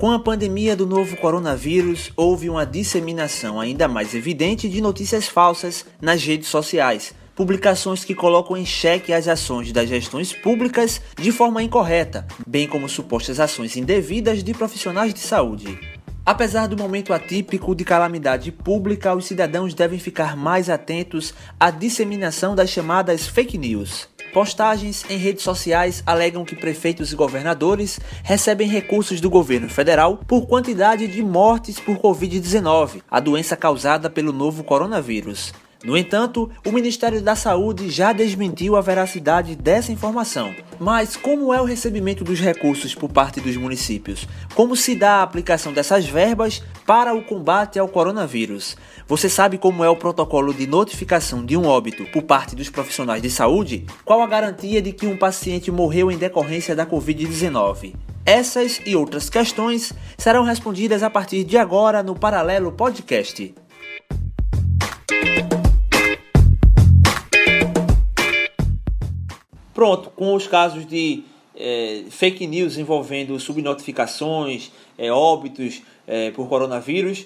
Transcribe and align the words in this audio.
Com 0.00 0.10
a 0.12 0.18
pandemia 0.18 0.74
do 0.74 0.86
novo 0.86 1.14
coronavírus, 1.14 2.10
houve 2.16 2.48
uma 2.48 2.64
disseminação 2.64 3.60
ainda 3.60 3.86
mais 3.86 4.14
evidente 4.14 4.66
de 4.66 4.80
notícias 4.80 5.28
falsas 5.28 5.84
nas 6.00 6.24
redes 6.24 6.48
sociais, 6.48 7.14
publicações 7.36 8.02
que 8.02 8.14
colocam 8.14 8.56
em 8.56 8.64
xeque 8.64 9.12
as 9.12 9.28
ações 9.28 9.70
das 9.72 9.90
gestões 9.90 10.32
públicas 10.32 11.02
de 11.20 11.30
forma 11.30 11.62
incorreta, 11.62 12.26
bem 12.46 12.66
como 12.66 12.88
supostas 12.88 13.38
ações 13.38 13.76
indevidas 13.76 14.42
de 14.42 14.54
profissionais 14.54 15.12
de 15.12 15.20
saúde. 15.20 15.78
Apesar 16.24 16.66
do 16.66 16.78
momento 16.78 17.12
atípico 17.12 17.74
de 17.74 17.84
calamidade 17.84 18.50
pública, 18.50 19.14
os 19.14 19.26
cidadãos 19.26 19.74
devem 19.74 19.98
ficar 19.98 20.34
mais 20.34 20.70
atentos 20.70 21.34
à 21.58 21.70
disseminação 21.70 22.54
das 22.54 22.70
chamadas 22.70 23.26
fake 23.26 23.58
news. 23.58 24.08
Postagens 24.32 25.04
em 25.10 25.16
redes 25.16 25.42
sociais 25.42 26.02
alegam 26.06 26.44
que 26.44 26.54
prefeitos 26.54 27.12
e 27.12 27.16
governadores 27.16 27.98
recebem 28.22 28.68
recursos 28.68 29.20
do 29.20 29.28
governo 29.28 29.68
federal 29.68 30.18
por 30.18 30.46
quantidade 30.46 31.08
de 31.08 31.22
mortes 31.22 31.80
por 31.80 31.98
Covid-19, 31.98 33.02
a 33.10 33.18
doença 33.18 33.56
causada 33.56 34.08
pelo 34.08 34.32
novo 34.32 34.62
coronavírus. 34.62 35.52
No 35.82 35.96
entanto, 35.96 36.50
o 36.66 36.72
Ministério 36.72 37.22
da 37.22 37.34
Saúde 37.34 37.88
já 37.88 38.12
desmentiu 38.12 38.76
a 38.76 38.82
veracidade 38.82 39.56
dessa 39.56 39.90
informação. 39.90 40.54
Mas 40.78 41.16
como 41.16 41.54
é 41.54 41.60
o 41.60 41.64
recebimento 41.64 42.22
dos 42.22 42.38
recursos 42.38 42.94
por 42.94 43.10
parte 43.10 43.40
dos 43.40 43.56
municípios? 43.56 44.28
Como 44.54 44.76
se 44.76 44.94
dá 44.94 45.16
a 45.16 45.22
aplicação 45.22 45.72
dessas 45.72 46.04
verbas 46.04 46.62
para 46.86 47.14
o 47.14 47.22
combate 47.22 47.78
ao 47.78 47.88
coronavírus? 47.88 48.76
Você 49.08 49.28
sabe 49.28 49.56
como 49.56 49.82
é 49.82 49.88
o 49.88 49.96
protocolo 49.96 50.52
de 50.52 50.66
notificação 50.66 51.44
de 51.44 51.56
um 51.56 51.66
óbito 51.66 52.04
por 52.06 52.24
parte 52.24 52.54
dos 52.54 52.68
profissionais 52.68 53.22
de 53.22 53.30
saúde? 53.30 53.86
Qual 54.04 54.20
a 54.20 54.26
garantia 54.26 54.82
de 54.82 54.92
que 54.92 55.06
um 55.06 55.16
paciente 55.16 55.70
morreu 55.70 56.10
em 56.10 56.18
decorrência 56.18 56.76
da 56.76 56.84
Covid-19? 56.84 57.94
Essas 58.26 58.80
e 58.84 58.94
outras 58.94 59.30
questões 59.30 59.94
serão 60.18 60.44
respondidas 60.44 61.02
a 61.02 61.08
partir 61.08 61.42
de 61.42 61.56
agora 61.56 62.02
no 62.02 62.14
Paralelo 62.14 62.70
Podcast. 62.70 63.54
Pronto, 69.80 70.10
com 70.10 70.34
os 70.34 70.46
casos 70.46 70.84
de 70.84 71.24
é, 71.56 72.04
fake 72.10 72.46
news 72.46 72.76
envolvendo 72.76 73.40
subnotificações, 73.40 74.70
é, 74.98 75.10
óbitos 75.10 75.80
é, 76.06 76.30
por 76.32 76.50
coronavírus, 76.50 77.24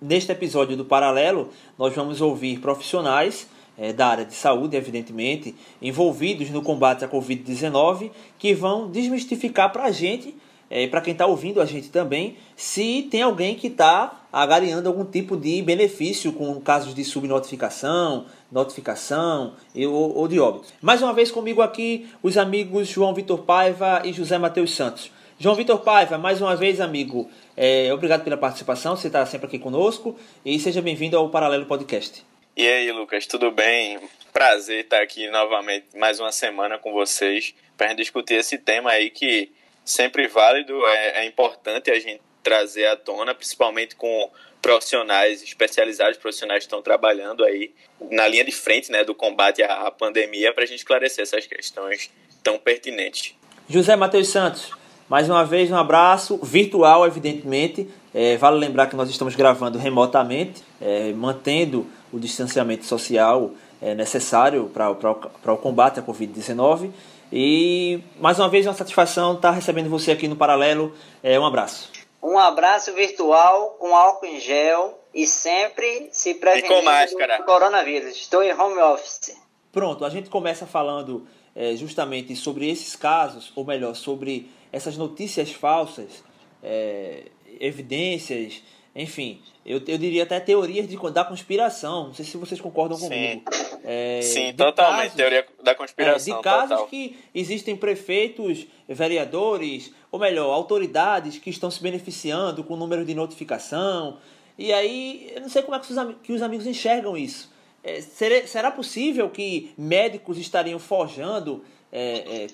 neste 0.00 0.32
episódio 0.32 0.74
do 0.74 0.86
Paralelo, 0.86 1.50
nós 1.78 1.94
vamos 1.94 2.22
ouvir 2.22 2.60
profissionais 2.60 3.46
é, 3.76 3.92
da 3.92 4.06
área 4.06 4.24
de 4.24 4.32
saúde, 4.32 4.74
evidentemente, 4.74 5.54
envolvidos 5.82 6.48
no 6.48 6.62
combate 6.62 7.04
à 7.04 7.08
Covid-19, 7.10 8.10
que 8.38 8.54
vão 8.54 8.90
desmistificar 8.90 9.70
para 9.70 9.84
a 9.84 9.90
gente 9.90 10.34
é, 10.74 10.86
para 10.86 11.02
quem 11.02 11.12
está 11.12 11.26
ouvindo 11.26 11.60
a 11.60 11.66
gente 11.66 11.90
também, 11.90 12.38
se 12.56 13.06
tem 13.10 13.20
alguém 13.20 13.54
que 13.54 13.66
está 13.66 14.22
agariando 14.32 14.88
algum 14.88 15.04
tipo 15.04 15.36
de 15.36 15.60
benefício 15.60 16.32
com 16.32 16.58
casos 16.62 16.94
de 16.94 17.04
subnotificação, 17.04 18.24
notificação 18.52 19.56
ou, 19.74 20.16
ou 20.16 20.28
de 20.28 20.38
óbito. 20.38 20.68
Mais 20.80 21.02
uma 21.02 21.12
vez 21.12 21.30
comigo 21.30 21.62
aqui 21.62 22.08
os 22.22 22.36
amigos 22.36 22.86
João 22.86 23.14
Vitor 23.14 23.38
Paiva 23.38 24.02
e 24.04 24.12
José 24.12 24.36
Matheus 24.38 24.74
Santos. 24.74 25.10
João 25.38 25.56
Vitor 25.56 25.80
Paiva, 25.80 26.18
mais 26.18 26.40
uma 26.40 26.54
vez, 26.54 26.80
amigo, 26.80 27.28
é, 27.56 27.92
obrigado 27.92 28.22
pela 28.22 28.36
participação, 28.36 28.94
você 28.94 29.08
está 29.08 29.26
sempre 29.26 29.46
aqui 29.46 29.58
conosco 29.58 30.16
e 30.44 30.56
seja 30.60 30.80
bem-vindo 30.80 31.16
ao 31.16 31.30
Paralelo 31.30 31.66
Podcast. 31.66 32.24
E 32.56 32.68
aí, 32.68 32.92
Lucas, 32.92 33.26
tudo 33.26 33.50
bem? 33.50 33.98
Prazer 34.32 34.84
estar 34.84 35.02
aqui 35.02 35.28
novamente 35.30 35.96
mais 35.96 36.20
uma 36.20 36.30
semana 36.30 36.78
com 36.78 36.92
vocês 36.92 37.54
para 37.76 37.92
discutir 37.94 38.34
esse 38.34 38.58
tema 38.58 38.90
aí 38.90 39.10
que 39.10 39.50
sempre 39.84 40.28
válido, 40.28 40.74
é, 40.86 41.22
é 41.22 41.26
importante 41.26 41.90
a 41.90 41.98
gente 41.98 42.20
trazer 42.42 42.86
à 42.86 42.96
tona, 42.96 43.34
principalmente 43.34 43.96
com 43.96 44.30
profissionais 44.62 45.42
especializados, 45.42 46.16
profissionais 46.16 46.62
estão 46.62 46.80
trabalhando 46.80 47.44
aí 47.44 47.72
na 48.10 48.28
linha 48.28 48.44
de 48.44 48.52
frente 48.52 48.92
né, 48.92 49.02
do 49.02 49.14
combate 49.14 49.62
à, 49.62 49.88
à 49.88 49.90
pandemia, 49.90 50.54
para 50.54 50.62
a 50.62 50.66
gente 50.66 50.78
esclarecer 50.78 51.22
essas 51.22 51.46
questões 51.46 52.10
tão 52.42 52.56
pertinentes. 52.56 53.34
José 53.68 53.96
Matheus 53.96 54.28
Santos, 54.28 54.70
mais 55.08 55.28
uma 55.28 55.44
vez 55.44 55.70
um 55.70 55.76
abraço, 55.76 56.38
virtual, 56.42 57.06
evidentemente. 57.06 57.88
É, 58.14 58.36
vale 58.36 58.58
lembrar 58.58 58.86
que 58.86 58.94
nós 58.94 59.10
estamos 59.10 59.34
gravando 59.34 59.78
remotamente, 59.78 60.62
é, 60.80 61.12
mantendo 61.12 61.86
o 62.12 62.18
distanciamento 62.18 62.84
social 62.84 63.50
é, 63.80 63.94
necessário 63.94 64.70
para 64.72 65.52
o 65.52 65.56
combate 65.56 65.98
à 65.98 66.02
Covid-19. 66.02 66.90
E 67.32 68.00
mais 68.20 68.38
uma 68.38 68.48
vez, 68.48 68.66
uma 68.66 68.74
satisfação 68.74 69.34
estar 69.34 69.50
recebendo 69.50 69.88
você 69.88 70.12
aqui 70.12 70.28
no 70.28 70.36
Paralelo. 70.36 70.94
É, 71.22 71.40
um 71.40 71.46
abraço. 71.46 72.01
Um 72.22 72.38
abraço 72.38 72.94
virtual 72.94 73.76
com 73.80 73.96
álcool 73.96 74.26
em 74.26 74.38
gel 74.38 74.98
e 75.12 75.26
sempre 75.26 76.08
se 76.12 76.34
prevenindo 76.34 77.38
do 77.38 77.44
coronavírus. 77.44 78.16
Estou 78.16 78.42
em 78.42 78.54
home 78.54 78.78
office. 78.80 79.36
Pronto, 79.72 80.04
a 80.04 80.10
gente 80.10 80.30
começa 80.30 80.66
falando 80.66 81.26
é, 81.54 81.74
justamente 81.74 82.36
sobre 82.36 82.70
esses 82.70 82.94
casos, 82.94 83.52
ou 83.56 83.64
melhor, 83.64 83.94
sobre 83.96 84.50
essas 84.70 84.96
notícias 84.96 85.50
falsas, 85.50 86.22
é, 86.62 87.24
evidências 87.58 88.62
enfim, 88.94 89.40
eu, 89.64 89.80
eu 89.86 89.96
diria 89.96 90.24
até 90.24 90.38
teorias 90.38 90.86
de, 90.86 90.98
da 91.10 91.24
conspiração. 91.24 92.08
Não 92.08 92.14
sei 92.14 92.24
se 92.24 92.36
vocês 92.36 92.60
concordam 92.60 92.98
comigo. 92.98 93.42
Sim, 93.50 93.78
é, 93.84 94.20
Sim 94.22 94.52
totalmente. 94.52 95.02
Casos, 95.02 95.16
teoria 95.16 95.46
da 95.62 95.74
conspiração. 95.74 96.34
É, 96.34 96.36
de 96.36 96.42
casos 96.42 96.68
total. 96.70 96.86
que 96.88 97.18
existem 97.34 97.74
prefeitos, 97.74 98.66
vereadores, 98.86 99.92
ou 100.10 100.20
melhor, 100.20 100.52
autoridades 100.52 101.38
que 101.38 101.48
estão 101.48 101.70
se 101.70 101.82
beneficiando 101.82 102.62
com 102.62 102.74
o 102.74 102.76
número 102.76 103.04
de 103.04 103.14
notificação. 103.14 104.18
E 104.58 104.72
aí, 104.72 105.32
eu 105.34 105.40
não 105.40 105.48
sei 105.48 105.62
como 105.62 105.74
é 105.74 105.80
que 105.80 105.90
os, 105.90 106.16
que 106.22 106.32
os 106.32 106.42
amigos 106.42 106.66
enxergam 106.66 107.16
isso. 107.16 107.50
É, 107.82 108.00
será, 108.02 108.46
será 108.46 108.70
possível 108.70 109.30
que 109.30 109.72
médicos 109.76 110.38
estariam 110.38 110.78
forjando 110.78 111.64
é, 111.90 112.44
é, 112.44 112.46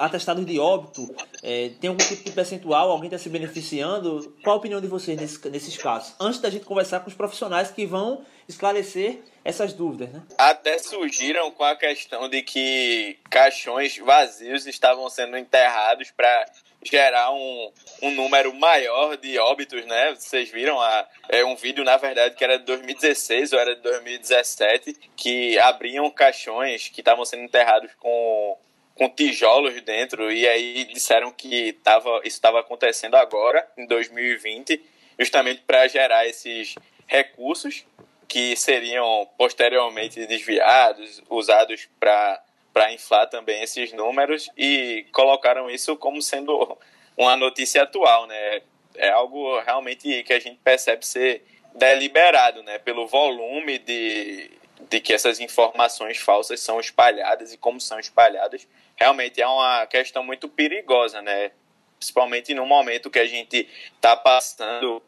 atestados 0.00 0.44
de 0.46 0.58
óbito, 0.58 1.14
é, 1.42 1.70
tem 1.78 1.88
algum 1.88 2.04
tipo 2.04 2.24
de 2.24 2.32
percentual, 2.32 2.90
alguém 2.90 3.08
está 3.08 3.18
se 3.18 3.28
beneficiando? 3.28 4.34
Qual 4.42 4.56
a 4.56 4.58
opinião 4.58 4.80
de 4.80 4.86
vocês 4.86 5.20
nesse, 5.20 5.48
nesses 5.50 5.76
casos? 5.76 6.14
Antes 6.18 6.40
da 6.40 6.48
gente 6.48 6.64
conversar 6.64 7.00
com 7.00 7.08
os 7.08 7.14
profissionais 7.14 7.70
que 7.70 7.84
vão 7.84 8.24
esclarecer 8.48 9.20
essas 9.44 9.72
dúvidas, 9.74 10.10
né? 10.10 10.22
Até 10.38 10.78
surgiram 10.78 11.50
com 11.50 11.64
a 11.64 11.76
questão 11.76 12.28
de 12.28 12.42
que 12.42 13.18
caixões 13.28 13.96
vazios 13.98 14.66
estavam 14.66 15.08
sendo 15.10 15.36
enterrados 15.36 16.10
para 16.10 16.46
gerar 16.82 17.30
um, 17.32 17.72
um 18.02 18.10
número 18.12 18.54
maior 18.54 19.16
de 19.18 19.38
óbitos, 19.38 19.84
né? 19.84 20.14
Vocês 20.14 20.50
viram 20.50 20.80
a, 20.80 21.06
é 21.28 21.44
um 21.44 21.54
vídeo, 21.54 21.84
na 21.84 21.98
verdade, 21.98 22.34
que 22.34 22.42
era 22.42 22.58
de 22.58 22.64
2016 22.64 23.52
ou 23.52 23.58
era 23.58 23.76
de 23.76 23.82
2017, 23.82 24.96
que 25.14 25.58
abriam 25.58 26.10
caixões 26.10 26.88
que 26.88 27.02
estavam 27.02 27.24
sendo 27.24 27.42
enterrados 27.42 27.90
com 27.98 28.58
com 29.00 29.08
tijolos 29.08 29.80
dentro, 29.80 30.30
e 30.30 30.46
aí 30.46 30.84
disseram 30.84 31.32
que 31.32 31.72
tava, 31.82 32.18
isso 32.18 32.36
estava 32.36 32.60
acontecendo 32.60 33.14
agora, 33.14 33.66
em 33.74 33.86
2020, 33.86 34.78
justamente 35.18 35.62
para 35.66 35.88
gerar 35.88 36.26
esses 36.26 36.74
recursos 37.06 37.86
que 38.28 38.54
seriam 38.56 39.26
posteriormente 39.38 40.26
desviados, 40.26 41.22
usados 41.30 41.88
para 41.98 42.92
inflar 42.92 43.26
também 43.30 43.62
esses 43.62 43.90
números, 43.94 44.50
e 44.54 45.06
colocaram 45.12 45.70
isso 45.70 45.96
como 45.96 46.20
sendo 46.20 46.76
uma 47.16 47.38
notícia 47.38 47.84
atual, 47.84 48.26
né? 48.26 48.60
É 48.96 49.08
algo 49.08 49.60
realmente 49.60 50.22
que 50.24 50.32
a 50.34 50.38
gente 50.38 50.60
percebe 50.62 51.06
ser 51.06 51.42
deliberado, 51.74 52.62
né? 52.62 52.78
Pelo 52.78 53.06
volume 53.06 53.78
de, 53.78 54.50
de 54.90 55.00
que 55.00 55.14
essas 55.14 55.40
informações 55.40 56.18
falsas 56.18 56.60
são 56.60 56.78
espalhadas 56.78 57.54
e 57.54 57.56
como 57.56 57.80
são 57.80 57.98
espalhadas 57.98 58.68
realmente 59.00 59.40
é 59.40 59.46
uma 59.46 59.86
questão 59.86 60.22
muito 60.22 60.48
perigosa, 60.48 61.22
né? 61.22 61.52
Principalmente 61.98 62.52
no 62.54 62.66
momento 62.66 63.10
que 63.10 63.18
a 63.18 63.26
gente 63.26 63.68
está 63.94 64.14
passando, 64.14 65.02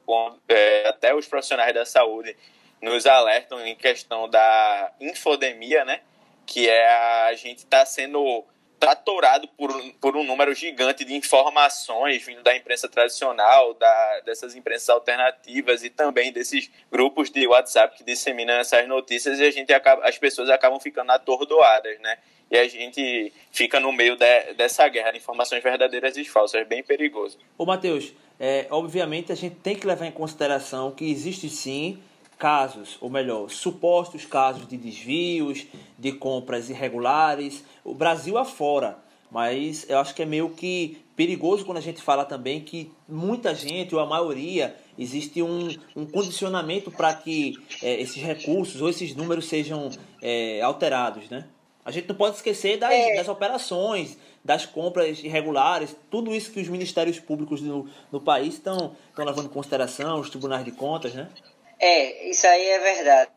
é, 0.49 0.89
até 0.89 1.15
os 1.15 1.27
profissionais 1.27 1.75
da 1.75 1.85
saúde 1.85 2.35
nos 2.81 3.07
alertam 3.07 3.65
em 3.67 3.77
questão 3.77 4.29
da 4.29 4.93
infodemia, 4.99 5.85
né? 5.85 6.01
Que 6.47 6.69
é 6.69 6.89
a 7.27 7.35
gente 7.35 7.59
está 7.59 7.85
sendo 7.85 8.45
tratorado 8.81 9.47
por, 9.47 9.71
por 10.01 10.17
um 10.17 10.25
número 10.25 10.53
gigante 10.55 11.05
de 11.05 11.15
informações 11.15 12.21
vindo 12.27 12.43
da 12.43 12.57
imprensa 12.57 12.89
tradicional, 12.89 13.75
da, 13.75 14.21
dessas 14.25 14.57
imprensas 14.57 14.89
alternativas 14.89 15.85
e 15.85 15.91
também 15.91 16.33
desses 16.33 16.69
grupos 16.91 17.31
de 17.31 17.47
WhatsApp 17.47 17.97
que 17.97 18.03
disseminam 18.03 18.55
essas 18.55 18.89
notícias 18.89 19.39
e 19.39 19.45
a 19.45 19.51
gente 19.53 19.73
acaba, 19.73 20.05
as 20.05 20.19
pessoas 20.19 20.51
acabam 20.51 20.81
ficando 20.81 21.13
atordoadas, 21.13 22.01
né? 22.01 22.19
E 22.53 22.59
a 22.59 22.69
gente 22.69 23.33
fica 23.51 23.81
no 23.81 23.91
meio 23.91 24.15
de, 24.15 24.53
dessa 24.53 24.87
guerra 24.87 25.13
de 25.13 25.17
informações 25.17 25.63
verdadeiras 25.63 26.19
e 26.19 26.25
falsas, 26.27 26.61
é 26.61 26.65
bem 26.67 26.83
perigoso. 26.83 27.39
Ô 27.57 27.65
Matheus, 27.65 28.13
é, 28.39 28.67
obviamente 28.69 29.33
a 29.33 29.35
gente 29.35 29.57
tem 29.57 29.75
que 29.75 29.87
levar 29.87 30.05
em 30.05 30.13
consideração 30.13 30.91
que 30.91 31.11
existe 31.11 31.49
sim 31.49 31.99
casos, 32.39 32.99
ou 33.01 33.09
melhor, 33.09 33.49
supostos 33.49 34.27
casos 34.27 34.69
de 34.69 34.77
desvios, 34.77 35.67
de 35.99 36.13
compras 36.13 36.69
irregulares, 36.69 37.65
o 37.83 37.95
Brasil 37.95 38.37
afora. 38.37 38.99
Mas 39.31 39.89
eu 39.89 39.99
acho 39.99 40.15
que 40.15 40.21
é 40.21 40.27
meio 40.27 40.51
que 40.51 40.99
perigoso 41.17 41.65
quando 41.65 41.79
a 41.79 41.83
gente 41.83 42.03
fala 42.03 42.23
também 42.23 42.61
que 42.61 42.93
muita 43.09 43.55
gente, 43.55 43.95
ou 43.95 44.01
a 44.03 44.05
maioria, 44.05 44.77
existe 44.99 45.41
um, 45.41 45.75
um 45.97 46.05
condicionamento 46.05 46.91
para 46.91 47.15
que 47.15 47.55
é, 47.83 47.99
esses 47.99 48.23
recursos 48.23 48.83
ou 48.83 48.91
esses 48.91 49.17
números 49.17 49.47
sejam 49.47 49.89
é, 50.21 50.61
alterados, 50.61 51.31
né? 51.31 51.47
A 51.85 51.91
gente 51.91 52.09
não 52.09 52.15
pode 52.15 52.37
esquecer 52.37 52.77
das, 52.77 52.93
é. 52.93 53.17
das 53.17 53.29
operações, 53.29 54.17
das 54.45 54.67
compras 54.67 55.19
irregulares, 55.19 55.95
tudo 56.11 56.35
isso 56.35 56.53
que 56.53 56.61
os 56.61 56.69
ministérios 56.69 57.19
públicos 57.19 57.61
no, 57.61 57.89
no 58.11 58.21
país 58.21 58.55
estão 58.55 58.97
levando 59.17 59.47
em 59.47 59.53
consideração, 59.53 60.21
os 60.21 60.31
tribunais 60.31 60.65
de 60.65 60.73
contas, 60.73 61.15
né? 61.15 61.29
É, 61.79 62.29
isso 62.29 62.47
aí 62.47 62.65
é 62.69 62.79
verdade. 62.79 63.31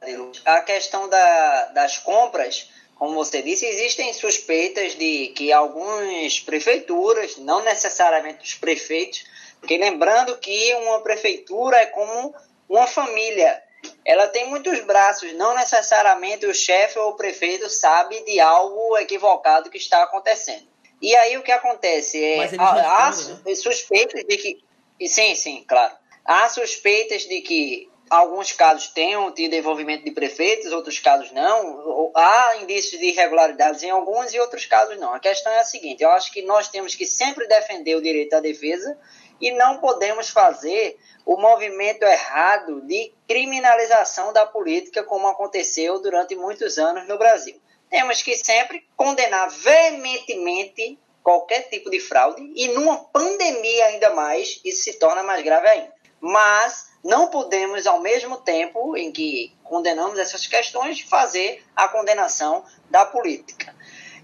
A 0.46 0.62
questão 0.62 1.10
da, 1.10 1.66
das 1.74 1.98
compras, 1.98 2.70
como 2.96 3.16
você 3.16 3.42
disse, 3.42 3.66
existem 3.66 4.14
suspeitas 4.14 4.96
de 4.96 5.30
que 5.36 5.52
algumas 5.52 6.40
prefeituras, 6.40 7.38
não 7.38 7.64
necessariamente 7.64 8.44
os 8.44 8.54
prefeitos, 8.54 9.26
porque 9.60 9.80
lembrando 9.80 10.38
que 10.38 10.76
uma 10.76 11.02
prefeitura 11.02 11.78
é 11.78 11.88
como 11.88 12.36
uma 12.70 12.86
família. 12.86 13.64
Ela 14.06 14.28
tem 14.28 14.48
muitos 14.48 14.80
braços, 14.82 15.34
não 15.34 15.56
necessariamente 15.56 16.46
o 16.46 16.54
chefe 16.54 17.00
ou 17.00 17.10
o 17.10 17.16
prefeito 17.16 17.68
sabe 17.70 18.24
de 18.24 18.40
algo 18.40 18.96
equivocado 18.98 19.70
que 19.70 19.78
está 19.78 20.04
acontecendo. 20.04 20.68
E 21.02 21.16
aí 21.16 21.38
o 21.38 21.44
que 21.44 21.52
acontece 21.52 22.24
é 22.24 22.48
há, 22.58 23.08
há 23.08 23.12
né? 23.12 23.56
suspeitas 23.56 24.24
de 24.24 24.38
que 24.38 24.64
sim, 25.08 25.36
sim, 25.36 25.66
claro. 25.68 25.94
Há 26.24 26.48
suspeitas 26.50 27.24
de 27.24 27.42
que 27.42 27.90
alguns 28.10 28.52
casos 28.52 28.88
tenham 28.88 29.32
tido 29.32 29.54
envolvimento 29.54 30.04
de 30.04 30.12
prefeitos, 30.12 30.72
outros 30.72 31.00
casos 31.00 31.32
não. 31.32 32.12
Há 32.16 32.58
indícios 32.62 33.00
de 33.00 33.08
irregularidades 33.08 33.84
em 33.84 33.90
alguns 33.90 34.34
e 34.34 34.40
outros 34.40 34.66
casos 34.66 34.98
não. 35.00 35.14
A 35.14 35.20
questão 35.20 35.52
é 35.52 35.60
a 35.60 35.64
seguinte: 35.64 36.04
eu 36.04 36.12
acho 36.12 36.32
que 36.32 36.42
nós 36.42 36.68
temos 36.68 36.96
que 36.96 37.06
sempre 37.06 37.48
defender 37.48 37.96
o 37.96 38.02
direito 38.02 38.34
à 38.34 38.40
defesa 38.40 38.98
e 39.40 39.52
não 39.52 39.80
podemos 39.80 40.30
fazer 40.30 40.98
o 41.26 41.38
movimento 41.38 42.04
errado 42.04 42.82
de 42.82 43.12
criminalização 43.28 44.32
da 44.32 44.46
política, 44.46 45.04
como 45.04 45.28
aconteceu 45.28 46.00
durante 46.00 46.36
muitos 46.36 46.78
anos 46.78 47.08
no 47.08 47.18
Brasil. 47.18 47.60
Temos 47.90 48.22
que 48.22 48.36
sempre 48.36 48.86
condenar 48.96 49.50
veementemente 49.50 51.00
qualquer 51.24 51.64
tipo 51.70 51.90
de 51.90 52.00
fraude 52.00 52.52
e 52.56 52.68
numa 52.70 53.04
pandemia 53.06 53.86
ainda 53.88 54.12
mais, 54.12 54.62
isso 54.64 54.84
se 54.84 55.00
torna 55.00 55.24
mais 55.24 55.44
grave 55.44 55.68
ainda. 55.68 55.94
Mas 56.22 56.85
não 57.06 57.28
podemos, 57.28 57.86
ao 57.86 58.02
mesmo 58.02 58.38
tempo 58.38 58.98
em 58.98 59.12
que 59.12 59.56
condenamos 59.64 60.18
essas 60.18 60.48
questões, 60.48 61.02
fazer 61.02 61.64
a 61.76 61.88
condenação 61.88 62.66
da 62.90 63.06
política. 63.06 63.76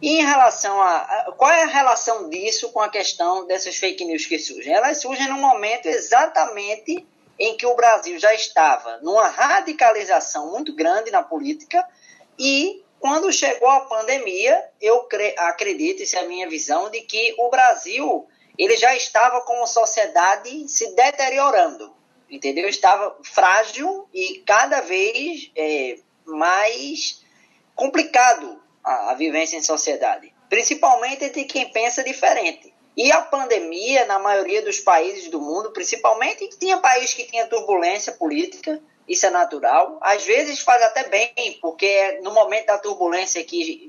E 0.01 0.17
em 0.17 0.25
relação 0.25 0.81
a, 0.81 1.31
Qual 1.37 1.51
é 1.51 1.61
a 1.61 1.67
relação 1.67 2.27
disso 2.27 2.71
com 2.71 2.79
a 2.81 2.89
questão 2.89 3.45
dessas 3.45 3.77
fake 3.77 4.03
news 4.03 4.25
que 4.25 4.39
surgem? 4.39 4.73
Elas 4.73 4.99
surgem 4.99 5.27
num 5.27 5.39
momento 5.39 5.85
exatamente 5.85 7.07
em 7.37 7.55
que 7.55 7.67
o 7.67 7.75
Brasil 7.75 8.17
já 8.17 8.33
estava 8.33 8.97
numa 9.03 9.27
radicalização 9.27 10.49
muito 10.49 10.73
grande 10.73 11.11
na 11.11 11.21
política 11.21 11.87
e 12.37 12.83
quando 12.99 13.31
chegou 13.31 13.69
a 13.69 13.81
pandemia, 13.81 14.59
eu 14.81 15.07
acredito, 15.37 16.01
isso 16.01 16.15
é 16.15 16.21
a 16.21 16.27
minha 16.27 16.49
visão, 16.49 16.89
de 16.89 17.01
que 17.01 17.35
o 17.37 17.47
Brasil 17.49 18.27
ele 18.57 18.75
já 18.75 18.95
estava 18.95 19.41
como 19.41 19.67
sociedade 19.67 20.67
se 20.67 20.95
deteriorando 20.95 22.00
entendeu? 22.31 22.67
Estava 22.67 23.15
frágil 23.23 24.07
e 24.13 24.41
cada 24.45 24.81
vez 24.81 25.51
é, 25.55 25.97
mais 26.25 27.23
complicado 27.75 28.61
a, 28.83 29.11
a 29.11 29.13
vivência 29.13 29.57
em 29.57 29.61
sociedade, 29.61 30.33
principalmente 30.49 31.25
entre 31.25 31.43
quem 31.43 31.71
pensa 31.71 32.03
diferente. 32.03 32.73
E 32.95 33.11
a 33.11 33.21
pandemia, 33.21 34.05
na 34.05 34.19
maioria 34.19 34.61
dos 34.61 34.79
países 34.79 35.29
do 35.29 35.39
mundo, 35.39 35.71
principalmente, 35.71 36.49
tinha 36.59 36.77
país 36.77 37.13
que 37.13 37.23
tinha 37.23 37.47
turbulência 37.47 38.13
política, 38.13 38.81
isso 39.07 39.25
é 39.25 39.29
natural. 39.29 39.97
Às 40.01 40.23
vezes 40.23 40.59
faz 40.59 40.81
até 40.83 41.07
bem, 41.07 41.57
porque 41.61 42.19
no 42.21 42.33
momento 42.33 42.67
da 42.67 42.77
turbulência 42.77 43.43
que 43.43 43.87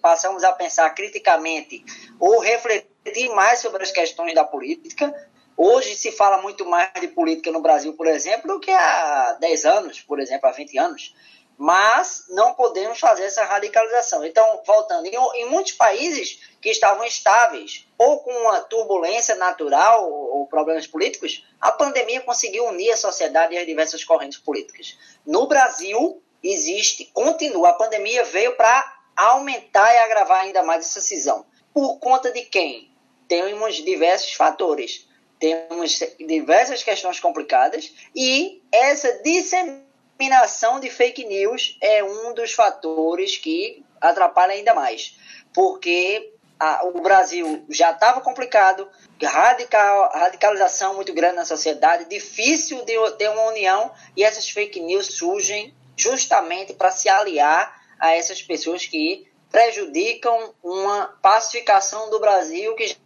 passamos 0.00 0.44
a 0.44 0.52
pensar 0.52 0.90
criticamente 0.90 1.84
ou 2.18 2.38
refletir 2.40 3.28
mais 3.34 3.58
sobre 3.58 3.82
as 3.82 3.90
questões 3.90 4.34
da 4.34 4.44
política, 4.44 5.12
Hoje 5.56 5.94
se 5.94 6.12
fala 6.12 6.42
muito 6.42 6.66
mais 6.66 6.92
de 7.00 7.08
política 7.08 7.50
no 7.50 7.62
Brasil, 7.62 7.94
por 7.94 8.06
exemplo, 8.06 8.46
do 8.46 8.60
que 8.60 8.70
há 8.70 9.38
10 9.40 9.64
anos, 9.64 10.00
por 10.02 10.20
exemplo, 10.20 10.46
há 10.48 10.52
20 10.52 10.78
anos. 10.78 11.14
Mas 11.56 12.26
não 12.28 12.52
podemos 12.52 13.00
fazer 13.00 13.24
essa 13.24 13.42
radicalização. 13.42 14.22
Então, 14.22 14.60
voltando, 14.66 15.06
em, 15.06 15.14
em 15.14 15.48
muitos 15.48 15.72
países 15.72 16.40
que 16.60 16.68
estavam 16.68 17.02
estáveis 17.06 17.86
ou 17.96 18.20
com 18.20 18.30
uma 18.30 18.60
turbulência 18.60 19.34
natural 19.36 20.12
ou, 20.12 20.40
ou 20.40 20.46
problemas 20.46 20.86
políticos, 20.86 21.42
a 21.58 21.72
pandemia 21.72 22.20
conseguiu 22.20 22.66
unir 22.66 22.90
a 22.90 22.96
sociedade 22.96 23.54
e 23.54 23.58
as 23.58 23.64
diversas 23.64 24.04
correntes 24.04 24.38
políticas. 24.38 24.98
No 25.24 25.46
Brasil, 25.46 26.22
existe, 26.42 27.06
continua, 27.06 27.70
a 27.70 27.74
pandemia 27.74 28.22
veio 28.24 28.54
para 28.56 28.84
aumentar 29.16 29.90
e 29.94 29.98
agravar 30.00 30.40
ainda 30.40 30.62
mais 30.62 30.84
essa 30.84 31.00
cisão. 31.00 31.46
Por 31.72 31.98
conta 31.98 32.30
de 32.30 32.42
quem? 32.42 32.90
Temos 33.26 33.76
diversos 33.76 34.34
fatores 34.34 35.06
temos 35.38 35.98
diversas 36.18 36.82
questões 36.82 37.20
complicadas 37.20 37.92
e 38.14 38.62
essa 38.72 39.20
disseminação 39.22 40.80
de 40.80 40.90
fake 40.90 41.24
news 41.24 41.76
é 41.80 42.02
um 42.02 42.34
dos 42.34 42.52
fatores 42.52 43.36
que 43.36 43.84
atrapalha 44.00 44.52
ainda 44.52 44.74
mais, 44.74 45.16
porque 45.54 46.32
a, 46.58 46.86
o 46.86 47.00
Brasil 47.00 47.64
já 47.68 47.90
estava 47.90 48.20
complicado, 48.20 48.88
radical, 49.22 50.10
radicalização 50.12 50.94
muito 50.94 51.12
grande 51.12 51.36
na 51.36 51.44
sociedade, 51.44 52.08
difícil 52.08 52.82
de 52.84 52.94
ter 53.18 53.28
uma 53.28 53.48
união 53.48 53.90
e 54.16 54.24
essas 54.24 54.48
fake 54.48 54.80
news 54.80 55.06
surgem 55.16 55.74
justamente 55.96 56.72
para 56.72 56.90
se 56.90 57.08
aliar 57.08 57.82
a 57.98 58.14
essas 58.14 58.42
pessoas 58.42 58.86
que 58.86 59.26
prejudicam 59.50 60.54
uma 60.62 61.06
pacificação 61.22 62.10
do 62.10 62.18
Brasil 62.18 62.74
que 62.74 62.96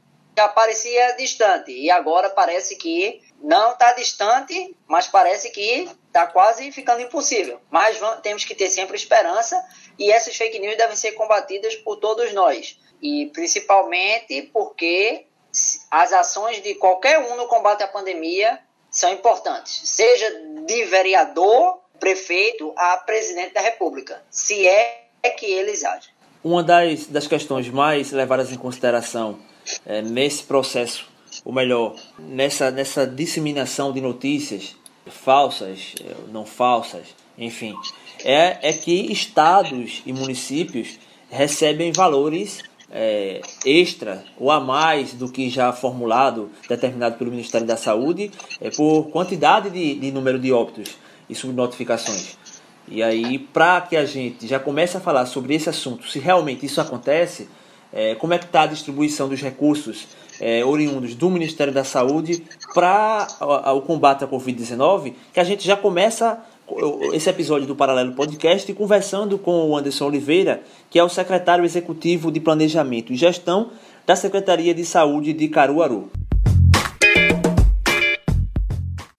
já 0.40 0.48
parecia 0.48 1.12
distante 1.16 1.70
e 1.70 1.90
agora 1.90 2.30
parece 2.30 2.76
que 2.76 3.20
não 3.42 3.72
está 3.72 3.92
distante, 3.92 4.74
mas 4.86 5.06
parece 5.06 5.50
que 5.50 5.86
está 6.06 6.26
quase 6.26 6.72
ficando 6.72 7.02
impossível. 7.02 7.60
Mas 7.70 7.98
vamos, 7.98 8.20
temos 8.20 8.44
que 8.44 8.54
ter 8.54 8.70
sempre 8.70 8.96
esperança 8.96 9.62
e 9.98 10.10
essas 10.10 10.34
fake 10.34 10.58
news 10.58 10.78
devem 10.78 10.96
ser 10.96 11.12
combatidas 11.12 11.76
por 11.76 11.96
todos 11.96 12.32
nós 12.32 12.78
e 13.02 13.30
principalmente 13.34 14.42
porque 14.52 15.26
as 15.90 16.12
ações 16.12 16.62
de 16.62 16.74
qualquer 16.76 17.18
um 17.18 17.36
no 17.36 17.46
combate 17.46 17.82
à 17.82 17.88
pandemia 17.88 18.58
são 18.90 19.12
importantes, 19.12 19.82
seja 19.84 20.26
de 20.66 20.84
vereador, 20.84 21.80
prefeito 21.98 22.72
a 22.76 22.96
presidente 22.96 23.52
da 23.52 23.60
República, 23.60 24.22
se 24.30 24.66
é 24.66 25.06
que 25.36 25.46
eles 25.46 25.84
agem. 25.84 26.12
Uma 26.42 26.62
das, 26.62 27.06
das 27.06 27.26
questões 27.26 27.68
mais 27.68 28.10
levadas 28.10 28.50
em 28.50 28.56
consideração 28.56 29.49
é, 29.86 30.02
nesse 30.02 30.42
processo, 30.44 31.06
ou 31.44 31.52
melhor, 31.52 31.94
nessa, 32.18 32.70
nessa 32.70 33.06
disseminação 33.06 33.92
de 33.92 34.00
notícias 34.00 34.76
falsas, 35.06 35.94
é, 36.04 36.14
não 36.32 36.44
falsas, 36.44 37.06
enfim, 37.38 37.74
é, 38.24 38.58
é 38.68 38.72
que 38.72 39.10
estados 39.12 40.02
e 40.04 40.12
municípios 40.12 40.98
recebem 41.30 41.92
valores 41.92 42.62
é, 42.90 43.40
extra 43.64 44.24
ou 44.36 44.50
a 44.50 44.58
mais 44.58 45.14
do 45.14 45.30
que 45.30 45.48
já 45.48 45.72
formulado, 45.72 46.50
determinado 46.68 47.16
pelo 47.16 47.30
Ministério 47.30 47.66
da 47.66 47.76
Saúde, 47.76 48.30
é, 48.60 48.70
por 48.70 49.04
quantidade 49.10 49.70
de, 49.70 49.94
de 49.94 50.10
número 50.10 50.38
de 50.38 50.52
óbitos 50.52 50.96
e 51.28 51.34
subnotificações. 51.34 52.36
E 52.88 53.02
aí, 53.02 53.38
para 53.38 53.80
que 53.82 53.96
a 53.96 54.04
gente 54.04 54.48
já 54.48 54.58
comece 54.58 54.96
a 54.96 55.00
falar 55.00 55.26
sobre 55.26 55.54
esse 55.54 55.68
assunto, 55.68 56.08
se 56.08 56.18
realmente 56.18 56.66
isso 56.66 56.80
acontece, 56.80 57.48
é, 57.92 58.14
como 58.14 58.34
é 58.34 58.38
que 58.38 58.44
está 58.44 58.62
a 58.62 58.66
distribuição 58.66 59.28
dos 59.28 59.40
recursos 59.40 60.06
é, 60.40 60.64
oriundos 60.64 61.14
do 61.14 61.28
Ministério 61.30 61.72
da 61.72 61.84
Saúde 61.84 62.42
para 62.74 63.26
o 63.74 63.82
combate 63.82 64.24
à 64.24 64.28
Covid-19, 64.28 65.14
que 65.32 65.40
a 65.40 65.44
gente 65.44 65.66
já 65.66 65.76
começa 65.76 66.42
esse 67.12 67.28
episódio 67.28 67.66
do 67.66 67.74
Paralelo 67.74 68.12
Podcast 68.12 68.72
conversando 68.74 69.36
com 69.38 69.68
o 69.68 69.76
Anderson 69.76 70.06
Oliveira, 70.06 70.62
que 70.88 70.98
é 70.98 71.04
o 71.04 71.08
secretário 71.08 71.64
executivo 71.64 72.30
de 72.30 72.38
Planejamento 72.40 73.12
e 73.12 73.16
Gestão 73.16 73.70
da 74.06 74.14
Secretaria 74.14 74.72
de 74.72 74.84
Saúde 74.84 75.32
de 75.32 75.48
Caruaru. 75.48 76.10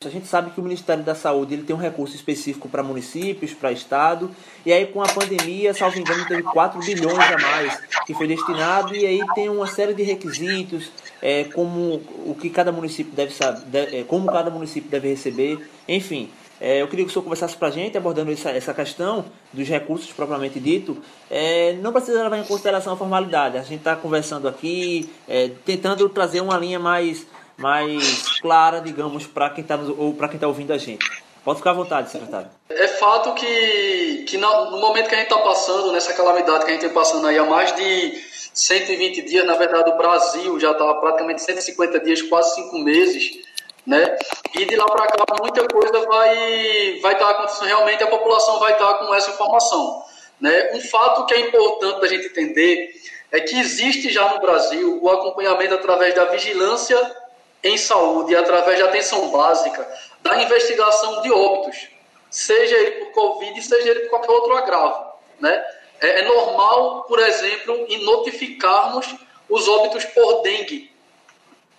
A 0.04 0.10
gente 0.10 0.26
sabe 0.26 0.50
que 0.50 0.60
o 0.60 0.64
Ministério 0.64 1.04
da 1.04 1.14
Saúde 1.14 1.54
ele 1.54 1.62
tem 1.62 1.76
um 1.76 1.80
recurso 1.80 2.16
específico 2.16 2.68
para 2.68 2.82
municípios, 2.82 3.54
para 3.54 3.72
estado, 3.72 4.32
e 4.66 4.74
aí 4.74 4.88
com 4.88 5.00
a 5.00 5.08
pandemia, 5.08 5.76
salvo 5.76 6.00
engano, 6.00 6.28
teve 6.28 6.42
4 6.42 6.80
bilhões 6.80 7.20
a 7.20 7.38
mais 7.38 7.80
que 8.08 8.16
foi 8.16 8.26
destinado, 8.26 8.96
e 8.96 9.06
aí 9.06 9.22
tem 9.36 9.48
uma 9.48 9.68
série 9.68 9.94
de 9.94 10.02
requisitos, 10.02 10.92
é, 11.22 11.44
como 11.44 12.02
o 12.26 12.34
que 12.34 12.50
cada 12.50 12.72
município 12.72 13.14
deve 13.14 13.32
saber, 13.32 13.94
é, 13.94 14.04
como 14.04 14.26
cada 14.26 14.50
município 14.50 14.90
deve 14.90 15.10
receber, 15.10 15.70
enfim. 15.88 16.32
É, 16.60 16.82
eu 16.82 16.88
queria 16.88 17.06
que 17.06 17.10
o 17.10 17.14
senhor 17.14 17.24
conversasse 17.24 17.56
para 17.56 17.68
a 17.68 17.72
gente, 17.72 17.96
abordando 17.96 18.32
essa, 18.32 18.50
essa 18.50 18.74
questão 18.74 19.26
dos 19.52 19.68
recursos 19.68 20.12
propriamente 20.12 20.60
dito. 20.60 20.98
É, 21.30 21.74
não 21.82 21.92
precisa 21.92 22.22
levar 22.22 22.38
em 22.38 22.44
consideração 22.44 22.94
a 22.94 22.98
formalidade. 22.98 23.58
A 23.58 23.64
gente 23.64 23.80
está 23.80 23.96
conversando 23.96 24.48
aqui, 24.48 25.10
é, 25.28 25.50
tentando 25.66 26.08
trazer 26.10 26.40
uma 26.40 26.56
linha 26.60 26.80
mais 26.80 27.26
mais 27.62 28.40
clara, 28.40 28.82
digamos, 28.82 29.26
para 29.26 29.50
quem 29.52 29.62
está 29.62 29.76
ou 29.76 30.14
para 30.14 30.28
quem 30.28 30.36
está 30.36 30.48
ouvindo 30.48 30.74
a 30.74 30.78
gente. 30.78 31.06
Pode 31.44 31.58
ficar 31.58 31.72
à 31.72 31.74
vontade, 31.74 32.12
secretário. 32.12 32.50
É 32.70 32.88
fato 32.88 33.34
que, 33.34 34.26
que 34.28 34.38
no, 34.38 34.80
momento 34.80 35.10
que 35.10 35.16
a 35.16 35.18
gente 35.18 35.32
está 35.32 35.42
passando, 35.42 35.92
nessa 35.92 36.14
calamidade 36.14 36.66
que 36.66 36.72
a 36.72 36.74
gente 36.74 36.86
está 36.86 37.00
passando 37.00 37.28
aí 37.28 37.38
há 37.38 37.44
mais 37.44 37.76
de 37.76 38.14
120 38.54 39.24
dias, 39.24 39.46
na 39.46 39.56
verdade 39.56 39.90
o 39.90 39.98
Brasil 39.98 40.60
já 40.60 40.72
está 40.72 40.94
praticamente 40.96 41.42
150 41.42 42.00
dias, 42.02 42.22
quase 42.22 42.56
5 42.56 42.78
meses, 42.78 43.40
né? 43.88 44.18
E 44.56 44.66
de 44.66 44.76
lá 44.76 44.86
para 44.86 45.08
cá 45.08 45.26
muita 45.42 45.68
coisa 45.68 46.06
vai 46.06 47.00
vai 47.02 47.14
estar 47.14 47.26
tá 47.26 47.32
acontecendo 47.32 47.68
realmente, 47.68 48.04
a 48.04 48.08
população 48.08 48.60
vai 48.60 48.74
estar 48.74 48.94
tá 48.94 49.06
com 49.06 49.16
essa 49.16 49.32
informação, 49.32 50.04
né? 50.40 50.72
Um 50.74 50.82
fato 50.82 51.26
que 51.26 51.34
é 51.34 51.40
importante 51.40 52.02
da 52.02 52.08
gente 52.08 52.28
entender 52.28 52.92
é 53.32 53.40
que 53.40 53.58
existe 53.58 54.12
já 54.12 54.32
no 54.34 54.42
Brasil 54.42 55.00
o 55.02 55.10
acompanhamento 55.10 55.74
através 55.74 56.14
da 56.14 56.26
vigilância 56.26 57.00
em 57.64 57.78
saúde 57.78 58.36
através 58.36 58.80
da 58.80 58.86
atenção 58.86 59.30
básica 59.30 59.88
da 60.22 60.42
investigação 60.42 61.22
de 61.22 61.32
óbitos, 61.32 61.90
seja 62.30 62.76
ele 62.76 63.06
por 63.06 63.12
Covid, 63.12 63.62
seja 63.62 63.90
ele 63.90 64.00
por 64.02 64.10
qualquer 64.12 64.32
outro 64.32 64.58
agravo. 64.58 65.12
Né? 65.40 65.64
É, 66.00 66.22
é 66.22 66.26
normal, 66.26 67.04
por 67.04 67.20
exemplo, 67.20 67.86
em 67.88 68.04
notificarmos 68.04 69.16
os 69.50 69.68
óbitos 69.68 70.06
por 70.06 70.42
dengue. 70.42 70.92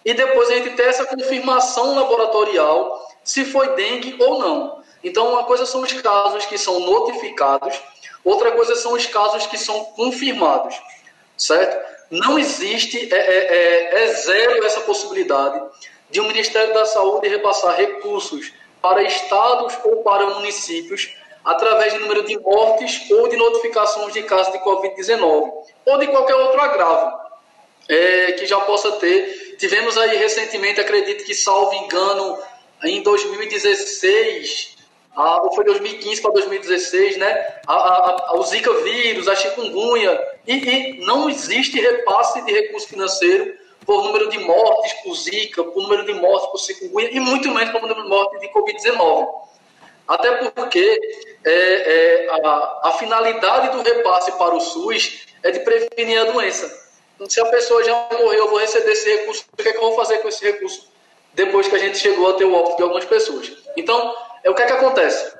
E 0.05 0.15
depois 0.15 0.51
a 0.51 0.55
gente 0.55 0.71
ter 0.71 0.89
essa 0.89 1.07
confirmação 1.07 1.95
laboratorial 1.95 3.09
se 3.25 3.45
foi 3.45 3.75
dengue 3.75 4.17
ou 4.21 4.39
não. 4.39 4.83
Então, 5.03 5.33
uma 5.33 5.45
coisa 5.45 5.67
são 5.67 5.81
os 5.81 5.93
casos 5.93 6.47
que 6.47 6.59
são 6.59 6.81
notificados, 6.81 7.81
outra 8.25 8.53
coisa 8.53 8.77
são 8.77 8.93
os 8.93 9.07
casos 9.07 9.47
que 9.47 9.59
são 9.59 9.85
confirmados, 9.87 10.81
certo? 11.37 11.92
Não 12.13 12.39
existe, 12.39 13.09
é, 13.11 13.17
é, 13.17 13.57
é, 13.97 14.03
é 14.03 14.07
zero 14.13 14.63
essa 14.67 14.83
possibilidade 14.83 15.63
de 16.11 16.21
o 16.21 16.25
Ministério 16.25 16.75
da 16.75 16.85
Saúde 16.85 17.27
repassar 17.27 17.75
recursos 17.75 18.53
para 18.83 19.03
estados 19.03 19.79
ou 19.83 20.03
para 20.03 20.27
municípios 20.27 21.11
através 21.43 21.95
de 21.95 22.01
número 22.01 22.23
de 22.23 22.39
mortes 22.39 23.11
ou 23.11 23.29
de 23.29 23.37
notificações 23.39 24.13
de 24.13 24.23
casos 24.25 24.53
de 24.53 24.59
Covid-19 24.59 25.53
ou 25.87 25.99
de 25.99 26.07
qualquer 26.09 26.35
outro 26.35 26.61
agravo 26.61 27.19
é, 27.89 28.33
que 28.33 28.45
já 28.45 28.61
possa 28.61 28.93
ter. 28.93 29.57
Tivemos 29.59 29.97
aí 29.97 30.19
recentemente, 30.19 30.83
acredito 30.83 31.25
que, 31.25 31.35
salvo 31.35 31.73
engano, 31.77 32.39
em 32.85 33.03
2016, 33.03 34.77
a, 35.17 35.43
ou 35.43 35.55
foi 35.55 35.65
2015 35.65 36.21
para 36.21 36.33
2016, 36.33 37.17
né? 37.17 37.47
A, 37.67 37.73
a, 37.73 38.35
o 38.35 38.43
Zika 38.43 38.71
vírus, 38.83 39.29
a 39.29 39.35
chikungunya, 39.35 40.21
e, 40.47 40.55
e, 40.55 41.05
não 41.05 41.31
existe 41.31 41.81
repasse 41.81 42.43
de 42.45 42.53
recurso 42.53 42.89
financeiro 42.89 43.55
por 43.85 44.05
número 44.05 44.29
de 44.29 44.39
mortes 44.39 44.93
por 45.03 45.15
Zika, 45.15 45.63
por 45.65 45.83
número 45.83 46.05
de 46.05 46.15
mortes 46.15 46.49
por 46.51 46.59
chikungunya, 46.59 47.11
e 47.11 47.21
muito 47.21 47.49
menos 47.51 47.71
por 47.71 47.81
número 47.83 48.03
de 48.03 48.09
mortes 48.09 48.41
de 48.41 48.49
Covid-19. 48.49 49.29
Até 50.07 50.33
porque 50.51 51.01
é, 51.45 51.53
é, 51.53 52.29
a, 52.45 52.81
a 52.85 52.93
finalidade 52.99 53.77
do 53.77 53.83
repasse 53.83 54.33
para 54.33 54.55
o 54.55 54.61
SUS 54.61 55.27
é 55.43 55.51
de 55.51 55.61
prevenir 55.61 56.21
a 56.21 56.25
doença. 56.25 56.83
Então, 57.15 57.29
se 57.29 57.41
a 57.41 57.47
pessoa 57.47 57.85
já 57.85 58.09
morreu, 58.13 58.33
eu 58.33 58.49
vou 58.49 58.59
receber 58.59 58.93
esse 58.93 59.09
recurso, 59.19 59.45
o 59.53 59.57
que, 59.57 59.69
é 59.69 59.73
que 59.73 59.79
eu 59.79 59.83
vou 59.83 59.95
fazer 59.95 60.19
com 60.19 60.29
esse 60.29 60.45
recurso 60.45 60.91
depois 61.35 61.69
que 61.69 61.77
a 61.77 61.79
gente 61.79 61.99
chegou 61.99 62.31
a 62.31 62.35
ter 62.35 62.45
o 62.45 62.55
óbito 62.55 62.77
de 62.77 62.83
algumas 62.83 63.05
pessoas? 63.05 63.53
Então, 63.77 64.15
é, 64.43 64.51
o 64.51 64.55
que 64.55 64.63
é 64.63 64.67
que 64.67 64.73
acontece? 64.73 65.33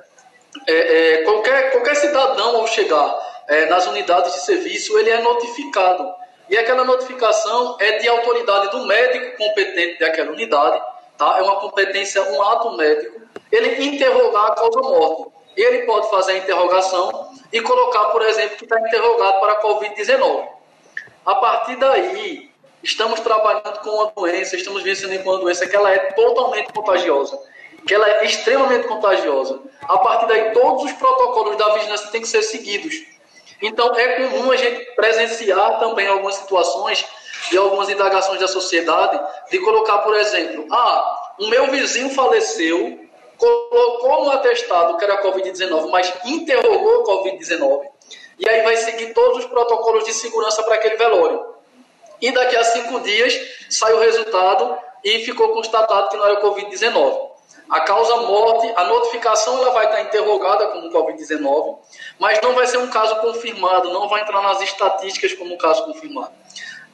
É, 0.67 0.73
é, 0.73 1.23
qualquer, 1.23 1.71
qualquer 1.71 1.95
cidadão, 1.95 2.57
ao 2.57 2.67
chegar 2.67 3.32
é, 3.47 3.65
nas 3.65 3.85
unidades 3.87 4.33
de 4.33 4.39
serviço, 4.41 4.97
ele 4.97 5.09
é 5.09 5.21
notificado. 5.21 6.13
E 6.49 6.57
aquela 6.57 6.83
notificação 6.83 7.77
é 7.79 7.99
de 7.99 8.07
autoridade 8.07 8.69
do 8.71 8.85
médico 8.85 9.37
competente 9.37 9.99
daquela 9.99 10.31
unidade, 10.31 10.81
tá? 11.17 11.35
é 11.37 11.41
uma 11.41 11.59
competência, 11.61 12.21
um 12.31 12.41
ato 12.41 12.71
médico, 12.77 13.21
ele 13.51 13.85
interrogar 13.85 14.47
a 14.47 14.55
causa 14.55 14.79
morte. 14.81 15.33
Ele 15.55 15.85
pode 15.85 16.09
fazer 16.09 16.33
a 16.33 16.37
interrogação 16.37 17.31
e 17.51 17.61
colocar, 17.61 18.05
por 18.05 18.23
exemplo, 18.23 18.57
que 18.57 18.63
está 18.63 18.79
interrogado 18.79 19.39
para 19.39 19.53
a 19.53 19.61
Covid-19. 19.61 20.47
A 21.25 21.35
partir 21.35 21.75
daí, 21.75 22.49
estamos 22.81 23.19
trabalhando 23.19 23.79
com 23.79 23.89
uma 23.91 24.11
doença, 24.15 24.55
estamos 24.55 24.81
vencendo 24.81 25.23
com 25.23 25.29
uma 25.29 25.39
doença 25.39 25.67
que 25.67 25.75
ela 25.75 25.91
é 25.91 25.99
totalmente 26.13 26.73
contagiosa 26.73 27.39
que 27.85 27.93
ela 27.93 28.09
é 28.09 28.25
extremamente 28.25 28.87
contagiosa. 28.87 29.59
A 29.81 29.97
partir 29.97 30.27
daí, 30.27 30.51
todos 30.51 30.83
os 30.83 30.91
protocolos 30.93 31.57
da 31.57 31.73
vigilância 31.73 32.07
têm 32.11 32.21
que 32.21 32.27
ser 32.27 32.41
seguidos. 32.41 32.95
Então, 33.61 33.95
é 33.95 34.27
comum 34.27 34.51
a 34.51 34.57
gente 34.57 34.85
presenciar 34.95 35.79
também 35.79 36.07
algumas 36.07 36.35
situações 36.35 37.05
e 37.51 37.57
algumas 37.57 37.89
indagações 37.89 38.39
da 38.39 38.47
sociedade 38.47 39.19
de 39.49 39.59
colocar, 39.59 39.99
por 39.99 40.15
exemplo, 40.15 40.65
ah, 40.71 41.33
o 41.39 41.47
meu 41.47 41.67
vizinho 41.67 42.09
faleceu, 42.09 42.99
colocou 43.37 44.25
no 44.25 44.31
atestado 44.31 44.97
que 44.97 45.03
era 45.03 45.21
Covid-19, 45.21 45.89
mas 45.89 46.13
interrogou 46.25 47.03
Covid-19, 47.03 47.89
e 48.39 48.49
aí 48.49 48.61
vai 48.61 48.77
seguir 48.77 49.13
todos 49.13 49.39
os 49.39 49.45
protocolos 49.45 50.05
de 50.05 50.13
segurança 50.13 50.63
para 50.63 50.75
aquele 50.75 50.95
velório. 50.95 51.53
E 52.21 52.31
daqui 52.31 52.55
a 52.55 52.63
cinco 52.63 53.01
dias 53.01 53.37
sai 53.69 53.93
o 53.93 53.99
resultado 53.99 54.77
e 55.03 55.19
ficou 55.25 55.49
constatado 55.49 56.09
que 56.09 56.17
não 56.17 56.25
era 56.25 56.41
Covid-19. 56.41 57.32
A 57.69 57.79
causa 57.81 58.17
morte, 58.17 58.71
a 58.75 58.83
notificação 58.85 59.57
ela 59.57 59.71
vai 59.71 59.85
estar 59.85 60.01
interrogada 60.01 60.67
como 60.67 60.91
Covid-19, 60.91 61.79
mas 62.19 62.39
não 62.41 62.53
vai 62.53 62.67
ser 62.67 62.77
um 62.77 62.89
caso 62.89 63.15
confirmado, 63.17 63.91
não 63.91 64.07
vai 64.07 64.21
entrar 64.21 64.41
nas 64.41 64.61
estatísticas 64.61 65.33
como 65.33 65.53
um 65.53 65.57
caso 65.57 65.85
confirmado. 65.85 66.31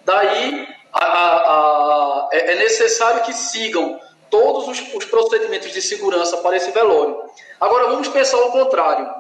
Daí, 0.06 0.68
a, 0.94 1.06
a, 1.06 1.54
a, 1.54 2.30
é, 2.32 2.54
é 2.54 2.56
necessário 2.56 3.24
que 3.24 3.34
sigam 3.34 4.00
todos 4.30 4.68
os, 4.68 4.94
os 4.94 5.06
procedimentos 5.06 5.72
de 5.72 5.82
segurança 5.82 6.38
para 6.38 6.56
esse 6.56 6.72
velório. 6.72 7.24
Agora, 7.60 7.88
vamos 7.88 8.08
pensar 8.08 8.38
o 8.38 8.52
contrário. 8.52 9.12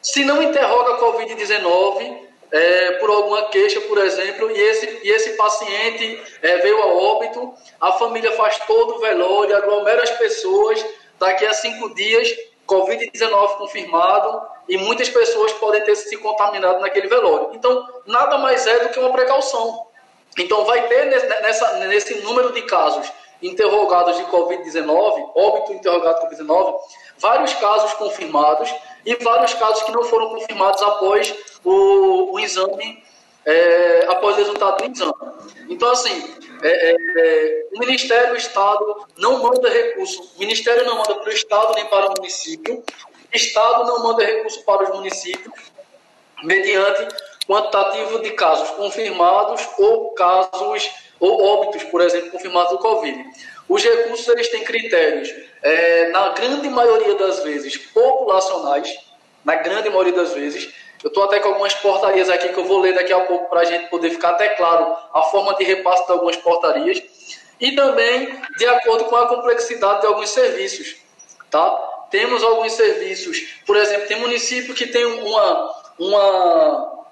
Se 0.00 0.24
não 0.24 0.42
interroga 0.42 0.94
a 0.94 0.98
Covid-19, 0.98 2.24
é, 2.50 2.92
por 2.92 3.10
alguma 3.10 3.48
queixa, 3.48 3.80
por 3.82 3.98
exemplo, 3.98 4.50
e 4.50 4.60
esse, 4.60 5.00
e 5.02 5.10
esse 5.10 5.30
paciente 5.30 6.22
é, 6.42 6.58
veio 6.58 6.80
a 6.82 6.86
óbito, 6.86 7.54
a 7.80 7.92
família 7.92 8.32
faz 8.32 8.58
todo 8.66 8.96
o 8.96 8.98
velório, 8.98 9.56
aglomera 9.56 10.02
as 10.02 10.10
pessoas, 10.10 10.84
daqui 11.18 11.44
a 11.46 11.52
cinco 11.52 11.94
dias, 11.94 12.28
Covid-19 12.66 13.58
confirmado, 13.58 14.42
e 14.68 14.76
muitas 14.76 15.08
pessoas 15.08 15.52
podem 15.54 15.82
ter 15.82 15.94
se 15.94 16.16
contaminado 16.16 16.80
naquele 16.80 17.08
velório. 17.08 17.50
Então, 17.54 17.86
nada 18.06 18.38
mais 18.38 18.66
é 18.66 18.78
do 18.80 18.88
que 18.88 18.98
uma 18.98 19.12
precaução. 19.12 19.86
Então, 20.38 20.64
vai 20.64 20.88
ter 20.88 21.06
nessa, 21.06 21.78
nesse 21.86 22.14
número 22.22 22.52
de 22.52 22.62
casos 22.62 23.10
interrogados 23.42 24.16
de 24.16 24.24
Covid-19, 24.24 25.32
óbito 25.34 25.72
interrogado 25.72 26.28
de 26.28 26.36
Covid-19, 26.36 26.76
vários 27.18 27.52
casos 27.54 27.92
confirmados 27.94 28.72
e 29.04 29.14
vários 29.16 29.54
casos 29.54 29.82
que 29.82 29.92
não 29.92 30.04
foram 30.04 30.30
confirmados 30.30 30.82
após 30.82 31.34
o, 31.64 32.32
o 32.32 32.40
exame, 32.40 33.02
é, 33.44 34.06
após 34.08 34.36
o 34.36 34.38
resultado 34.38 34.78
do 34.78 34.92
exame. 34.92 35.14
Então, 35.68 35.90
assim, 35.90 36.34
é, 36.62 36.90
é, 36.90 36.96
é 37.16 37.66
o 37.74 37.78
Ministério 37.78 38.30
do 38.30 38.36
Estado 38.36 39.06
não 39.18 39.42
manda 39.42 39.68
recurso, 39.68 40.32
o 40.36 40.38
Ministério 40.38 40.84
não 40.86 40.96
manda 40.96 41.14
para 41.16 41.28
o 41.28 41.32
Estado 41.32 41.74
nem 41.74 41.86
para 41.86 42.06
o 42.06 42.14
município, 42.16 42.82
o 43.32 43.36
Estado 43.36 43.84
não 43.86 44.02
manda 44.02 44.24
recurso 44.24 44.62
para 44.64 44.84
os 44.84 44.90
municípios, 44.90 45.54
mediante 46.42 47.08
quantitativo 47.46 48.20
de 48.20 48.30
casos 48.30 48.70
confirmados 48.70 49.66
ou 49.78 50.12
casos 50.12 50.90
ou 51.20 51.42
óbitos, 51.42 51.84
por 51.84 52.00
exemplo, 52.00 52.30
confirmados 52.30 52.72
do 52.72 52.78
Covid. 52.78 53.24
Os 53.68 53.82
recursos 53.82 54.28
eles 54.28 54.48
têm 54.48 54.62
critérios, 54.62 55.32
é, 55.62 56.08
na 56.08 56.30
grande 56.30 56.68
maioria 56.68 57.14
das 57.14 57.42
vezes, 57.42 57.76
populacionais, 57.76 58.94
na 59.44 59.56
grande 59.56 59.88
maioria 59.88 60.12
das 60.12 60.32
vezes. 60.32 60.72
Eu 61.02 61.08
estou 61.08 61.24
até 61.24 61.38
com 61.38 61.48
algumas 61.48 61.74
portarias 61.74 62.30
aqui 62.30 62.48
que 62.48 62.58
eu 62.58 62.64
vou 62.64 62.80
ler 62.80 62.94
daqui 62.94 63.12
a 63.12 63.20
pouco 63.20 63.48
para 63.50 63.60
a 63.60 63.64
gente 63.64 63.88
poder 63.88 64.10
ficar 64.10 64.30
até 64.30 64.48
claro 64.50 64.96
a 65.12 65.22
forma 65.24 65.54
de 65.54 65.64
repasse 65.64 66.06
de 66.06 66.12
algumas 66.12 66.36
portarias. 66.36 67.02
E 67.60 67.72
também 67.72 68.40
de 68.56 68.66
acordo 68.66 69.04
com 69.04 69.16
a 69.16 69.28
complexidade 69.28 70.00
de 70.00 70.06
alguns 70.06 70.30
serviços. 70.30 70.96
Tá? 71.50 71.94
temos 72.14 72.44
alguns 72.44 72.70
serviços, 72.74 73.40
por 73.66 73.76
exemplo, 73.76 74.06
tem 74.06 74.20
município 74.20 74.72
que 74.72 74.86
tem 74.86 75.04
uma, 75.04 75.74
uma, 75.98 77.04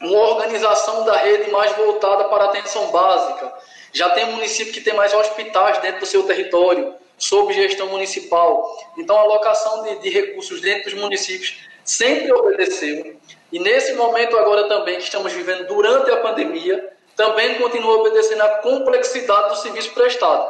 uma 0.00 0.18
organização 0.18 1.04
da 1.04 1.16
rede 1.16 1.48
mais 1.52 1.76
voltada 1.76 2.24
para 2.24 2.46
atenção 2.46 2.90
básica. 2.90 3.52
Já 3.98 4.10
tem 4.10 4.26
município 4.26 4.72
que 4.72 4.80
tem 4.80 4.94
mais 4.94 5.12
hospitais 5.12 5.78
dentro 5.78 5.98
do 5.98 6.06
seu 6.06 6.22
território, 6.22 6.94
sob 7.16 7.52
gestão 7.52 7.88
municipal. 7.88 8.78
Então, 8.96 9.16
a 9.16 9.22
alocação 9.22 9.82
de, 9.82 9.96
de 9.96 10.08
recursos 10.08 10.60
dentro 10.60 10.92
dos 10.92 11.00
municípios 11.00 11.58
sempre 11.84 12.30
obedeceu. 12.32 13.16
E 13.50 13.58
nesse 13.58 13.94
momento 13.94 14.38
agora 14.38 14.68
também 14.68 14.98
que 14.98 15.02
estamos 15.02 15.32
vivendo 15.32 15.66
durante 15.66 16.12
a 16.12 16.18
pandemia, 16.18 16.92
também 17.16 17.58
continua 17.58 17.96
obedecendo 17.96 18.42
à 18.42 18.48
complexidade 18.58 19.48
do 19.48 19.56
serviço 19.56 19.92
prestado. 19.92 20.48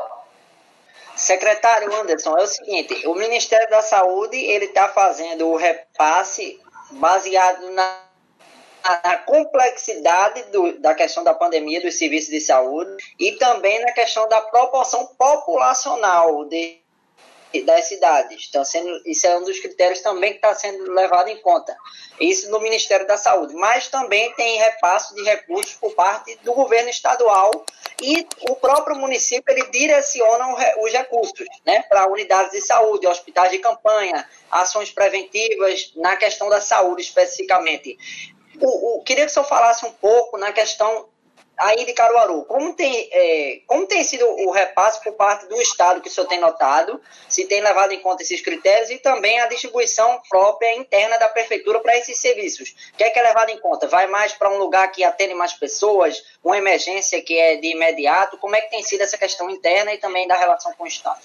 Secretário 1.16 1.90
Anderson, 1.94 2.36
é 2.36 2.42
o 2.42 2.46
seguinte, 2.46 3.06
o 3.06 3.14
Ministério 3.14 3.70
da 3.70 3.80
Saúde 3.80 4.36
ele 4.36 4.66
está 4.66 4.90
fazendo 4.90 5.48
o 5.48 5.56
repasse 5.56 6.60
baseado 6.90 7.70
na, 7.70 8.07
na 8.84 9.16
complexidade 9.18 10.42
do, 10.50 10.78
da 10.78 10.94
questão 10.94 11.24
da 11.24 11.34
pandemia 11.34 11.80
dos 11.80 11.98
serviços 11.98 12.30
de 12.30 12.40
saúde 12.40 12.90
e 13.18 13.32
também 13.32 13.80
na 13.80 13.92
questão 13.92 14.28
da 14.28 14.40
proporção 14.40 15.06
populacional 15.18 16.44
de 16.46 16.80
das 17.64 17.86
cidades. 17.86 18.46
Então, 18.48 18.62
sendo, 18.64 19.00
isso 19.06 19.26
é 19.26 19.38
um 19.38 19.44
dos 19.44 19.58
critérios 19.58 20.00
também 20.00 20.32
que 20.32 20.36
está 20.36 20.54
sendo 20.54 20.92
levado 20.92 21.28
em 21.28 21.40
conta. 21.40 21.74
Isso 22.20 22.50
no 22.50 22.60
Ministério 22.60 23.06
da 23.06 23.16
Saúde. 23.16 23.54
Mas 23.54 23.88
também 23.88 24.32
tem 24.34 24.58
repasse 24.58 25.14
de 25.14 25.22
recursos 25.22 25.72
por 25.74 25.94
parte 25.94 26.36
do 26.42 26.52
governo 26.52 26.90
estadual 26.90 27.50
e 28.02 28.26
o 28.48 28.54
próprio 28.56 28.96
município 28.96 29.50
ele 29.52 29.70
direciona 29.70 30.46
os 30.78 30.92
recursos 30.92 31.46
né, 31.64 31.82
para 31.88 32.06
unidades 32.08 32.52
de 32.52 32.60
saúde, 32.60 33.06
hospitais 33.06 33.50
de 33.50 33.58
campanha, 33.58 34.28
ações 34.50 34.90
preventivas 34.90 35.92
na 35.96 36.16
questão 36.16 36.48
da 36.48 36.60
saúde 36.60 37.02
especificamente. 37.02 37.96
O, 38.60 38.98
o, 38.98 39.02
queria 39.02 39.24
que 39.24 39.30
o 39.30 39.34
senhor 39.34 39.46
falasse 39.46 39.84
um 39.86 39.92
pouco 39.92 40.36
na 40.36 40.52
questão 40.52 41.08
aí 41.58 41.84
de 41.84 41.92
Caruaru, 41.92 42.44
como 42.44 42.72
tem, 42.72 43.08
é, 43.10 43.60
como 43.66 43.84
tem 43.86 44.04
sido 44.04 44.24
o 44.24 44.50
repasse 44.52 45.02
por 45.02 45.12
parte 45.14 45.46
do 45.46 45.60
Estado 45.60 46.00
que 46.00 46.08
o 46.08 46.10
senhor 46.10 46.28
tem 46.28 46.38
notado, 46.38 47.00
se 47.28 47.46
tem 47.46 47.60
levado 47.60 47.92
em 47.92 48.00
conta 48.00 48.22
esses 48.22 48.40
critérios 48.40 48.90
e 48.90 48.98
também 48.98 49.40
a 49.40 49.48
distribuição 49.48 50.22
própria 50.30 50.76
interna 50.76 51.18
da 51.18 51.28
Prefeitura 51.28 51.80
para 51.80 51.96
esses 51.96 52.16
serviços? 52.18 52.74
O 52.94 52.96
que 52.96 53.04
é 53.04 53.10
que 53.10 53.18
é 53.18 53.22
levado 53.22 53.50
em 53.50 53.58
conta? 53.58 53.88
Vai 53.88 54.06
mais 54.06 54.32
para 54.32 54.50
um 54.50 54.58
lugar 54.58 54.90
que 54.92 55.02
atende 55.02 55.34
mais 55.34 55.52
pessoas, 55.52 56.22
uma 56.44 56.56
emergência 56.56 57.20
que 57.20 57.36
é 57.36 57.56
de 57.56 57.72
imediato? 57.72 58.38
Como 58.38 58.54
é 58.54 58.60
que 58.60 58.70
tem 58.70 58.82
sido 58.82 59.02
essa 59.02 59.18
questão 59.18 59.50
interna 59.50 59.92
e 59.92 59.98
também 59.98 60.28
da 60.28 60.36
relação 60.36 60.72
com 60.74 60.84
o 60.84 60.86
Estado? 60.86 61.20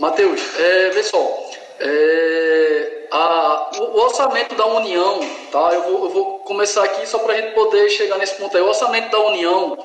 Matheus, 0.00 0.40
é, 0.58 0.90
pessoal, 0.90 1.50
é, 1.80 3.06
a, 3.10 3.70
o, 3.78 3.82
o, 3.82 4.00
orçamento 4.02 4.54
da 4.54 4.66
União, 4.66 5.20
tá? 5.50 5.70
Eu 5.72 5.82
vou, 5.82 6.04
eu 6.04 6.10
vou 6.10 6.38
começar 6.40 6.84
aqui 6.84 7.06
só 7.06 7.18
para 7.20 7.32
a 7.32 7.36
gente 7.40 7.54
poder 7.54 7.88
chegar 7.88 8.18
nesse 8.18 8.34
ponto 8.34 8.54
aí. 8.56 8.62
O 8.62 8.68
orçamento 8.68 9.10
da 9.10 9.18
União, 9.18 9.78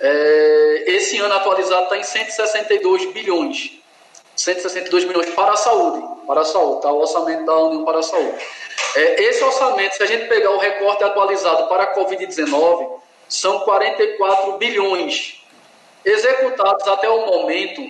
é, 0.00 0.84
esse 0.86 1.18
ano 1.18 1.34
atualizado 1.34 1.84
está 1.84 1.96
em 1.98 2.02
162 2.02 3.12
bilhões. 3.12 3.72
162 4.34 5.04
milhões 5.04 5.30
para 5.30 5.52
a 5.52 5.56
saúde, 5.56 6.06
para 6.26 6.40
a 6.40 6.44
saúde, 6.44 6.82
tá? 6.82 6.90
O 6.90 7.00
orçamento 7.00 7.44
da 7.44 7.56
União 7.56 7.84
para 7.84 7.98
a 7.98 8.02
saúde. 8.02 8.38
É, 8.94 9.22
esse 9.24 9.44
orçamento, 9.44 9.94
se 9.94 10.02
a 10.02 10.06
gente 10.06 10.26
pegar 10.26 10.50
o 10.50 10.58
recorte 10.58 11.04
atualizado 11.04 11.68
para 11.68 11.84
a 11.84 11.94
Covid-19, 11.94 12.98
são 13.28 13.60
44 13.60 14.52
bilhões. 14.52 15.42
Executados 16.04 16.86
até 16.88 17.08
o 17.08 17.26
momento, 17.26 17.82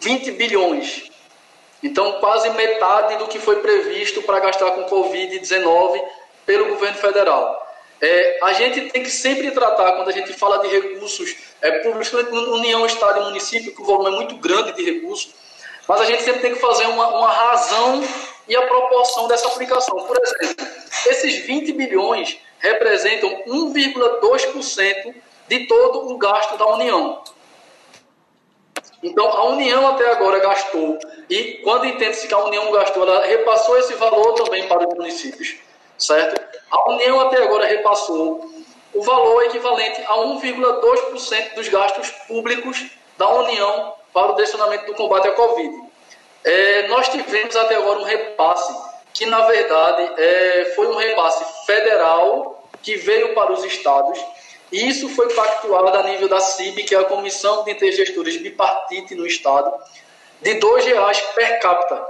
20 0.00 0.30
bilhões. 0.32 1.10
Então, 1.82 2.14
quase 2.20 2.50
metade 2.50 3.16
do 3.16 3.28
que 3.28 3.38
foi 3.38 3.56
previsto 3.56 4.22
para 4.22 4.40
gastar 4.40 4.72
com 4.72 4.84
Covid-19 4.84 6.02
pelo 6.44 6.66
governo 6.66 6.96
federal. 6.96 7.66
É, 8.00 8.38
a 8.42 8.52
gente 8.52 8.90
tem 8.90 9.02
que 9.02 9.10
sempre 9.10 9.50
tratar, 9.50 9.92
quando 9.92 10.08
a 10.08 10.12
gente 10.12 10.32
fala 10.32 10.58
de 10.58 10.68
recursos 10.68 11.36
é, 11.60 11.70
públicos, 11.80 12.12
União, 12.12 12.86
Estado 12.86 13.20
e 13.20 13.24
município, 13.24 13.74
que 13.74 13.82
o 13.82 13.84
volume 13.84 14.14
é 14.14 14.18
muito 14.18 14.36
grande 14.36 14.72
de 14.72 14.84
recursos, 14.84 15.34
mas 15.86 16.00
a 16.00 16.04
gente 16.04 16.22
sempre 16.22 16.40
tem 16.40 16.54
que 16.54 16.60
fazer 16.60 16.86
uma, 16.86 17.08
uma 17.08 17.30
razão 17.30 18.02
e 18.46 18.56
a 18.56 18.62
proporção 18.66 19.26
dessa 19.26 19.48
aplicação. 19.48 19.96
Por 20.04 20.16
exemplo, 20.20 20.66
esses 21.06 21.44
20 21.44 21.72
bilhões 21.72 22.38
representam 22.58 23.42
1,2% 23.46 25.14
de 25.48 25.66
todo 25.66 26.12
o 26.12 26.18
gasto 26.18 26.56
da 26.56 26.66
União. 26.74 27.22
Então, 29.02 29.26
a 29.28 29.44
União 29.44 29.86
até 29.88 30.10
agora 30.10 30.40
gastou, 30.40 30.98
e 31.30 31.60
quando 31.62 31.86
entende-se 31.86 32.26
que 32.26 32.34
a 32.34 32.44
União 32.44 32.70
gastou, 32.72 33.04
ela 33.04 33.24
repassou 33.24 33.78
esse 33.78 33.94
valor 33.94 34.34
também 34.34 34.66
para 34.66 34.88
os 34.88 34.94
municípios, 34.94 35.56
certo? 35.96 36.40
A 36.70 36.90
União 36.90 37.20
até 37.20 37.42
agora 37.42 37.66
repassou 37.66 38.44
o 38.92 39.02
valor 39.02 39.44
equivalente 39.44 40.02
a 40.02 40.16
1,2% 40.16 41.54
dos 41.54 41.68
gastos 41.68 42.10
públicos 42.26 42.86
da 43.16 43.28
União 43.28 43.94
para 44.12 44.32
o 44.32 44.34
direcionamento 44.34 44.86
do 44.86 44.94
combate 44.94 45.28
à 45.28 45.32
Covid. 45.32 45.72
É, 46.44 46.88
nós 46.88 47.08
tivemos 47.08 47.54
até 47.54 47.76
agora 47.76 48.00
um 48.00 48.04
repasse 48.04 48.74
que, 49.12 49.26
na 49.26 49.42
verdade, 49.46 50.10
é, 50.16 50.72
foi 50.74 50.88
um 50.88 50.96
repasse 50.96 51.44
federal 51.66 52.68
que 52.82 52.96
veio 52.96 53.34
para 53.34 53.52
os 53.52 53.64
estados 53.64 54.18
isso 54.70 55.08
foi 55.10 55.32
pactuado 55.32 55.96
a 55.96 56.02
nível 56.02 56.28
da 56.28 56.40
CIB, 56.40 56.84
que 56.84 56.94
é 56.94 56.98
a 56.98 57.04
Comissão 57.04 57.64
de 57.64 57.70
Intergestores 57.70 58.36
Bipartite 58.36 59.14
no 59.14 59.26
Estado, 59.26 59.72
de 60.42 60.52
R$ 60.52 60.60
reais 60.84 61.20
per 61.34 61.60
capita. 61.60 62.06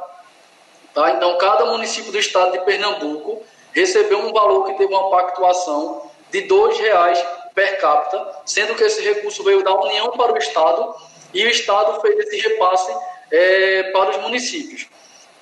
Tá? 0.92 1.12
Então, 1.12 1.38
cada 1.38 1.66
município 1.66 2.10
do 2.10 2.18
Estado 2.18 2.52
de 2.52 2.60
Pernambuco 2.64 3.42
recebeu 3.72 4.18
um 4.18 4.32
valor 4.32 4.64
que 4.64 4.74
teve 4.74 4.92
uma 4.92 5.10
pactuação 5.10 6.10
de 6.30 6.40
R$ 6.40 6.74
reais 6.80 7.24
per 7.54 7.80
capita, 7.80 8.40
sendo 8.44 8.74
que 8.74 8.82
esse 8.82 9.02
recurso 9.02 9.42
veio 9.44 9.62
da 9.62 9.74
União 9.74 10.10
para 10.10 10.32
o 10.32 10.38
Estado 10.38 10.94
e 11.32 11.44
o 11.44 11.48
Estado 11.48 12.00
fez 12.00 12.18
esse 12.18 12.36
repasse 12.48 12.92
é, 13.30 13.84
para 13.92 14.10
os 14.10 14.16
municípios. 14.18 14.86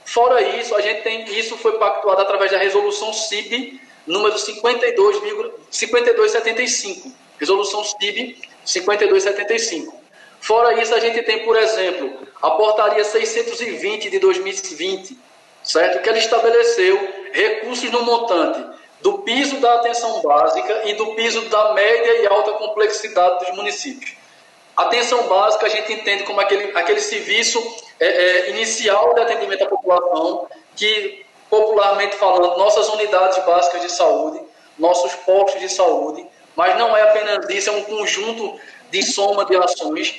Fora 0.04 0.40
isso, 0.40 0.74
a 0.74 0.80
gente 0.80 1.02
tem 1.02 1.24
isso 1.38 1.56
foi 1.56 1.78
pactuado 1.78 2.20
através 2.20 2.52
da 2.52 2.58
resolução 2.58 3.12
CIB 3.12 3.80
número 4.06 4.38
52, 4.38 5.52
5275, 5.70 7.12
resolução 7.38 7.84
CIB 7.84 8.38
5275. 8.64 10.06
Fora 10.40 10.80
isso, 10.80 10.94
a 10.94 11.00
gente 11.00 11.22
tem, 11.22 11.44
por 11.44 11.56
exemplo, 11.56 12.26
a 12.40 12.50
portaria 12.50 13.02
620 13.02 14.10
de 14.10 14.18
2020, 14.18 15.18
certo? 15.64 16.02
Que 16.02 16.08
ela 16.08 16.18
estabeleceu 16.18 17.14
recursos 17.32 17.90
no 17.90 18.02
montante 18.02 18.76
do 19.00 19.18
piso 19.18 19.56
da 19.58 19.74
atenção 19.74 20.22
básica 20.22 20.82
e 20.84 20.94
do 20.94 21.14
piso 21.14 21.42
da 21.42 21.74
média 21.74 22.22
e 22.22 22.26
alta 22.26 22.52
complexidade 22.52 23.44
dos 23.44 23.56
municípios. 23.56 24.14
Atenção 24.76 25.26
básica 25.26 25.66
a 25.66 25.68
gente 25.68 25.92
entende 25.92 26.22
como 26.24 26.40
aquele, 26.40 26.76
aquele 26.76 27.00
serviço 27.00 27.60
é, 27.98 28.06
é, 28.06 28.50
inicial 28.50 29.14
de 29.14 29.20
atendimento 29.20 29.64
à 29.64 29.66
população 29.66 30.46
que 30.76 31.25
popularmente 31.56 32.16
falando, 32.16 32.58
nossas 32.58 32.88
unidades 32.90 33.42
básicas 33.44 33.80
de 33.80 33.90
saúde, 33.90 34.40
nossos 34.78 35.12
postos 35.14 35.60
de 35.60 35.68
saúde, 35.70 36.26
mas 36.54 36.78
não 36.78 36.94
é 36.94 37.02
apenas 37.02 37.48
isso, 37.48 37.70
é 37.70 37.72
um 37.72 37.84
conjunto 37.84 38.58
de 38.90 39.02
soma 39.02 39.44
de 39.46 39.56
ações, 39.56 40.14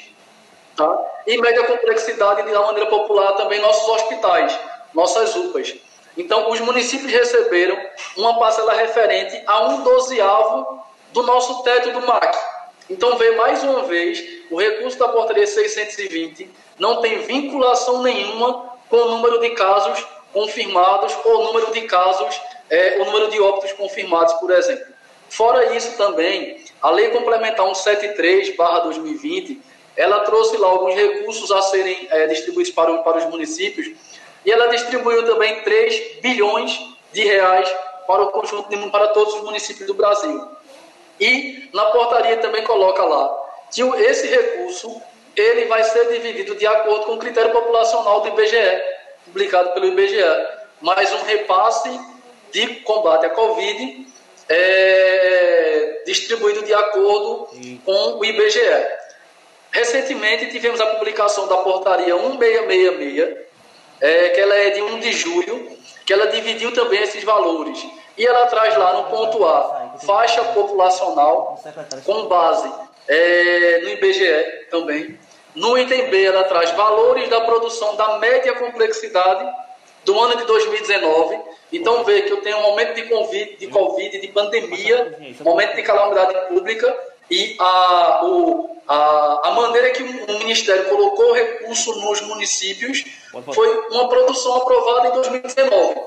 tá? 0.75 0.99
E 1.27 1.37
média 1.39 1.63
complexidade, 1.65 2.43
de 2.43 2.51
uma 2.51 2.65
maneira 2.67 2.89
popular, 2.89 3.33
também 3.33 3.61
nossos 3.61 3.87
hospitais, 3.87 4.57
nossas 4.93 5.35
UPAs. 5.35 5.75
Então, 6.17 6.49
os 6.49 6.59
municípios 6.59 7.11
receberam 7.11 7.77
uma 8.15 8.39
parcela 8.39 8.73
referente 8.73 9.39
a 9.45 9.67
um 9.67 9.83
dozeavo 9.83 10.81
do 11.13 11.21
nosso 11.21 11.61
teto 11.61 11.91
do 11.91 12.01
MAC. 12.01 12.35
Então, 12.89 13.17
vê 13.17 13.31
mais 13.31 13.63
uma 13.63 13.83
vez, 13.83 14.23
o 14.49 14.59
recurso 14.59 14.97
da 14.97 15.09
portaria 15.09 15.45
620 15.45 16.49
não 16.79 17.01
tem 17.01 17.19
vinculação 17.19 18.01
nenhuma 18.01 18.77
com 18.89 18.97
o 18.97 19.11
número 19.11 19.39
de 19.39 19.51
casos 19.51 20.16
confirmados 20.33 21.15
ou 21.25 21.45
número 21.45 21.71
de 21.71 21.81
casos, 21.81 22.39
é, 22.69 22.97
o 22.99 23.05
número 23.05 23.29
de 23.29 23.39
óbitos 23.41 23.71
confirmados, 23.73 24.33
por 24.35 24.51
exemplo. 24.51 24.85
Fora 25.29 25.75
isso 25.75 25.97
também, 25.97 26.63
a 26.81 26.89
Lei 26.89 27.09
Complementar 27.09 27.65
173-2020, 27.65 29.57
ela 29.95 30.19
trouxe 30.21 30.57
lá 30.57 30.67
alguns 30.67 30.93
recursos 30.95 31.51
a 31.51 31.61
serem 31.63 32.07
é, 32.11 32.27
distribuídos 32.27 32.71
para, 32.71 32.97
para 32.99 33.17
os 33.17 33.25
municípios 33.25 33.91
e 34.45 34.51
ela 34.51 34.67
distribuiu 34.67 35.25
também 35.25 35.61
3 35.61 36.21
bilhões 36.21 36.79
de 37.11 37.23
reais 37.23 37.69
para 38.05 38.23
o 38.23 38.27
conjunto 38.31 38.69
de, 38.69 38.77
para 38.89 39.07
todos 39.09 39.33
os 39.35 39.41
municípios 39.43 39.87
do 39.87 39.93
Brasil. 39.93 40.47
E 41.19 41.69
na 41.73 41.85
portaria 41.85 42.37
também 42.37 42.63
coloca 42.63 43.03
lá 43.03 43.45
que 43.73 43.81
esse 43.81 44.27
recurso 44.27 45.01
ele 45.35 45.65
vai 45.65 45.83
ser 45.83 46.07
dividido 46.07 46.55
de 46.55 46.65
acordo 46.65 47.05
com 47.05 47.13
o 47.13 47.17
critério 47.17 47.51
populacional 47.51 48.21
do 48.21 48.29
IBGE 48.29 48.96
publicado 49.27 49.71
pelo 49.71 49.87
IBGE, 49.87 50.23
mais 50.81 51.11
um 51.13 51.23
repasse 51.23 51.99
de 52.51 52.67
combate 52.81 53.25
à 53.25 53.29
Covid 53.29 54.07
é, 54.49 56.03
distribuído 56.05 56.63
de 56.63 56.73
acordo 56.73 57.49
com 57.83 58.19
o 58.19 58.25
IBGE. 58.25 58.59
Recentemente 59.71 60.51
tivemos 60.51 60.79
a 60.79 60.87
publicação 60.87 61.47
da 61.47 61.57
portaria 61.57 62.15
1666, 62.15 63.37
é, 63.99 64.29
que 64.29 64.39
ela 64.41 64.55
é 64.55 64.69
de 64.71 64.81
1 64.81 64.99
de 64.99 65.11
julho, 65.11 65.77
que 66.05 66.13
ela 66.13 66.27
dividiu 66.27 66.73
também 66.73 67.01
esses 67.03 67.23
valores. 67.23 67.85
E 68.17 68.25
ela 68.25 68.47
traz 68.47 68.75
lá 68.77 68.93
no 68.93 69.03
ponto 69.09 69.45
A, 69.45 69.97
faixa 70.05 70.43
populacional, 70.45 71.61
com 72.05 72.25
base 72.27 72.71
é, 73.07 73.81
no 73.83 73.89
IBGE 73.89 74.67
também. 74.71 75.19
No 75.57 75.75
item 75.75 76.11
B, 76.11 76.23
ela 76.23 76.43
traz 76.43 76.69
valores 76.71 77.27
da 77.29 77.41
produção 77.41 77.95
da 77.95 78.19
média 78.19 78.53
complexidade 78.53 79.43
do 80.05 80.17
ano 80.19 80.37
de 80.37 80.45
2019. 80.45 81.39
Então, 81.73 82.03
vê 82.03 82.21
que 82.21 82.31
eu 82.31 82.41
tenho 82.41 82.57
um 82.57 82.61
momento 82.61 82.93
de 82.93 83.01
Covid, 83.09 83.57
de, 83.57 83.65
COVID, 83.65 84.21
de 84.21 84.27
pandemia, 84.27 85.35
momento 85.41 85.75
de 85.75 85.81
calamidade 85.81 86.47
pública, 86.47 86.95
e 87.29 87.55
a, 87.57 88.21
o, 88.23 88.77
a, 88.87 89.47
a 89.47 89.51
maneira 89.51 89.89
que 89.89 90.03
o 90.03 90.37
Ministério 90.37 90.85
colocou 90.89 91.31
o 91.31 91.33
recurso 91.33 91.91
nos 92.01 92.21
municípios 92.21 93.03
foi 93.51 93.87
uma 93.89 94.07
produção 94.07 94.57
aprovada 94.57 95.07
em 95.07 95.11
2019. 95.13 96.01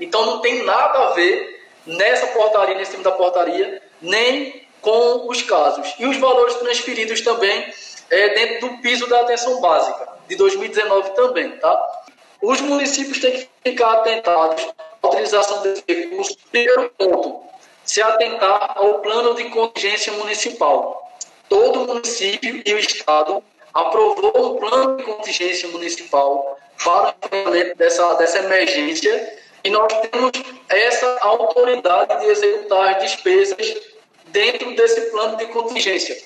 Então, 0.00 0.24
não 0.24 0.40
tem 0.40 0.64
nada 0.64 0.98
a 1.00 1.12
ver 1.12 1.66
nessa 1.84 2.28
portaria, 2.28 2.76
nesse 2.76 2.92
time 2.92 3.04
da 3.04 3.12
portaria, 3.12 3.82
nem 4.00 4.66
com 4.80 5.28
os 5.28 5.42
casos. 5.42 5.94
E 5.98 6.06
os 6.06 6.16
valores 6.16 6.54
transferidos 6.54 7.20
também 7.20 7.70
é, 8.10 8.28
dentro 8.30 8.68
do 8.68 8.78
piso 8.78 9.08
da 9.08 9.20
atenção 9.20 9.60
básica, 9.60 10.08
de 10.28 10.36
2019 10.36 11.10
também, 11.10 11.50
tá? 11.58 12.02
Os 12.42 12.60
municípios 12.60 13.18
têm 13.20 13.32
que 13.32 13.48
ficar 13.64 13.92
atentados 13.92 14.66
à 15.02 15.08
utilização 15.08 15.62
desse 15.62 15.84
recurso. 15.86 16.36
Primeiro 16.50 16.90
ponto, 16.96 17.42
se 17.84 18.00
atentar 18.00 18.72
ao 18.76 19.00
plano 19.00 19.34
de 19.34 19.44
contingência 19.44 20.12
municipal. 20.14 21.10
Todo 21.48 21.86
município 21.86 22.62
e 22.64 22.74
o 22.74 22.78
Estado 22.78 23.42
aprovou 23.74 24.54
um 24.54 24.56
plano 24.58 24.96
de 24.96 25.02
contingência 25.02 25.68
municipal 25.68 26.58
para 26.82 27.08
o 27.08 27.26
enfrentamento 27.26 27.76
dessa, 27.76 28.14
dessa 28.14 28.38
emergência 28.38 29.38
e 29.62 29.70
nós 29.70 29.92
temos 30.08 30.32
essa 30.68 31.18
autoridade 31.20 32.20
de 32.20 32.26
executar 32.26 32.94
as 32.94 33.02
despesas 33.02 33.76
dentro 34.28 34.74
desse 34.74 35.10
plano 35.10 35.36
de 35.36 35.46
contingência, 35.46 36.16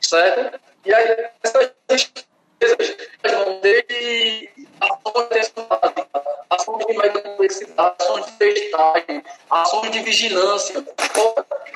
certo? 0.00 0.60
E 0.86 0.94
aí, 0.94 1.28
essas 1.42 1.72
despesas 1.88 2.96
vão 3.28 3.60
desde 3.60 4.50
ações 4.80 5.28
de 5.30 5.52
ações 6.48 6.86
de 6.86 6.92
maior 6.94 7.22
complexidade, 7.22 7.96
ações 7.98 8.26
de 8.26 8.32
testagem, 8.32 9.24
ações 9.50 9.90
de 9.90 9.98
vigilância. 10.00 10.86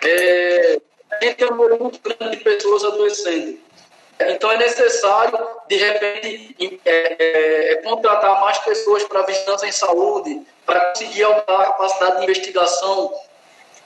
É, 0.04 0.80
a 1.10 1.24
gente 1.24 1.34
tem 1.34 1.48
um 1.48 1.56
número 1.56 1.82
muito 1.82 1.98
grande 2.00 2.36
de 2.36 2.44
pessoas 2.44 2.84
adoecendo. 2.84 3.58
Então 4.20 4.52
é 4.52 4.58
necessário, 4.58 5.38
de 5.66 5.76
repente, 5.76 6.80
é, 6.84 7.16
é, 7.18 7.72
é 7.72 7.76
contratar 7.76 8.40
mais 8.40 8.58
pessoas 8.58 9.02
para 9.04 9.22
vigilância 9.22 9.66
em 9.66 9.72
saúde, 9.72 10.40
para 10.64 10.80
conseguir 10.90 11.24
aumentar 11.24 11.62
a 11.62 11.64
capacidade 11.64 12.18
de 12.18 12.22
investigação 12.24 13.12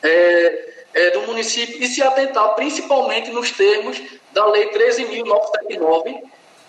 é, 0.03 0.84
é, 0.94 1.11
do 1.11 1.22
município 1.22 1.83
e 1.83 1.88
se 1.88 2.02
atentar 2.02 2.54
principalmente 2.54 3.30
nos 3.30 3.50
termos 3.50 4.00
da 4.33 4.46
Lei 4.46 4.70
13.979, 4.70 6.22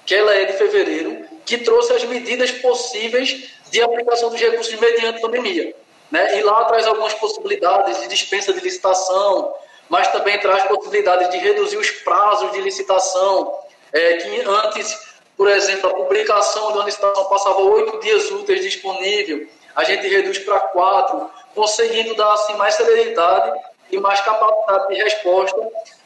que 0.05 0.15
ela 0.15 0.33
é 0.33 0.45
de 0.45 0.53
fevereiro, 0.53 1.25
que 1.45 1.59
trouxe 1.59 1.93
as 1.93 2.03
medidas 2.03 2.51
possíveis 2.51 3.51
de 3.69 3.81
aplicação 3.81 4.29
dos 4.29 4.39
recursos 4.39 4.73
mediante 4.79 5.21
pandemia. 5.21 5.75
Né? 6.11 6.39
E 6.39 6.43
lá 6.43 6.65
traz 6.65 6.85
algumas 6.87 7.13
possibilidades 7.13 8.01
de 8.01 8.07
dispensa 8.07 8.51
de 8.51 8.59
licitação, 8.59 9.53
mas 9.89 10.07
também 10.11 10.39
traz 10.39 10.63
possibilidades 10.63 11.29
de 11.29 11.37
reduzir 11.37 11.77
os 11.77 11.91
prazos 11.91 12.51
de 12.51 12.61
licitação, 12.61 13.59
é, 13.93 14.13
que 14.13 14.41
antes, 14.41 14.97
por 15.37 15.47
exemplo, 15.47 15.89
a 15.89 15.93
publicação 15.93 16.71
de 16.71 16.77
uma 16.79 16.85
licitação 16.85 17.25
passava 17.25 17.61
oito 17.61 17.99
dias 17.99 18.29
úteis 18.31 18.61
disponível, 18.61 19.47
a 19.75 19.83
gente 19.83 20.07
reduz 20.07 20.39
para 20.39 20.59
quatro, 20.59 21.29
conseguindo 21.53 22.15
dar 22.15 22.33
assim, 22.33 22.55
mais 22.55 22.75
celeridade 22.75 23.59
e 23.95 23.99
mais 23.99 24.19
capacidade 24.21 24.87
de 24.87 24.95
resposta 24.95 25.57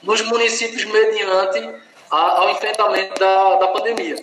nos 0.04 0.22
municípios 0.22 0.86
mediante 0.86 1.76
a, 2.10 2.42
ao 2.42 2.50
enfrentamento 2.52 3.20
da, 3.20 3.56
da 3.56 3.68
pandemia. 3.68 4.16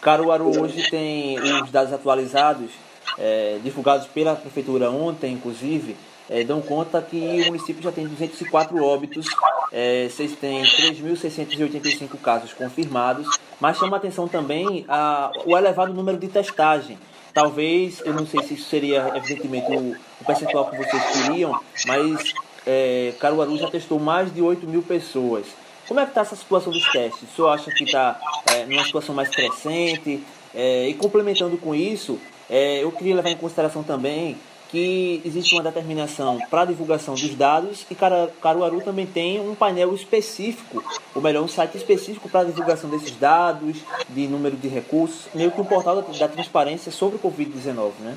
Caruaru 0.00 0.60
hoje 0.60 0.90
tem 0.90 1.38
os 1.38 1.70
dados 1.70 1.92
atualizados, 1.92 2.70
é, 3.18 3.58
divulgados 3.62 4.06
pela 4.06 4.34
Prefeitura 4.34 4.90
ontem, 4.90 5.32
inclusive, 5.32 5.96
é, 6.28 6.44
dão 6.44 6.62
conta 6.62 7.02
que 7.02 7.16
o 7.16 7.46
município 7.46 7.82
já 7.82 7.92
tem 7.92 8.06
204 8.06 8.82
óbitos, 8.82 9.26
é, 9.72 10.08
vocês 10.08 10.32
têm 10.36 10.62
3.685 10.62 12.18
casos 12.22 12.52
confirmados, 12.52 13.26
mas 13.60 13.76
chama 13.76 13.96
atenção 13.96 14.26
também 14.26 14.84
a, 14.88 15.30
o 15.44 15.56
elevado 15.56 15.92
número 15.92 16.18
de 16.18 16.28
testagem. 16.28 16.98
Talvez, 17.34 18.00
eu 18.04 18.12
não 18.12 18.26
sei 18.26 18.42
se 18.42 18.54
isso 18.54 18.68
seria 18.68 19.12
evidentemente 19.14 19.70
o, 19.70 19.96
o 20.20 20.24
percentual 20.24 20.70
que 20.70 20.76
vocês 20.76 21.02
queriam, 21.12 21.60
mas 21.86 22.34
é, 22.66 23.12
Caruaru 23.18 23.56
já 23.56 23.70
testou 23.70 23.98
mais 23.98 24.32
de 24.32 24.40
8 24.42 24.66
mil 24.66 24.82
pessoas. 24.82 25.46
Como 25.86 25.98
é 25.98 26.04
que 26.04 26.10
está 26.10 26.20
essa 26.20 26.36
situação 26.36 26.72
dos 26.72 26.88
testes? 26.92 27.22
O 27.22 27.34
senhor 27.34 27.48
acha 27.48 27.70
que 27.72 27.84
está 27.84 28.20
é, 28.54 28.64
numa 28.64 28.84
situação 28.84 29.14
mais 29.14 29.28
crescente? 29.28 30.22
É, 30.54 30.88
e 30.88 30.94
complementando 30.94 31.56
com 31.56 31.74
isso, 31.74 32.18
é, 32.48 32.82
eu 32.82 32.92
queria 32.92 33.16
levar 33.16 33.30
em 33.30 33.36
consideração 33.36 33.82
também 33.82 34.36
que 34.70 35.20
existe 35.24 35.52
uma 35.54 35.64
determinação 35.64 36.38
para 36.48 36.62
a 36.62 36.64
divulgação 36.64 37.14
dos 37.14 37.34
dados 37.34 37.84
e 37.90 37.94
Caruaru 37.94 38.80
também 38.80 39.04
tem 39.04 39.40
um 39.40 39.54
painel 39.54 39.92
específico, 39.94 40.82
ou 41.12 41.20
melhor, 41.20 41.42
um 41.42 41.48
site 41.48 41.76
específico 41.76 42.28
para 42.28 42.40
a 42.40 42.44
divulgação 42.44 42.88
desses 42.88 43.10
dados, 43.16 43.78
de 44.08 44.28
número 44.28 44.56
de 44.56 44.68
recursos, 44.68 45.26
meio 45.34 45.50
que 45.50 45.60
um 45.60 45.64
portal 45.64 46.00
da, 46.00 46.02
da 46.02 46.28
transparência 46.28 46.92
sobre 46.92 47.16
o 47.16 47.18
Covid-19, 47.18 47.90
né? 47.98 48.16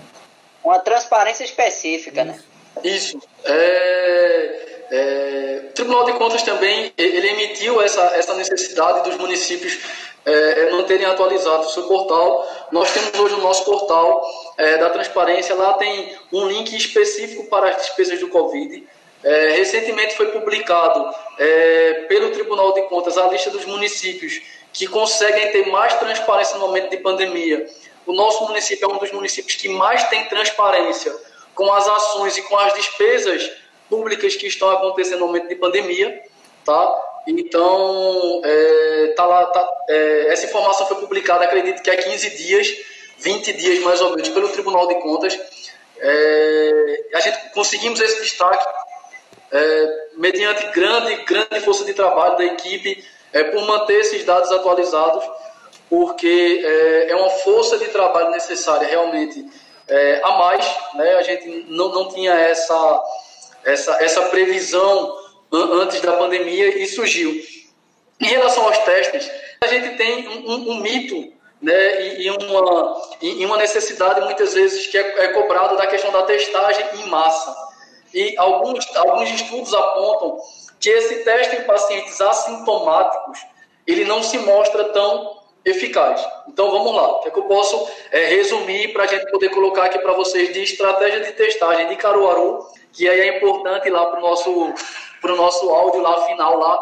Uma 0.63 0.77
transparência 0.77 1.43
específica, 1.43 2.21
Isso. 2.21 2.31
né? 2.31 2.52
Isso. 2.83 3.19
É, 3.43 4.85
é, 4.91 5.61
o 5.69 5.73
Tribunal 5.73 6.05
de 6.05 6.13
Contas 6.13 6.43
também 6.43 6.93
ele 6.97 7.29
emitiu 7.29 7.81
essa, 7.81 8.01
essa 8.15 8.33
necessidade 8.35 9.09
dos 9.09 9.17
municípios 9.17 9.79
é, 10.25 10.31
é, 10.31 10.71
manterem 10.71 11.05
atualizado 11.05 11.65
o 11.65 11.69
seu 11.69 11.83
portal. 11.83 12.47
Nós 12.71 12.91
temos 12.91 13.17
hoje 13.19 13.35
o 13.35 13.41
nosso 13.41 13.65
portal 13.65 14.25
é, 14.57 14.77
da 14.77 14.89
transparência, 14.89 15.53
lá 15.53 15.73
tem 15.73 16.15
um 16.31 16.47
link 16.47 16.73
específico 16.75 17.45
para 17.49 17.69
as 17.69 17.77
despesas 17.77 18.19
do 18.19 18.29
Covid. 18.29 18.87
É, 19.23 19.49
recentemente 19.51 20.15
foi 20.15 20.27
publicado 20.27 21.13
é, 21.39 22.05
pelo 22.07 22.31
Tribunal 22.31 22.73
de 22.73 22.83
Contas 22.83 23.17
a 23.17 23.27
lista 23.27 23.49
dos 23.49 23.65
municípios 23.65 24.41
que 24.71 24.87
conseguem 24.87 25.51
ter 25.51 25.67
mais 25.67 25.93
transparência 25.95 26.57
no 26.57 26.67
momento 26.67 26.89
de 26.89 26.97
pandemia. 26.97 27.67
O 28.05 28.13
nosso 28.13 28.45
município 28.45 28.89
é 28.89 28.93
um 28.93 28.97
dos 28.97 29.11
municípios 29.11 29.55
que 29.55 29.69
mais 29.69 30.07
tem 30.09 30.25
transparência 30.25 31.13
com 31.55 31.71
as 31.71 31.87
ações 31.87 32.37
e 32.37 32.41
com 32.43 32.57
as 32.57 32.73
despesas 32.73 33.49
públicas 33.89 34.35
que 34.35 34.47
estão 34.47 34.69
acontecendo 34.69 35.19
no 35.19 35.27
momento 35.27 35.47
de 35.47 35.55
pandemia, 35.55 36.21
tá? 36.65 37.01
Então, 37.27 38.41
é, 38.43 39.13
tá 39.15 39.25
lá, 39.25 39.45
tá, 39.45 39.69
é, 39.87 40.27
essa 40.29 40.45
informação 40.45 40.87
foi 40.87 40.97
publicada, 40.97 41.45
acredito 41.45 41.81
que 41.81 41.89
há 41.89 41.95
15 41.95 42.29
dias, 42.31 42.75
20 43.19 43.53
dias 43.53 43.79
mais 43.79 44.01
ou 44.01 44.11
menos, 44.11 44.29
pelo 44.29 44.49
Tribunal 44.49 44.87
de 44.87 44.95
Contas. 44.95 45.39
É, 45.99 47.03
a 47.13 47.19
gente 47.21 47.49
conseguimos 47.53 48.01
esse 48.01 48.21
destaque 48.21 48.65
é, 49.51 50.07
mediante 50.17 50.65
grande, 50.67 51.15
grande 51.23 51.61
força 51.61 51.85
de 51.85 51.93
trabalho 51.93 52.35
da 52.37 52.45
equipe 52.45 53.05
é, 53.31 53.43
por 53.43 53.65
manter 53.65 54.01
esses 54.01 54.25
dados 54.25 54.51
atualizados, 54.51 55.23
porque 55.89 56.61
é, 56.65 57.11
é 57.11 57.15
uma 57.15 57.29
força 57.29 57.77
de 57.77 57.85
trabalho 57.85 58.31
necessária 58.31 58.87
realmente 58.87 59.45
é, 59.87 60.21
a 60.23 60.31
mais, 60.31 60.77
né? 60.95 61.13
A 61.15 61.23
gente 61.23 61.65
não, 61.69 61.89
não 61.89 62.09
tinha 62.09 62.33
essa, 62.33 63.03
essa, 63.63 64.03
essa 64.03 64.21
previsão 64.23 65.17
antes 65.51 66.01
da 66.01 66.13
pandemia 66.13 66.77
e 66.77 66.87
surgiu. 66.87 67.31
Em 68.19 68.25
relação 68.25 68.65
aos 68.65 68.77
testes, 68.79 69.29
a 69.61 69.67
gente 69.67 69.97
tem 69.97 70.27
um, 70.27 70.51
um, 70.51 70.71
um 70.71 70.75
mito 70.81 71.33
né, 71.61 72.17
e, 72.17 72.29
uma, 72.29 73.01
e 73.21 73.45
uma 73.45 73.57
necessidade 73.57 74.21
muitas 74.21 74.53
vezes 74.53 74.87
que 74.87 74.97
é, 74.97 75.23
é 75.23 75.27
cobrado 75.29 75.77
da 75.77 75.87
questão 75.87 76.11
da 76.11 76.23
testagem 76.23 76.85
em 76.95 77.07
massa. 77.07 77.55
E 78.13 78.35
alguns, 78.37 78.85
alguns 78.95 79.29
estudos 79.29 79.73
apontam 79.73 80.37
que 80.79 80.89
esse 80.89 81.23
teste 81.23 81.55
em 81.55 81.63
pacientes 81.63 82.19
assintomáticos 82.19 83.39
ele 83.87 84.05
não 84.05 84.21
se 84.21 84.37
mostra 84.39 84.85
tão 84.85 85.42
eficaz. 85.65 86.25
Então 86.47 86.69
vamos 86.71 86.93
lá, 86.93 87.07
o 87.07 87.19
que, 87.19 87.29
é 87.29 87.31
que 87.31 87.39
eu 87.39 87.43
posso 87.43 87.89
é, 88.11 88.25
resumir 88.25 88.93
para 88.93 89.03
a 89.03 89.07
gente 89.07 89.29
poder 89.31 89.49
colocar 89.49 89.85
aqui 89.85 89.99
para 89.99 90.13
vocês 90.13 90.53
de 90.53 90.61
estratégia 90.61 91.21
de 91.21 91.31
testagem 91.31 91.87
de 91.87 91.95
Caruaru, 91.95 92.65
que 92.91 93.07
aí 93.07 93.21
é 93.21 93.37
importante 93.37 93.89
lá 93.89 94.05
para 94.07 94.19
o 94.19 94.21
nosso, 94.21 94.73
pro 95.21 95.35
nosso 95.35 95.69
áudio 95.69 96.01
lá 96.01 96.25
final 96.25 96.59
lá, 96.59 96.79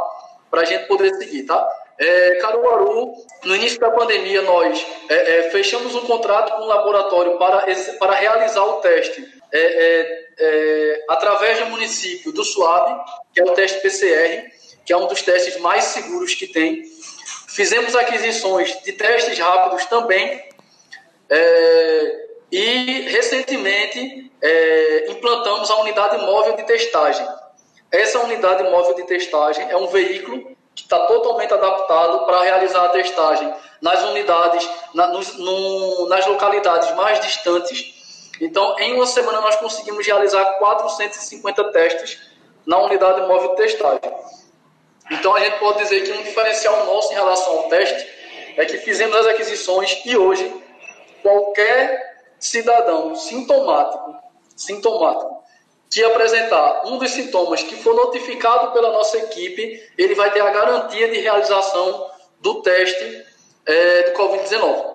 para 0.49 0.61
a 0.61 0.65
gente 0.65 0.87
poder 0.87 1.13
seguir, 1.15 1.43
tá? 1.43 1.69
É, 1.97 2.35
Caruaru, 2.41 3.13
no 3.43 3.55
início 3.55 3.79
da 3.79 3.91
pandemia, 3.91 4.41
nós 4.41 4.85
é, 5.07 5.37
é, 5.37 5.49
fechamos 5.51 5.93
um 5.93 6.01
contrato 6.01 6.55
com 6.55 6.63
um 6.63 6.67
laboratório 6.67 7.37
para, 7.37 7.65
para 7.99 8.13
realizar 8.15 8.63
o 8.63 8.81
teste 8.81 9.23
é, 9.53 10.25
é, 10.39 11.05
através 11.07 11.59
do 11.59 11.67
município 11.67 12.31
do 12.31 12.43
Suave, 12.43 12.99
que 13.33 13.39
é 13.39 13.43
o 13.43 13.53
teste 13.53 13.79
PCR, 13.81 14.49
que 14.83 14.91
é 14.91 14.97
um 14.97 15.05
dos 15.05 15.21
testes 15.21 15.57
mais 15.57 15.83
seguros 15.85 16.33
que 16.33 16.47
tem 16.47 16.83
Fizemos 17.53 17.95
aquisições 17.95 18.81
de 18.83 18.93
testes 18.93 19.37
rápidos 19.37 19.85
também 19.85 20.51
É, 21.33 22.27
e 22.51 23.07
recentemente 23.07 24.29
é, 24.41 25.11
implantamos 25.11 25.71
a 25.71 25.77
unidade 25.77 26.17
móvel 26.25 26.57
de 26.57 26.63
testagem. 26.63 27.25
Essa 27.89 28.19
unidade 28.19 28.63
móvel 28.69 28.95
de 28.95 29.03
testagem 29.03 29.69
é 29.69 29.77
um 29.77 29.87
veículo 29.87 30.57
que 30.75 30.83
está 30.83 30.99
totalmente 31.05 31.53
adaptado 31.53 32.25
para 32.25 32.41
realizar 32.41 32.83
a 32.83 32.89
testagem 32.89 33.53
nas 33.81 34.03
unidades, 34.03 34.69
na, 34.93 35.07
nos, 35.07 35.37
no, 35.37 36.09
nas 36.09 36.27
localidades 36.27 36.93
mais 36.95 37.21
distantes. 37.21 38.29
Então, 38.41 38.77
em 38.79 38.93
uma 38.95 39.05
semana, 39.05 39.39
nós 39.39 39.55
conseguimos 39.55 40.05
realizar 40.05 40.43
450 40.57 41.71
testes 41.71 42.19
na 42.65 42.77
unidade 42.77 43.21
móvel 43.21 43.51
de 43.51 43.55
testagem. 43.55 44.11
Então, 45.11 45.35
a 45.35 45.39
gente 45.41 45.59
pode 45.59 45.79
dizer 45.79 46.01
que 46.01 46.11
um 46.11 46.23
diferencial 46.23 46.85
nosso 46.85 47.11
em 47.11 47.15
relação 47.15 47.57
ao 47.59 47.69
teste 47.69 48.07
é 48.55 48.65
que 48.65 48.77
fizemos 48.77 49.15
as 49.15 49.27
aquisições 49.27 50.01
e 50.05 50.15
hoje 50.15 50.51
qualquer 51.21 52.23
cidadão 52.39 53.15
sintomático, 53.15 54.15
sintomático 54.55 55.41
que 55.89 56.01
apresentar 56.03 56.83
um 56.85 56.97
dos 56.97 57.11
sintomas 57.11 57.61
que 57.61 57.75
for 57.75 57.93
notificado 57.93 58.71
pela 58.71 58.93
nossa 58.93 59.17
equipe, 59.17 59.91
ele 59.97 60.15
vai 60.15 60.31
ter 60.31 60.39
a 60.39 60.49
garantia 60.49 61.09
de 61.11 61.19
realização 61.19 62.09
do 62.39 62.61
teste 62.61 63.25
é, 63.65 64.03
do 64.03 64.17
Covid-19. 64.17 64.91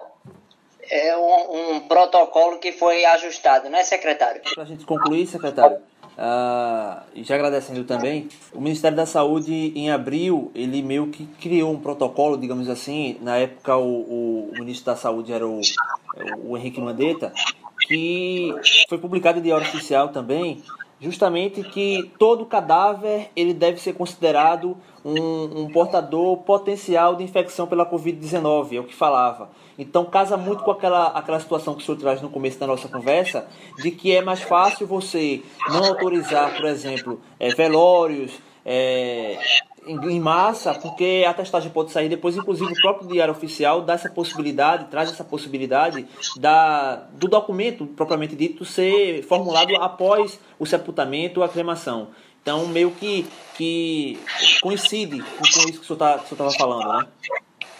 É 0.88 1.16
um, 1.16 1.74
um, 1.74 1.80
protocolo 1.80 2.58
que 2.58 2.72
foi 2.72 3.04
ajustado, 3.04 3.68
não 3.68 3.78
é, 3.78 3.84
secretário? 3.84 4.40
Para 4.54 4.62
a 4.62 4.66
gente 4.66 4.86
concluir, 4.86 5.26
secretário, 5.26 5.82
uh, 6.18 7.02
e 7.14 7.22
já 7.22 7.34
agradecendo 7.34 7.84
também, 7.84 8.28
o 8.52 8.60
Ministério 8.60 8.96
da 8.96 9.06
Saúde, 9.06 9.72
em 9.74 9.90
abril, 9.90 10.50
ele 10.54 10.82
meio 10.82 11.08
que 11.08 11.26
criou 11.40 11.72
um 11.72 11.78
protocolo, 11.78 12.36
digamos 12.36 12.68
assim, 12.68 13.16
na 13.20 13.36
época 13.36 13.76
o, 13.76 14.50
o 14.50 14.52
ministro 14.58 14.86
da 14.86 14.96
Saúde 14.96 15.32
era 15.32 15.46
o, 15.46 15.60
o 16.44 16.56
Henrique 16.56 16.80
Mandetta, 16.80 17.32
que 17.86 18.54
foi 18.88 18.98
publicado 18.98 19.38
em 19.38 19.42
Diário 19.42 19.66
Oficial 19.66 20.08
também, 20.08 20.62
justamente 21.00 21.62
que 21.62 22.10
todo 22.18 22.46
cadáver 22.46 23.30
ele 23.36 23.52
deve 23.52 23.80
ser 23.80 23.92
considerado 23.92 24.76
um, 25.04 25.62
um 25.62 25.68
portador 25.70 26.38
potencial 26.38 27.14
de 27.14 27.22
infecção 27.22 27.66
pela 27.66 27.88
Covid-19, 27.88 28.76
é 28.76 28.80
o 28.80 28.84
que 28.84 28.94
falava. 28.94 29.50
Então 29.78 30.04
casa 30.04 30.36
muito 30.36 30.64
com 30.64 30.70
aquela, 30.70 31.08
aquela 31.08 31.38
situação 31.38 31.74
que 31.74 31.82
o 31.82 31.84
senhor 31.84 31.98
traz 31.98 32.22
no 32.22 32.30
começo 32.30 32.58
da 32.58 32.66
nossa 32.66 32.88
conversa, 32.88 33.46
de 33.78 33.90
que 33.90 34.14
é 34.14 34.22
mais 34.22 34.42
fácil 34.42 34.86
você 34.86 35.42
não 35.68 35.84
autorizar, 35.84 36.56
por 36.56 36.64
exemplo, 36.64 37.20
é, 37.38 37.50
velórios, 37.50 38.40
é, 38.64 39.38
em 39.86 40.20
massa, 40.20 40.74
porque 40.74 41.24
a 41.26 41.32
testagem 41.32 41.70
pode 41.70 41.92
sair 41.92 42.08
depois, 42.08 42.36
inclusive 42.36 42.72
o 42.72 42.80
próprio 42.80 43.08
diário 43.08 43.32
oficial 43.32 43.82
dá 43.82 43.94
essa 43.94 44.10
possibilidade, 44.10 44.86
traz 44.86 45.10
essa 45.10 45.24
possibilidade 45.24 46.06
da, 46.38 46.96
do 47.12 47.28
documento 47.28 47.86
propriamente 47.86 48.34
dito 48.34 48.64
ser 48.64 49.22
formulado 49.22 49.74
após 49.76 50.40
o 50.58 50.66
sepultamento 50.66 51.40
ou 51.40 51.46
a 51.46 51.48
cremação. 51.48 52.08
Então, 52.42 52.66
meio 52.66 52.92
que, 52.92 53.26
que 53.56 54.18
coincide 54.62 55.20
com 55.20 55.44
isso 55.68 55.80
que 55.80 55.80
o 55.80 55.84
senhor 55.84 55.98
tá, 55.98 56.20
estava 56.22 56.50
falando, 56.52 56.88
né? 56.88 57.06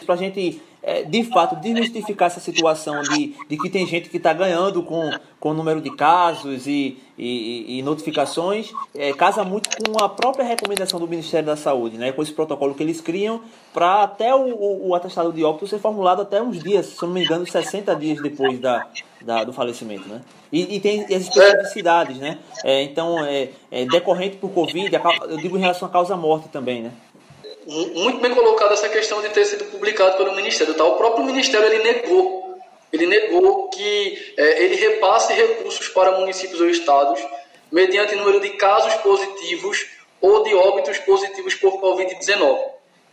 Para 0.05 0.15
a 0.15 0.19
gente 0.19 0.61
é, 0.87 1.03
de 1.03 1.25
fato, 1.25 1.57
desmistificar 1.57 2.29
essa 2.29 2.39
situação 2.39 3.03
de, 3.03 3.35
de 3.49 3.59
que 3.59 3.69
tem 3.69 3.85
gente 3.85 4.09
que 4.09 4.19
está 4.19 4.33
ganhando 4.33 4.85
com, 4.85 5.11
com 5.41 5.51
o 5.51 5.55
número 5.55 5.81
de 5.81 5.91
casos 5.91 6.69
e, 6.69 6.97
e, 7.19 7.79
e 7.79 7.83
notificações, 7.83 8.73
é, 8.95 9.13
casa 9.13 9.43
muito 9.43 9.69
com 9.69 10.03
a 10.03 10.09
própria 10.09 10.45
recomendação 10.45 11.01
do 11.01 11.09
Ministério 11.09 11.45
da 11.45 11.57
Saúde, 11.57 11.99
né, 11.99 12.13
com 12.13 12.23
esse 12.23 12.33
protocolo 12.33 12.73
que 12.73 12.85
eles 12.85 13.01
criam 13.01 13.41
para 13.75 14.05
até 14.05 14.33
o, 14.33 14.55
o, 14.55 14.89
o, 14.91 14.95
atestado 14.95 15.33
de 15.33 15.43
óbito 15.43 15.67
ser 15.67 15.81
formulado 15.81 16.23
até 16.23 16.41
uns 16.41 16.63
dias, 16.63 16.87
se 16.87 17.03
não 17.03 17.13
me 17.13 17.25
engano, 17.25 17.45
60 17.45 17.95
dias 17.97 18.23
depois 18.23 18.61
da, 18.61 18.87
da 19.21 19.43
do 19.43 19.53
falecimento. 19.53 20.09
Né? 20.09 20.23
E, 20.53 20.77
e 20.77 20.81
tem 20.81 21.03
as 21.03 21.11
especificidades, 21.11 22.17
né? 22.19 22.39
É, 22.65 22.83
então, 22.83 23.25
é, 23.27 23.51
é, 23.71 23.85
decorrente 23.85 24.37
por 24.37 24.51
Covid, 24.51 24.89
eu 25.29 25.37
digo 25.39 25.57
em 25.57 25.61
relação 25.61 25.89
à 25.89 25.91
causa-morte 25.91 26.49
também, 26.49 26.83
né? 26.85 26.93
Muito 27.67 28.21
bem 28.21 28.35
colocada 28.35 28.75
essa 28.75 28.89
questão 28.89 29.21
de 29.21 29.29
ter 29.31 29.45
sido 29.45 29.65
publicado 29.67 30.17
pelo 30.17 30.35
Ministério. 30.35 30.75
Tá? 30.75 30.85
O 30.85 30.97
próprio 30.97 31.25
Ministério 31.25 31.67
ele 31.67 31.83
negou, 31.83 32.59
ele 32.93 33.07
negou 33.07 33.69
que 33.69 34.35
é, 34.37 34.63
ele 34.63 34.77
repasse 34.77 35.33
recursos 35.33 35.89
para 35.89 36.13
municípios 36.13 36.61
ou 36.61 36.69
estados 36.69 37.21
mediante 37.71 38.15
número 38.15 38.41
de 38.41 38.51
casos 38.51 38.95
positivos 38.95 39.87
ou 40.21 40.45
de 40.45 40.55
óbitos 40.55 40.99
positivos 40.99 41.55
por 41.55 41.81
Covid-19. 41.81 42.59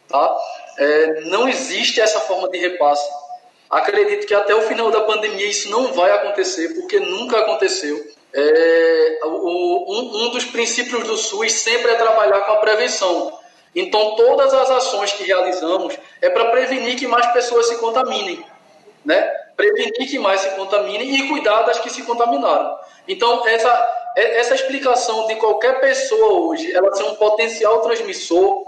Tá? 0.07 0.37
É, 0.77 1.21
não 1.21 1.47
existe 1.47 1.99
essa 1.99 2.19
forma 2.19 2.49
de 2.49 2.57
repasse. 2.59 3.07
Acredito 3.69 4.27
que 4.27 4.35
até 4.35 4.53
o 4.53 4.61
final 4.61 4.91
da 4.91 5.01
pandemia 5.01 5.47
isso 5.47 5.69
não 5.71 5.91
vai 5.93 6.11
acontecer, 6.11 6.69
porque 6.75 6.99
nunca 6.99 7.39
aconteceu. 7.39 7.99
É, 8.31 9.19
o, 9.25 9.93
um, 9.93 10.25
um 10.25 10.29
dos 10.29 10.45
princípios 10.45 11.03
do 11.03 11.17
SUS 11.17 11.53
sempre 11.53 11.91
é 11.91 11.95
trabalhar 11.95 12.41
com 12.41 12.51
a 12.51 12.57
prevenção. 12.57 13.42
Então, 13.75 14.15
todas 14.15 14.53
as 14.53 14.69
ações 14.69 15.13
que 15.13 15.23
realizamos 15.23 15.97
é 16.21 16.29
para 16.29 16.45
prevenir 16.45 16.95
que 16.95 17.07
mais 17.07 17.25
pessoas 17.33 17.67
se 17.67 17.77
contaminem, 17.77 18.45
né? 19.03 19.21
Prevenir 19.55 20.09
que 20.09 20.19
mais 20.19 20.41
se 20.41 20.49
contaminem 20.51 21.15
e 21.15 21.27
cuidar 21.27 21.63
das 21.63 21.79
que 21.79 21.89
se 21.89 22.03
contaminaram. 22.03 22.77
Então, 23.07 23.47
essa, 23.47 24.13
essa 24.15 24.55
explicação 24.55 25.27
de 25.27 25.35
qualquer 25.35 25.79
pessoa 25.79 26.41
hoje, 26.41 26.71
ela 26.71 26.93
ser 26.93 27.03
um 27.03 27.15
potencial 27.15 27.81
transmissor, 27.81 28.63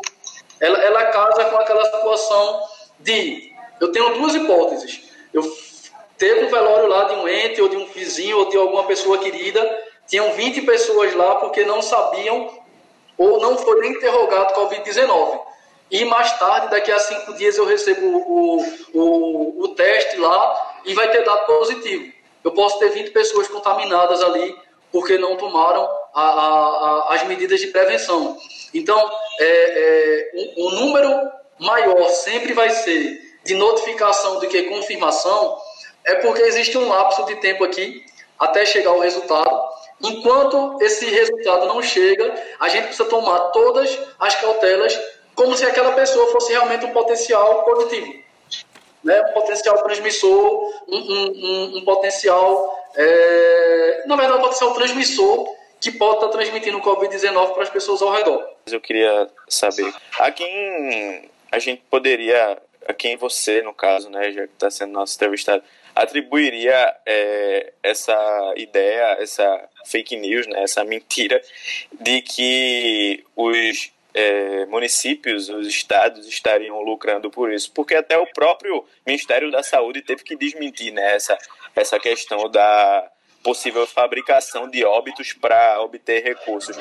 ela, 0.60 0.78
ela 0.80 1.06
casa 1.06 1.46
com 1.46 1.58
aquela 1.58 1.86
situação 1.86 2.64
de, 3.00 3.54
eu 3.80 3.92
tenho 3.92 4.14
duas 4.16 4.34
hipóteses, 4.34 5.04
eu 5.34 5.44
teve 6.18 6.46
um 6.46 6.50
velório 6.50 6.88
lá 6.88 7.04
de 7.06 7.16
um 7.16 7.28
ente 7.28 7.62
ou 7.62 7.70
de 7.70 7.76
um 7.76 7.86
vizinho 7.88 8.40
ou 8.40 8.50
de 8.50 8.58
alguma 8.58 8.86
pessoa 8.86 9.18
querida, 9.18 9.84
tinham 10.08 10.32
20 10.32 10.62
pessoas 10.62 11.14
lá 11.14 11.36
porque 11.36 11.66
não 11.66 11.82
sabiam 11.82 12.65
ou 13.18 13.40
não 13.40 13.58
foi 13.58 13.82
nem 13.82 13.92
interrogado 13.92 14.54
Covid-19. 14.54 15.42
E 15.92 16.04
mais 16.06 16.32
tarde, 16.40 16.70
daqui 16.70 16.92
a 16.92 17.00
cinco 17.00 17.34
dias, 17.34 17.58
eu 17.58 17.66
recebo 17.66 18.06
o, 18.06 18.66
o, 18.94 19.64
o 19.64 19.68
teste 19.70 20.18
lá 20.18 20.80
e 20.86 20.94
vai 20.94 21.10
ter 21.12 21.24
dado 21.24 21.46
positivo. 21.46 22.12
Eu 22.44 22.52
posso 22.52 22.80
ter 22.80 22.90
20 22.90 23.12
pessoas 23.12 23.48
contaminadas 23.48 24.22
ali 24.22 24.56
porque 24.92 25.18
não 25.18 25.36
tomaram 25.36 25.88
a, 26.14 26.22
a, 26.22 26.48
a, 27.10 27.14
as 27.16 27.24
medidas 27.24 27.60
de 27.60 27.68
prevenção. 27.68 28.38
Então, 28.74 29.12
é, 29.40 29.46
é, 29.46 30.32
o, 30.58 30.68
o 30.68 30.72
número 30.72 31.32
maior 31.60 32.08
sempre 32.10 32.54
vai 32.54 32.70
ser 32.70 33.22
de 33.44 33.56
notificação 33.56 34.40
do 34.40 34.48
que 34.48 34.64
confirmação, 34.64 35.58
é 36.04 36.16
porque 36.16 36.42
existe 36.42 36.78
um 36.78 36.88
lapso 36.88 37.26
de 37.26 37.36
tempo 37.36 37.64
aqui 37.64 38.04
até 38.40 38.66
chegar 38.66 38.92
o 38.92 39.00
resultado 39.00 39.75
Enquanto 40.02 40.78
esse 40.82 41.06
resultado 41.06 41.68
não 41.68 41.82
chega, 41.82 42.36
a 42.60 42.70
gente 42.70 42.88
precisa 42.88 43.10
tomar 43.10 43.40
todas 43.52 43.98
as 44.20 44.36
cautelas 44.36 45.00
como 45.34 45.56
se 45.56 45.66
aquela 45.66 45.92
pessoa 45.94 46.32
fosse 46.32 46.52
realmente 46.52 46.86
um 46.86 46.92
potencial 46.92 47.64
positivo. 47.64 48.24
Né? 49.04 49.22
Um 49.22 49.34
potencial 49.34 49.78
transmissor, 49.84 50.74
um, 50.88 50.98
um, 50.98 51.78
um 51.78 51.86
potencial. 51.86 52.74
É... 52.96 54.04
Na 54.06 54.16
verdade, 54.16 54.40
um 54.40 54.44
potencial 54.44 54.74
transmissor 54.74 55.56
que 55.80 55.92
pode 55.92 56.16
estar 56.16 56.30
transmitindo 56.30 56.78
o 56.78 56.82
Covid-19 56.82 57.54
para 57.54 57.64
as 57.64 57.70
pessoas 57.70 58.02
ao 58.02 58.12
redor. 58.12 58.44
Eu 58.66 58.82
queria 58.82 59.30
saber 59.48 59.94
a 60.20 60.32
quem 60.32 61.30
a 61.52 61.60
gente 61.60 61.84
poderia, 61.90 62.58
a 62.88 62.94
quem 62.94 63.16
você, 63.18 63.62
no 63.62 63.74
caso, 63.74 64.10
né, 64.10 64.32
já 64.32 64.48
que 64.48 64.54
está 64.54 64.72
sendo 64.72 64.94
nosso 64.94 65.16
entrevistado, 65.16 65.64
atribuiria 65.96 66.94
é, 67.06 67.74
essa 67.82 68.54
ideia, 68.58 69.18
essa 69.20 69.70
fake 69.86 70.18
news, 70.18 70.46
né, 70.48 70.64
essa 70.64 70.84
mentira 70.84 71.42
de 71.94 72.22
que 72.22 73.24
os 73.36 73.92
é, 74.14 74.66
municípios, 74.66 75.50
os 75.50 75.68
estados 75.68 76.28
estariam 76.28 76.82
lucrando 76.82 77.30
por 77.30 77.52
isso, 77.52 77.72
porque 77.74 77.96
até 77.96 78.18
o 78.18 78.28
próprio 78.28 78.86
Ministério 79.06 79.50
da 79.52 79.64
Saúde 79.64 80.02
teve 80.02 80.24
que 80.24 80.36
desmentir 80.36 80.94
né, 80.94 81.16
essa, 81.16 81.38
essa 81.76 82.00
questão 82.00 82.50
da 82.50 83.10
possível 83.44 83.86
fabricação 83.86 84.68
de 84.68 84.84
óbitos 84.84 85.32
para 85.34 85.80
obter 85.82 86.24
recursos. 86.24 86.76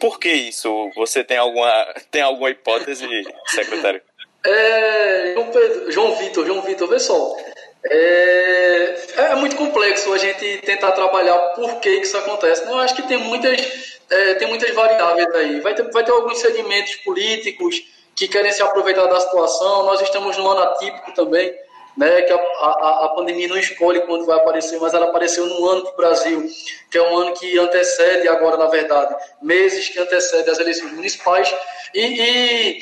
Por 0.00 0.18
que 0.18 0.32
isso? 0.32 0.90
Você 0.96 1.22
tem 1.22 1.36
alguma, 1.36 1.94
tem 2.10 2.22
alguma 2.22 2.48
hipótese, 2.48 3.06
secretário? 3.48 4.00
É, 4.44 5.34
João, 5.34 5.50
Pedro, 5.50 5.92
João 5.92 6.16
Vitor, 6.16 6.46
João 6.46 6.62
Vitor, 6.62 6.88
vê 6.88 6.98
só. 6.98 7.36
É, 7.84 8.94
é 9.16 9.34
muito 9.34 9.56
complexo 9.56 10.12
a 10.12 10.18
gente 10.18 10.58
tentar 10.58 10.92
trabalhar 10.92 11.36
por 11.54 11.80
que 11.80 11.90
isso 11.90 12.16
acontece. 12.16 12.64
Eu 12.64 12.78
acho 12.78 12.94
que 12.94 13.02
tem 13.02 13.18
muitas, 13.18 14.00
é, 14.08 14.34
tem 14.34 14.48
muitas 14.48 14.72
variáveis 14.72 15.34
aí. 15.34 15.60
Vai 15.60 15.74
ter, 15.74 15.90
vai 15.90 16.04
ter 16.04 16.12
alguns 16.12 16.38
segmentos 16.38 16.94
políticos 16.96 17.82
que 18.14 18.28
querem 18.28 18.52
se 18.52 18.62
aproveitar 18.62 19.06
da 19.06 19.20
situação. 19.20 19.84
Nós 19.84 20.00
estamos 20.00 20.36
num 20.36 20.48
ano 20.48 20.62
atípico 20.62 21.12
também, 21.12 21.52
né, 21.96 22.22
que 22.22 22.32
a, 22.32 22.36
a, 22.36 23.06
a 23.06 23.08
pandemia 23.10 23.48
não 23.48 23.58
escolhe 23.58 24.00
quando 24.02 24.24
vai 24.26 24.36
aparecer, 24.36 24.78
mas 24.80 24.94
ela 24.94 25.06
apareceu 25.06 25.44
num 25.46 25.66
ano 25.66 25.82
para 25.82 25.92
o 25.92 25.96
Brasil, 25.96 26.46
que 26.90 26.96
é 26.96 27.02
um 27.02 27.16
ano 27.16 27.34
que 27.34 27.58
antecede 27.58 28.28
agora, 28.28 28.56
na 28.56 28.66
verdade, 28.66 29.14
meses 29.42 29.88
que 29.88 29.98
antecedem 29.98 30.52
as 30.52 30.58
eleições 30.58 30.92
municipais. 30.92 31.52
E, 31.92 32.00
e, 32.00 32.78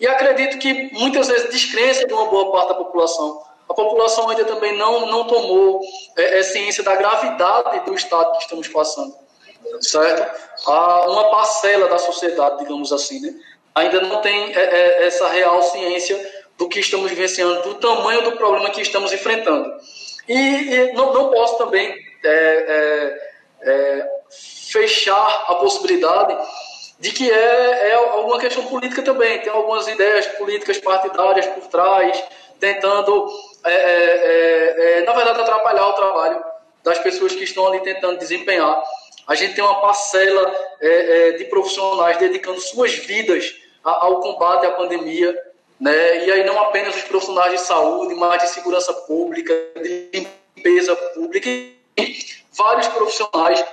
e 0.00 0.06
acredito 0.06 0.58
que 0.58 0.90
muitas 0.94 1.28
vezes 1.28 1.50
descrença 1.50 2.06
de 2.06 2.14
uma 2.14 2.26
boa 2.26 2.50
parte 2.50 2.68
da 2.68 2.74
população 2.76 3.47
a 3.68 3.74
população 3.74 4.28
ainda 4.30 4.44
também 4.44 4.76
não, 4.76 5.06
não 5.06 5.24
tomou 5.24 5.80
é, 6.16 6.38
é, 6.38 6.42
ciência 6.42 6.82
da 6.82 6.96
gravidade 6.96 7.84
do 7.84 7.94
estado 7.94 8.32
que 8.32 8.44
estamos 8.44 8.68
passando, 8.68 9.14
certo? 9.80 10.40
Há 10.66 11.10
uma 11.10 11.30
parcela 11.30 11.88
da 11.88 11.98
sociedade, 11.98 12.58
digamos 12.58 12.92
assim, 12.92 13.20
né? 13.20 13.34
ainda 13.74 14.00
não 14.00 14.20
tem 14.20 14.54
é, 14.54 14.60
é, 14.60 15.06
essa 15.06 15.28
real 15.28 15.62
ciência 15.62 16.18
do 16.56 16.68
que 16.68 16.80
estamos 16.80 17.10
vivenciando, 17.10 17.62
do 17.62 17.74
tamanho 17.74 18.22
do 18.22 18.32
problema 18.32 18.70
que 18.70 18.80
estamos 18.80 19.12
enfrentando. 19.12 19.72
E, 20.28 20.34
e 20.34 20.92
não, 20.92 21.12
não 21.12 21.30
posso 21.30 21.56
também 21.56 21.94
é, 22.24 23.20
é, 23.62 24.06
fechar 24.70 25.44
a 25.48 25.54
possibilidade 25.56 26.36
de 26.98 27.12
que 27.12 27.30
é, 27.30 27.90
é 27.90 27.94
alguma 27.94 28.38
questão 28.38 28.64
política 28.66 29.02
também. 29.02 29.40
Tem 29.40 29.52
algumas 29.52 29.86
ideias 29.86 30.26
políticas 30.26 30.78
partidárias 30.78 31.46
por 31.46 31.66
trás, 31.68 32.22
tentando, 32.58 33.28
é, 33.70 34.74
é, 34.94 34.98
é, 35.00 35.02
na 35.04 35.12
verdade, 35.12 35.40
atrapalhar 35.40 35.86
o 35.88 35.92
trabalho 35.94 36.44
das 36.82 36.98
pessoas 36.98 37.34
que 37.34 37.44
estão 37.44 37.66
ali 37.66 37.80
tentando 37.80 38.18
desempenhar. 38.18 38.82
A 39.26 39.34
gente 39.34 39.54
tem 39.54 39.62
uma 39.62 39.80
parcela 39.80 40.54
é, 40.80 40.88
é, 40.88 41.32
de 41.32 41.44
profissionais 41.44 42.16
dedicando 42.16 42.60
suas 42.60 42.94
vidas 42.94 43.54
ao 43.84 44.20
combate 44.20 44.66
à 44.66 44.70
pandemia, 44.70 45.36
né? 45.80 46.24
e 46.24 46.32
aí 46.32 46.44
não 46.44 46.58
apenas 46.60 46.96
os 46.96 47.02
profissionais 47.02 47.52
de 47.52 47.60
saúde, 47.60 48.14
mas 48.14 48.42
de 48.42 48.48
segurança 48.48 48.92
pública, 48.92 49.54
de 49.76 50.08
limpeza 50.12 50.96
pública, 50.96 51.48
vários 52.52 52.88
profissionais, 52.88 53.64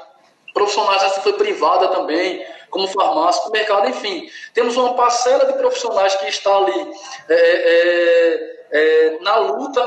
profissionais 0.53 1.01
da 1.01 1.10
setor 1.10 1.34
privada 1.34 1.88
também, 1.89 2.45
como 2.69 2.88
farmácia, 2.89 3.49
mercado, 3.51 3.89
enfim. 3.89 4.29
Temos 4.53 4.75
uma 4.75 4.93
parcela 4.93 5.45
de 5.45 5.53
profissionais 5.53 6.15
que 6.15 6.27
está 6.27 6.55
ali 6.55 6.93
é, 7.29 8.54
é, 8.75 9.17
na 9.21 9.38
luta 9.38 9.81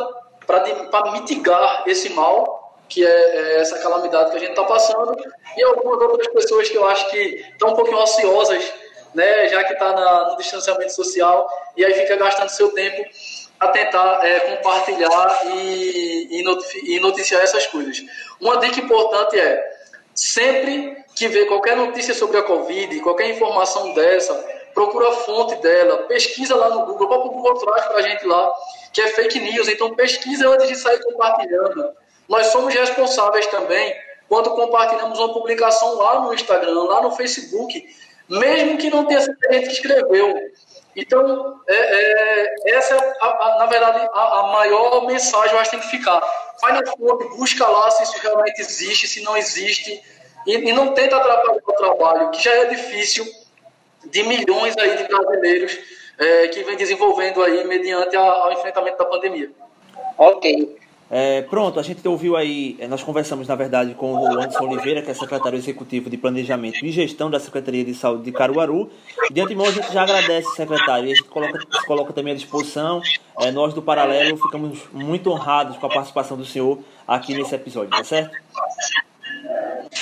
para 0.46 1.12
mitigar 1.12 1.84
esse 1.86 2.08
mal, 2.14 2.74
que 2.88 3.06
é, 3.06 3.10
é, 3.10 3.60
essa 3.60 3.78
calamidade 3.80 4.30
que 4.30 4.36
a 4.38 4.40
gente 4.40 4.50
está 4.50 4.64
passando, 4.64 5.14
e 5.56 5.62
algumas 5.62 6.00
outras 6.00 6.28
pessoas 6.28 6.70
que 6.70 6.76
eu 6.76 6.88
acho 6.88 7.10
que 7.10 7.44
estão 7.52 7.70
um 7.70 7.74
pouquinho 7.74 7.98
ociosas, 7.98 8.64
né, 9.14 9.48
já 9.48 9.62
que 9.64 9.74
está 9.74 10.30
no 10.30 10.36
distanciamento 10.38 10.94
social, 10.94 11.46
e 11.76 11.84
aí 11.84 11.92
fica 11.92 12.16
gastando 12.16 12.48
seu 12.48 12.72
tempo 12.72 13.04
a 13.60 13.68
tentar 13.68 14.24
é, 14.24 14.40
compartilhar 14.40 15.42
e, 15.46 16.40
e, 16.86 17.00
noticiar 17.00 17.42
essas 17.42 17.66
coisas. 17.66 18.02
Uma 18.40 18.56
dica 18.58 18.80
importante 18.80 19.38
é, 19.38 19.62
sempre 20.14 20.96
que 21.14 21.28
vê 21.28 21.44
qualquer 21.44 21.76
notícia 21.76 22.14
sobre 22.14 22.38
a 22.38 22.42
Covid, 22.42 23.00
qualquer 23.00 23.28
informação 23.28 23.92
dessa, 23.92 24.32
procura 24.78 25.08
a 25.08 25.12
fonte 25.12 25.56
dela, 25.56 26.04
pesquisa 26.04 26.54
lá 26.54 26.68
no 26.68 26.86
Google, 26.86 27.12
o 27.12 27.30
Google 27.30 27.54
traz 27.54 27.84
para 27.86 27.96
a 27.96 28.02
gente 28.02 28.24
lá, 28.24 28.48
que 28.92 29.00
é 29.00 29.08
fake 29.08 29.40
news, 29.40 29.66
então 29.66 29.92
pesquisa 29.96 30.48
antes 30.48 30.68
de 30.68 30.76
sair 30.76 31.02
compartilhando. 31.02 31.90
Nós 32.28 32.46
somos 32.46 32.72
responsáveis 32.72 33.48
também 33.48 33.92
quando 34.28 34.50
compartilhamos 34.50 35.18
uma 35.18 35.32
publicação 35.32 35.96
lá 35.96 36.20
no 36.20 36.32
Instagram, 36.32 36.84
lá 36.84 37.02
no 37.02 37.10
Facebook, 37.10 37.84
mesmo 38.28 38.78
que 38.78 38.88
não 38.88 39.04
tenha 39.04 39.20
sido 39.20 39.36
a 39.48 39.52
gente 39.54 39.66
que 39.66 39.72
escreveu. 39.72 40.36
Então, 40.94 41.60
é, 41.66 41.74
é, 41.74 42.76
essa 42.76 42.94
é, 42.94 43.16
a, 43.20 43.26
a, 43.26 43.58
na 43.58 43.66
verdade, 43.66 44.08
a, 44.12 44.38
a, 44.38 44.52
maior 44.52 45.04
mensagem 45.08 45.54
eu 45.54 45.58
acho 45.60 45.72
que 45.72 45.76
tem 45.76 45.90
que 45.90 45.96
ficar. 45.96 46.22
Vai 46.62 46.72
na 46.72 46.86
fonte, 46.86 47.36
busca 47.36 47.66
lá 47.66 47.90
se 47.90 48.04
isso 48.04 48.18
realmente 48.22 48.60
existe, 48.60 49.08
se 49.08 49.24
não 49.24 49.36
existe, 49.36 50.00
e, 50.46 50.54
e 50.54 50.72
não 50.72 50.94
tenta 50.94 51.16
atrapalhar 51.16 51.58
o 51.66 51.72
trabalho, 51.72 52.30
que 52.30 52.40
já 52.40 52.52
é 52.52 52.66
difícil 52.66 53.26
de 54.10 54.22
milhões 54.22 54.76
aí 54.76 54.96
de 54.96 55.04
brasileiros 55.04 55.78
é, 56.18 56.48
que 56.48 56.62
vem 56.64 56.76
desenvolvendo 56.76 57.42
aí 57.42 57.64
mediante 57.66 58.16
a, 58.16 58.20
ao 58.20 58.52
enfrentamento 58.52 58.98
da 58.98 59.04
pandemia. 59.04 59.50
Ok. 60.16 60.76
É, 61.10 61.40
pronto, 61.42 61.80
a 61.80 61.82
gente 61.82 62.06
ouviu 62.06 62.36
aí, 62.36 62.76
é, 62.78 62.86
nós 62.86 63.02
conversamos 63.02 63.48
na 63.48 63.54
verdade 63.54 63.94
com 63.94 64.12
o 64.12 64.26
Anderson 64.26 64.68
Oliveira, 64.68 65.00
que 65.00 65.10
é 65.10 65.14
secretário 65.14 65.56
executivo 65.56 66.10
de 66.10 66.18
Planejamento 66.18 66.84
e 66.84 66.90
Gestão 66.90 67.30
da 67.30 67.40
Secretaria 67.40 67.82
de 67.82 67.94
Saúde 67.94 68.24
de 68.24 68.32
Caruaru. 68.32 68.90
De 69.30 69.40
antemão 69.40 69.66
a 69.66 69.70
gente 69.70 69.90
já 69.90 70.02
agradece, 70.02 70.54
secretário, 70.54 71.08
e 71.08 71.12
a 71.12 71.14
gente 71.14 71.28
coloca, 71.28 71.58
coloca 71.86 72.12
também 72.12 72.34
à 72.34 72.36
disposição. 72.36 73.00
É, 73.40 73.50
nós 73.50 73.72
do 73.72 73.80
Paralelo 73.80 74.36
ficamos 74.36 74.80
muito 74.92 75.30
honrados 75.30 75.78
com 75.78 75.86
a 75.86 75.88
participação 75.88 76.36
do 76.36 76.44
senhor 76.44 76.78
aqui 77.06 77.32
nesse 77.32 77.54
episódio, 77.54 77.90
tá 77.90 78.04
certo? 78.04 78.36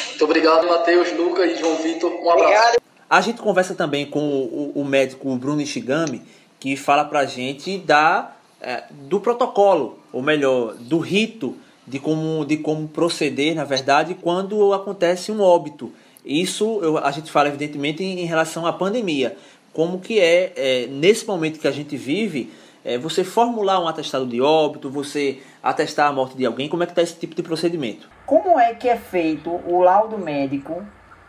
Muito 0.09 0.25
obrigado, 0.25 0.67
Matheus, 0.67 1.13
Lucas 1.13 1.53
e 1.53 1.57
João 1.57 1.77
Vitor. 1.77 2.11
Um 2.11 2.31
abraço. 2.31 2.43
Obrigado. 2.43 2.86
A 3.09 3.21
gente 3.21 3.41
conversa 3.41 3.75
também 3.75 4.07
com 4.07 4.21
o, 4.21 4.73
o 4.75 4.85
médico 4.85 5.35
Bruno 5.37 5.61
Ishigami, 5.61 6.23
que 6.59 6.77
fala 6.77 7.05
pra 7.05 7.25
gente 7.25 7.79
da 7.79 8.33
é, 8.61 8.85
do 8.91 9.21
protocolo, 9.21 9.99
ou 10.13 10.23
melhor, 10.23 10.75
do 10.75 10.99
rito 10.99 11.57
de 11.87 11.99
como, 11.99 12.45
de 12.45 12.57
como 12.57 12.89
proceder, 12.89 13.55
na 13.55 13.65
verdade, 13.65 14.15
quando 14.15 14.73
acontece 14.73 15.31
um 15.31 15.41
óbito. 15.41 15.93
Isso 16.25 16.81
eu, 16.83 16.99
a 16.99 17.11
gente 17.13 17.31
fala, 17.31 17.49
evidentemente, 17.49 18.03
em, 18.03 18.21
em, 18.21 18.25
relação 18.25 18.67
à 18.67 18.73
pandemia. 18.73 19.37
Como 19.73 20.01
que 20.01 20.19
é, 20.19 20.53
é 20.57 20.87
nesse 20.89 21.27
momento 21.27 21.61
que 21.61 21.69
a 21.69 21.71
gente 21.71 21.97
vive, 21.97 22.51
é, 22.85 22.99
você 22.99 23.23
formular 23.23 23.79
um 23.81 23.87
atestado 23.87 24.27
de 24.27 24.41
óbito, 24.41 24.91
você 24.91 25.39
atestar 25.63 26.09
a 26.09 26.13
morte 26.13 26.37
de 26.37 26.45
alguém, 26.45 26.69
como 26.69 26.83
é 26.83 26.87
que 26.87 26.93
está 26.93 27.03
esse 27.03 27.15
tipo 27.15 27.35
de 27.35 27.43
procedimento? 27.43 28.09
Como 28.25 28.59
é 28.59 28.75
que 28.75 28.89
é 28.89 28.97
feito 28.97 29.51
o 29.51 29.81
laudo 29.81 30.19
médico 30.19 30.83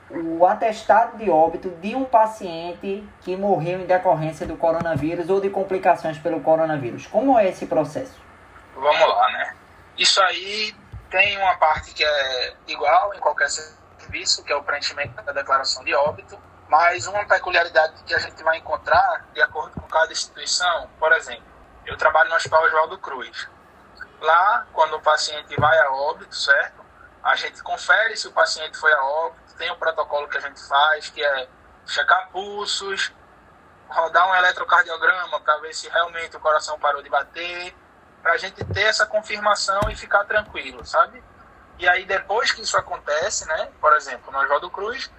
o 0.09 0.45
atestado 0.45 1.17
de 1.17 1.29
óbito 1.29 1.69
de 1.69 1.95
um 1.95 2.05
paciente 2.05 3.07
que 3.21 3.35
morreu 3.35 3.81
em 3.81 3.85
decorrência 3.85 4.45
do 4.45 4.55
coronavírus 4.55 5.29
ou 5.29 5.41
de 5.41 5.49
complicações 5.49 6.17
pelo 6.17 6.41
coronavírus. 6.41 7.05
Como 7.07 7.37
é 7.37 7.49
esse 7.49 7.65
processo? 7.65 8.17
Vamos 8.73 9.07
lá, 9.07 9.31
né? 9.31 9.55
Isso 9.97 10.21
aí 10.21 10.73
tem 11.09 11.37
uma 11.37 11.55
parte 11.57 11.93
que 11.93 12.03
é 12.03 12.53
igual 12.67 13.13
em 13.13 13.19
qualquer 13.19 13.49
serviço, 13.49 14.43
que 14.43 14.51
é 14.51 14.55
o 14.55 14.63
preenchimento 14.63 15.21
da 15.21 15.31
declaração 15.31 15.83
de 15.83 15.93
óbito, 15.93 16.39
mas 16.69 17.07
uma 17.07 17.25
peculiaridade 17.25 18.03
que 18.03 18.13
a 18.13 18.19
gente 18.19 18.41
vai 18.43 18.57
encontrar, 18.57 19.25
de 19.33 19.41
acordo 19.41 19.79
com 19.81 19.87
cada 19.87 20.11
instituição, 20.11 20.89
por 20.99 21.11
exemplo, 21.13 21.43
eu 21.85 21.97
trabalho 21.97 22.29
no 22.29 22.35
Hospital 22.35 22.63
Oswaldo 22.65 22.97
Cruz. 22.99 23.49
Lá, 24.19 24.67
quando 24.73 24.95
o 24.95 25.01
paciente 25.01 25.55
vai 25.59 25.77
a 25.79 25.91
óbito, 25.91 26.35
certo? 26.35 26.85
A 27.23 27.35
gente 27.35 27.61
confere 27.63 28.15
se 28.17 28.27
o 28.27 28.31
paciente 28.31 28.77
foi 28.77 28.91
a 28.91 29.03
óbito, 29.03 29.46
tem 29.57 29.71
um 29.71 29.75
protocolo 29.75 30.27
que 30.27 30.37
a 30.37 30.41
gente 30.41 30.65
faz, 30.67 31.09
que 31.09 31.23
é 31.23 31.49
checar 31.85 32.29
pulsos, 32.31 33.11
rodar 33.89 34.29
um 34.29 34.35
eletrocardiograma 34.35 35.39
para 35.39 35.57
ver 35.59 35.73
se 35.73 35.89
realmente 35.89 36.35
o 36.35 36.39
coração 36.39 36.79
parou 36.79 37.01
de 37.01 37.09
bater, 37.09 37.75
para 38.21 38.33
a 38.33 38.37
gente 38.37 38.63
ter 38.65 38.83
essa 38.83 39.05
confirmação 39.05 39.79
e 39.89 39.95
ficar 39.95 40.25
tranquilo, 40.25 40.85
sabe? 40.85 41.23
E 41.79 41.87
aí, 41.87 42.05
depois 42.05 42.51
que 42.51 42.61
isso 42.61 42.77
acontece, 42.77 43.47
né, 43.47 43.71
por 43.79 43.95
exemplo, 43.95 44.31
no 44.31 44.39
Oswaldo 44.39 44.69
Cruz, 44.69 45.11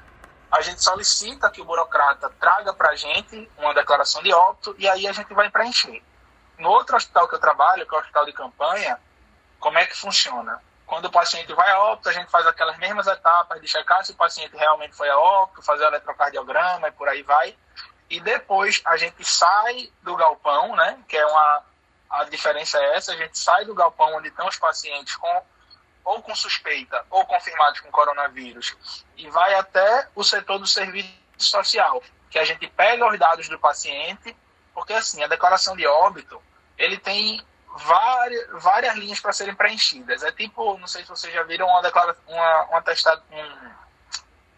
a 0.50 0.60
gente 0.60 0.82
solicita 0.82 1.50
que 1.50 1.60
o 1.60 1.64
burocrata 1.64 2.30
traga 2.40 2.72
para 2.72 2.90
a 2.90 2.96
gente 2.96 3.50
uma 3.56 3.74
declaração 3.74 4.22
de 4.22 4.32
óbito 4.32 4.74
e 4.78 4.88
aí 4.88 5.06
a 5.06 5.12
gente 5.12 5.32
vai 5.34 5.50
preencher. 5.50 6.02
No 6.58 6.70
outro 6.70 6.96
hospital 6.96 7.28
que 7.28 7.34
eu 7.34 7.38
trabalho, 7.38 7.86
que 7.86 7.94
é 7.94 7.98
o 7.98 8.00
hospital 8.00 8.24
de 8.26 8.32
campanha, 8.32 8.98
como 9.60 9.78
é 9.78 9.86
que 9.86 9.96
funciona? 9.96 10.60
Quando 10.88 11.04
o 11.04 11.12
paciente 11.12 11.52
vai 11.52 11.70
a 11.70 11.80
óbito, 11.80 12.08
a 12.08 12.12
gente 12.12 12.30
faz 12.30 12.46
aquelas 12.46 12.78
mesmas 12.78 13.06
etapas 13.06 13.60
de 13.60 13.68
checar 13.68 14.02
se 14.04 14.12
o 14.12 14.16
paciente 14.16 14.56
realmente 14.56 14.96
foi 14.96 15.10
a 15.10 15.18
óbito, 15.18 15.62
fazer 15.62 15.84
o 15.84 15.88
eletrocardiograma 15.88 16.88
e 16.88 16.92
por 16.92 17.06
aí 17.06 17.22
vai. 17.22 17.54
E 18.08 18.18
depois 18.18 18.80
a 18.86 18.96
gente 18.96 19.22
sai 19.22 19.92
do 20.02 20.16
galpão, 20.16 20.74
né? 20.74 20.98
Que 21.06 21.18
é 21.18 21.26
uma 21.26 21.62
a 22.08 22.24
diferença 22.24 22.78
é 22.78 22.96
essa, 22.96 23.12
a 23.12 23.16
gente 23.16 23.38
sai 23.38 23.66
do 23.66 23.74
galpão 23.74 24.16
onde 24.16 24.28
estão 24.28 24.48
os 24.48 24.56
pacientes 24.56 25.14
com 25.16 25.42
ou 26.02 26.22
com 26.22 26.34
suspeita 26.34 27.04
ou 27.10 27.26
confirmados 27.26 27.80
com 27.80 27.90
coronavírus 27.90 28.74
e 29.14 29.28
vai 29.28 29.52
até 29.56 30.08
o 30.14 30.24
setor 30.24 30.58
do 30.58 30.66
serviço 30.66 31.12
social, 31.36 32.02
que 32.30 32.38
a 32.38 32.46
gente 32.46 32.66
pega 32.66 33.06
os 33.06 33.18
dados 33.18 33.46
do 33.46 33.58
paciente, 33.58 34.34
porque 34.72 34.94
assim, 34.94 35.22
a 35.22 35.26
declaração 35.26 35.76
de 35.76 35.86
óbito, 35.86 36.42
ele 36.78 36.96
tem 36.96 37.46
várias, 37.76 38.62
várias 38.62 38.96
linhas 38.96 39.20
para 39.20 39.32
serem 39.32 39.54
preenchidas. 39.54 40.22
É 40.22 40.32
tipo, 40.32 40.78
não 40.78 40.86
sei 40.86 41.02
se 41.02 41.08
vocês 41.08 41.32
já 41.32 41.42
viram 41.42 41.66
uma 41.66 41.82
declaração, 41.82 42.22
uma, 42.26 42.64
uma 42.64 42.82
testada, 42.82 43.22
um, 43.30 43.70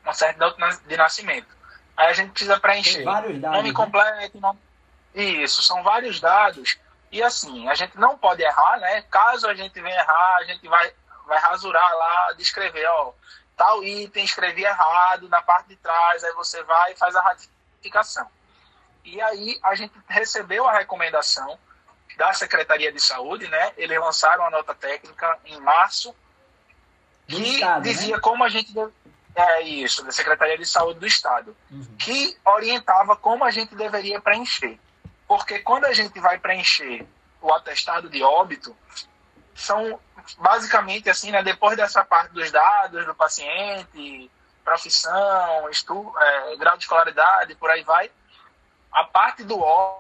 uma 0.04 0.14
certidão 0.14 0.54
de 0.86 0.96
nascimento. 0.96 1.48
Aí 1.96 2.08
a 2.08 2.12
gente 2.12 2.30
precisa 2.30 2.58
preencher 2.58 3.04
dados, 3.04 3.38
nome 3.40 3.68
né? 3.68 3.74
completo, 3.74 4.40
nome... 4.40 4.58
isso, 5.14 5.62
são 5.62 5.82
vários 5.82 6.20
dados. 6.20 6.78
E 7.12 7.22
assim, 7.22 7.68
a 7.68 7.74
gente 7.74 7.98
não 7.98 8.16
pode 8.16 8.42
errar, 8.42 8.78
né? 8.78 9.02
Caso 9.02 9.48
a 9.48 9.54
gente 9.54 9.80
venha 9.80 10.00
errar, 10.00 10.36
a 10.36 10.44
gente 10.44 10.66
vai, 10.68 10.92
vai 11.26 11.38
rasurar 11.38 11.92
lá, 11.94 12.32
descrever, 12.38 12.86
ó, 12.86 13.12
tal 13.56 13.82
item, 13.82 14.24
escrevi 14.24 14.64
errado 14.64 15.28
na 15.28 15.42
parte 15.42 15.68
de 15.68 15.76
trás, 15.76 16.24
aí 16.24 16.32
você 16.34 16.62
vai 16.62 16.92
e 16.92 16.96
faz 16.96 17.14
a 17.16 17.20
ratificação. 17.20 18.26
E 19.04 19.20
aí 19.20 19.58
a 19.62 19.74
gente 19.74 19.92
recebeu 20.08 20.66
a 20.66 20.72
recomendação 20.72 21.58
da 22.20 22.34
Secretaria 22.34 22.92
de 22.92 23.00
Saúde, 23.00 23.48
né? 23.48 23.72
Eles 23.78 23.98
lançaram 23.98 24.44
a 24.44 24.50
nota 24.50 24.74
técnica 24.74 25.38
em 25.46 25.58
março 25.58 26.14
que 27.26 27.54
estado, 27.54 27.76
né? 27.76 27.80
dizia 27.80 28.16
né? 28.16 28.20
como 28.20 28.44
a 28.44 28.48
gente 28.50 28.74
é 29.34 29.62
isso 29.62 30.04
da 30.04 30.12
Secretaria 30.12 30.58
de 30.58 30.66
Saúde 30.66 31.00
do 31.00 31.06
Estado, 31.06 31.56
uhum. 31.70 31.96
que 31.98 32.36
orientava 32.44 33.16
como 33.16 33.42
a 33.42 33.50
gente 33.50 33.74
deveria 33.74 34.20
preencher, 34.20 34.78
porque 35.26 35.60
quando 35.60 35.86
a 35.86 35.94
gente 35.94 36.20
vai 36.20 36.38
preencher 36.38 37.06
o 37.40 37.50
atestado 37.54 38.10
de 38.10 38.22
óbito 38.22 38.76
são 39.54 39.98
basicamente 40.36 41.08
assim, 41.08 41.30
né, 41.30 41.42
depois 41.42 41.74
dessa 41.74 42.04
parte 42.04 42.32
dos 42.34 42.50
dados 42.50 43.06
do 43.06 43.14
paciente, 43.14 44.30
profissão, 44.62 45.70
estudo, 45.70 46.12
é, 46.18 46.56
grau 46.58 46.76
de 46.76 46.82
escolaridade, 46.82 47.54
por 47.54 47.70
aí 47.70 47.82
vai, 47.82 48.10
a 48.92 49.04
parte 49.04 49.42
do 49.42 49.58
óbito 49.58 49.99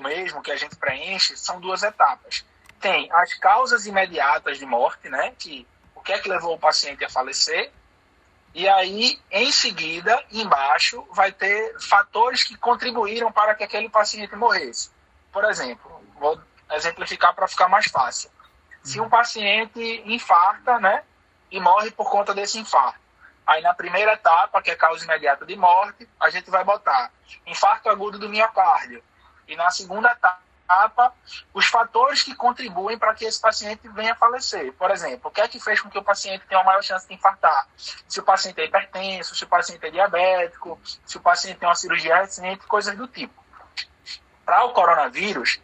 mesmo 0.00 0.42
que 0.42 0.50
a 0.50 0.56
gente 0.56 0.76
preenche 0.76 1.36
são 1.36 1.60
duas 1.60 1.82
etapas. 1.82 2.44
Tem 2.80 3.10
as 3.12 3.34
causas 3.34 3.86
imediatas 3.86 4.58
de 4.58 4.66
morte, 4.66 5.08
né, 5.08 5.34
que 5.38 5.66
o 5.94 6.00
que 6.00 6.12
é 6.12 6.18
que 6.18 6.28
levou 6.28 6.54
o 6.54 6.58
paciente 6.58 7.04
a 7.04 7.10
falecer, 7.10 7.72
e 8.54 8.68
aí, 8.68 9.20
em 9.30 9.52
seguida, 9.52 10.24
embaixo, 10.32 11.06
vai 11.12 11.30
ter 11.30 11.78
fatores 11.80 12.42
que 12.42 12.56
contribuíram 12.56 13.30
para 13.30 13.54
que 13.54 13.62
aquele 13.62 13.88
paciente 13.88 14.34
morresse. 14.34 14.90
Por 15.32 15.44
exemplo, 15.44 16.02
vou 16.18 16.40
exemplificar 16.72 17.34
para 17.34 17.46
ficar 17.46 17.68
mais 17.68 17.86
fácil. 17.86 18.30
Se 18.82 19.00
um 19.00 19.08
paciente 19.08 20.02
infarta, 20.06 20.78
né, 20.80 21.02
e 21.50 21.60
morre 21.60 21.90
por 21.90 22.10
conta 22.10 22.34
desse 22.34 22.58
infarto. 22.58 23.00
Aí 23.46 23.62
na 23.62 23.72
primeira 23.72 24.12
etapa, 24.12 24.60
que 24.60 24.70
é 24.70 24.74
causa 24.74 25.04
imediata 25.04 25.46
de 25.46 25.56
morte, 25.56 26.08
a 26.20 26.28
gente 26.28 26.50
vai 26.50 26.62
botar 26.64 27.10
infarto 27.46 27.88
agudo 27.88 28.18
do 28.18 28.28
miocárdio. 28.28 29.02
E 29.48 29.56
na 29.56 29.70
segunda 29.70 30.12
etapa, 30.12 31.12
os 31.54 31.66
fatores 31.66 32.22
que 32.22 32.34
contribuem 32.34 32.98
para 32.98 33.14
que 33.14 33.24
esse 33.24 33.40
paciente 33.40 33.88
venha 33.88 34.12
a 34.12 34.16
falecer. 34.16 34.72
Por 34.74 34.90
exemplo, 34.90 35.28
o 35.28 35.30
que 35.30 35.40
é 35.40 35.48
que 35.48 35.58
fez 35.58 35.80
com 35.80 35.88
que 35.88 35.98
o 35.98 36.04
paciente 36.04 36.46
tenha 36.46 36.60
uma 36.60 36.66
maior 36.66 36.82
chance 36.82 37.08
de 37.08 37.14
infartar? 37.14 37.66
Se 37.76 38.20
o 38.20 38.22
paciente 38.22 38.60
é 38.60 38.66
hipertenso, 38.66 39.34
se 39.34 39.44
o 39.44 39.48
paciente 39.48 39.84
é 39.86 39.90
diabético, 39.90 40.78
se 41.06 41.16
o 41.16 41.20
paciente 41.20 41.58
tem 41.58 41.68
uma 41.68 41.74
cirurgia 41.74 42.20
recente, 42.20 42.66
coisas 42.66 42.94
do 42.96 43.08
tipo. 43.08 43.42
Para 44.44 44.64
o 44.64 44.72
coronavírus, 44.72 45.58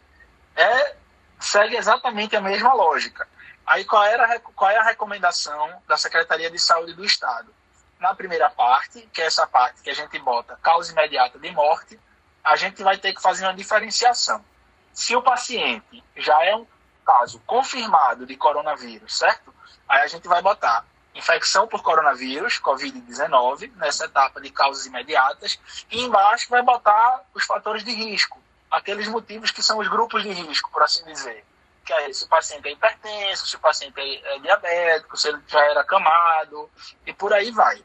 é 0.57 0.97
segue 1.39 1.77
exatamente 1.77 2.35
a 2.35 2.41
mesma 2.41 2.73
lógica. 2.73 3.29
Aí 3.67 3.85
qual, 3.85 4.05
era, 4.05 4.41
qual 4.41 4.71
é 4.71 4.79
a 4.79 4.83
recomendação 4.83 5.83
da 5.87 5.97
Secretaria 5.97 6.51
de 6.51 6.59
Saúde 6.59 6.95
do 6.95 7.05
Estado? 7.05 7.55
Na 7.99 8.15
primeira 8.15 8.51
parte, 8.51 9.09
que 9.13 9.23
é 9.23 9.27
essa 9.27 9.47
parte 9.47 9.83
que 9.83 9.91
a 9.91 9.95
gente 9.95 10.19
bota 10.19 10.59
causa 10.63 10.93
imediata 10.93 11.39
de 11.39 11.51
morte, 11.51 11.99
a 12.45 12.57
gente 12.57 12.83
vai 12.83 12.99
ter 12.99 13.15
que 13.15 13.23
fazer 13.23 13.47
uma 13.47 13.55
diferenciação. 13.55 14.45
Se 14.93 15.17
o 15.17 15.23
paciente 15.23 16.05
já 16.17 16.45
é 16.45 16.55
um 16.55 16.67
caso 17.05 17.41
confirmado 17.47 18.27
de 18.27 18.37
coronavírus, 18.37 19.17
certo? 19.17 19.53
Aí 19.89 20.03
a 20.03 20.07
gente 20.07 20.29
vai 20.29 20.43
botar 20.43 20.85
infecção 21.15 21.67
por 21.69 21.83
coronavírus, 21.83 22.61
Covid-19, 22.61 23.73
nessa 23.77 24.07
etapa 24.07 24.41
de 24.41 24.51
causas 24.51 24.85
imediatas, 24.87 25.59
e 25.91 26.01
embaixo 26.01 26.49
vai 26.51 26.63
botar 26.63 27.23
os 27.33 27.45
fatores 27.45 27.85
de 27.85 27.93
risco, 27.93 28.39
aqueles 28.71 29.07
motivos 29.09 29.51
que 29.51 29.63
são 29.63 29.79
os 29.79 29.89
grupos 29.89 30.23
de 30.23 30.33
risco, 30.33 30.71
por 30.71 30.83
assim 30.83 31.05
dizer. 31.05 31.45
Que 31.85 31.93
é 31.93 32.13
se 32.13 32.25
o 32.25 32.29
paciente 32.29 32.67
é 32.67 32.73
hipertenso, 32.73 33.47
se 33.47 33.57
o 33.57 33.61
paciente 33.61 34.01
é, 34.01 34.37
é 34.37 34.39
diabético, 34.41 35.17
se 35.17 35.29
ele 35.29 35.41
já 35.47 35.63
era 35.65 35.83
acamado, 35.83 36.69
e 37.07 37.13
por 37.13 37.33
aí 37.33 37.51
vai. 37.51 37.83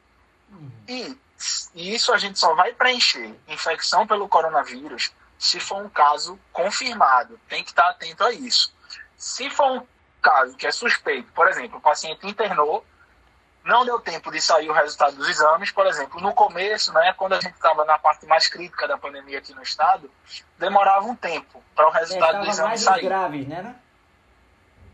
Uhum. 0.50 0.72
E, 0.88 1.18
e 1.74 1.96
isso 1.96 2.14
a 2.14 2.18
gente 2.18 2.38
só 2.38 2.54
vai 2.54 2.74
preencher 2.74 3.34
infecção 3.48 4.06
pelo 4.06 4.28
coronavírus 4.28 5.12
se 5.38 5.60
for 5.60 5.82
um 5.82 5.90
caso 5.90 6.38
confirmado. 6.52 7.40
Tem 7.48 7.64
que 7.64 7.70
estar 7.70 7.90
atento 7.90 8.24
a 8.24 8.32
isso. 8.32 8.74
Se 9.16 9.50
for 9.50 9.72
um 9.72 9.88
caso 10.22 10.56
que 10.58 10.68
é 10.68 10.72
suspeito, 10.72 11.32
por 11.32 11.48
exemplo, 11.48 11.78
o 11.78 11.82
paciente 11.82 12.28
internou 12.28 12.86
não 13.64 13.86
deu 13.86 14.00
tempo 14.00 14.32
de 14.32 14.42
sair 14.42 14.70
o 14.70 14.74
resultado 14.74 15.16
dos 15.16 15.30
exames, 15.30 15.72
por 15.72 15.86
exemplo, 15.86 16.20
no 16.22 16.34
começo, 16.34 16.92
né, 16.94 17.14
quando 17.14 17.34
a 17.34 17.42
gente 17.42 17.54
estava 17.54 17.86
na 17.86 18.00
parte 18.00 18.26
mais 18.26 18.48
crítica 18.48 18.88
da 18.88 18.98
pandemia 18.98 19.38
aqui 19.38 19.54
no 19.54 19.62
estado, 19.62 20.10
demorava 20.58 21.06
um 21.06 21.16
tempo 21.16 21.64
para 21.76 21.88
o 21.88 21.92
resultado 21.92 22.42
do 22.42 22.50
exame 22.50 22.70
mais 22.70 22.82
sair. 22.82 23.04
Graves, 23.04 23.48
né? 23.48 23.76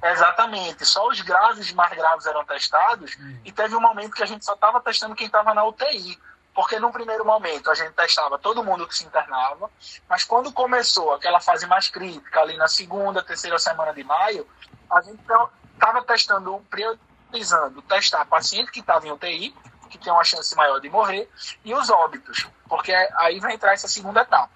Exatamente, 0.03 0.85
só 0.85 1.07
os 1.07 1.21
graves 1.21 1.71
mais 1.73 1.95
graves 1.95 2.25
eram 2.25 2.45
testados 2.45 3.15
hum. 3.19 3.39
e 3.43 3.51
teve 3.51 3.75
um 3.75 3.81
momento 3.81 4.13
que 4.13 4.21
a 4.21 4.27
gente 4.27 4.45
só 4.45 4.53
estava 4.53 4.79
testando 4.81 5.15
quem 5.15 5.25
estava 5.25 5.53
na 5.53 5.63
UTI, 5.63 6.19
porque 6.55 6.79
no 6.79 6.89
primeiro 6.89 7.25
momento 7.25 7.69
a 7.69 7.75
gente 7.75 7.91
testava 7.91 8.39
todo 8.39 8.63
mundo 8.63 8.87
que 8.87 8.95
se 8.95 9.05
internava, 9.05 9.69
mas 10.07 10.23
quando 10.23 10.53
começou 10.53 11.13
aquela 11.13 11.41
fase 11.41 11.67
mais 11.67 11.89
crítica, 11.89 12.39
ali 12.39 12.55
na 12.55 12.69
segunda, 12.69 13.21
terceira 13.21 13.59
semana 13.59 13.93
de 13.93 14.05
maio, 14.05 14.47
a 14.89 15.01
gente 15.01 15.19
estava 15.19 16.01
testando 16.05 16.65
priorizando 16.69 17.81
testar 17.81 18.25
paciente 18.25 18.71
que 18.71 18.79
estava 18.79 19.05
em 19.05 19.11
UTI, 19.11 19.53
que 19.89 19.97
tem 19.97 20.13
uma 20.13 20.23
chance 20.23 20.55
maior 20.55 20.79
de 20.79 20.89
morrer, 20.89 21.29
e 21.63 21.75
os 21.75 21.89
óbitos, 21.89 22.47
porque 22.69 22.93
aí 22.93 23.37
vai 23.41 23.53
entrar 23.53 23.73
essa 23.73 23.89
segunda 23.89 24.21
etapa. 24.21 24.51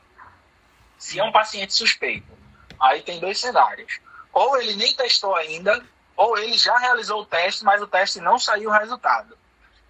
Se 0.97 1.19
é 1.19 1.23
um 1.23 1.33
paciente 1.33 1.73
suspeito, 1.73 2.31
aí 2.79 3.01
tem 3.01 3.19
dois 3.19 3.39
cenários. 3.39 3.99
Ou 4.31 4.57
ele 4.57 4.75
nem 4.75 4.93
testou 4.95 5.35
ainda, 5.35 5.85
ou 6.15 6.37
ele 6.37 6.57
já 6.57 6.77
realizou 6.77 7.21
o 7.21 7.25
teste, 7.25 7.65
mas 7.65 7.81
o 7.81 7.87
teste 7.87 8.21
não 8.21 8.39
saiu 8.39 8.69
o 8.69 8.73
resultado. 8.73 9.37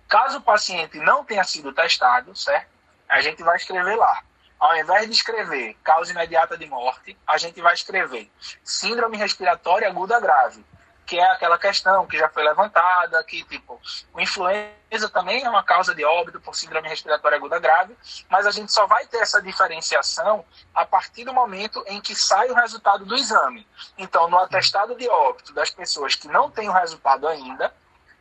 Caso 0.10 0.40
o 0.40 0.42
paciente 0.42 0.98
não 0.98 1.24
tenha 1.24 1.44
sido 1.44 1.72
testado, 1.72 2.36
certo? 2.36 2.68
A 3.08 3.22
gente 3.22 3.44
vai 3.44 3.56
escrever 3.56 3.96
lá. 3.96 4.24
Ao 4.60 4.76
invés 4.76 5.06
de 5.06 5.14
escrever 5.14 5.78
causa 5.84 6.12
imediata 6.12 6.58
de 6.58 6.66
morte, 6.66 7.18
a 7.26 7.38
gente 7.38 7.62
vai 7.62 7.74
escrever 7.74 8.30
síndrome 8.64 9.18
respiratória 9.18 9.88
aguda 9.88 10.20
grave 10.20 10.66
que 11.10 11.18
é 11.18 11.26
aquela 11.32 11.58
questão 11.58 12.06
que 12.06 12.20
já 12.20 12.30
foi 12.30 12.44
levantada, 12.44 13.24
que 13.24 13.44
tipo, 13.46 13.82
o 14.14 14.22
influenza 14.22 15.10
também 15.12 15.44
é 15.44 15.50
uma 15.50 15.64
causa 15.64 15.96
de 15.96 16.06
óbito 16.06 16.40
por 16.40 16.56
síndrome 16.56 16.88
respiratória 16.88 17.36
aguda 17.36 17.58
grave, 17.58 17.98
mas 18.30 18.46
a 18.46 18.52
gente 18.52 18.72
só 18.72 18.86
vai 18.86 19.08
ter 19.08 19.18
essa 19.18 19.42
diferenciação 19.42 20.46
a 20.72 20.86
partir 20.86 21.26
do 21.26 21.34
momento 21.34 21.84
em 21.88 22.00
que 22.00 22.14
sai 22.14 22.52
o 22.52 22.54
resultado 22.54 23.06
do 23.06 23.16
exame. 23.16 23.68
Então, 23.98 24.30
no 24.30 24.38
atestado 24.38 24.96
de 24.96 25.10
óbito 25.10 25.52
das 25.52 25.72
pessoas 25.72 26.14
que 26.14 26.28
não 26.28 26.52
têm 26.52 26.70
o 26.70 26.74
resultado 26.74 27.28
ainda, 27.28 27.74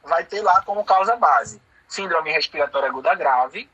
vai 0.03 0.25
ter 0.25 0.41
lá 0.41 0.63
como 0.63 0.83
causa 0.83 1.15
base 1.15 1.61
síndrome 1.89 2.31
respiratória 2.31 2.89
aguda 2.89 3.15
grave, 3.15 3.69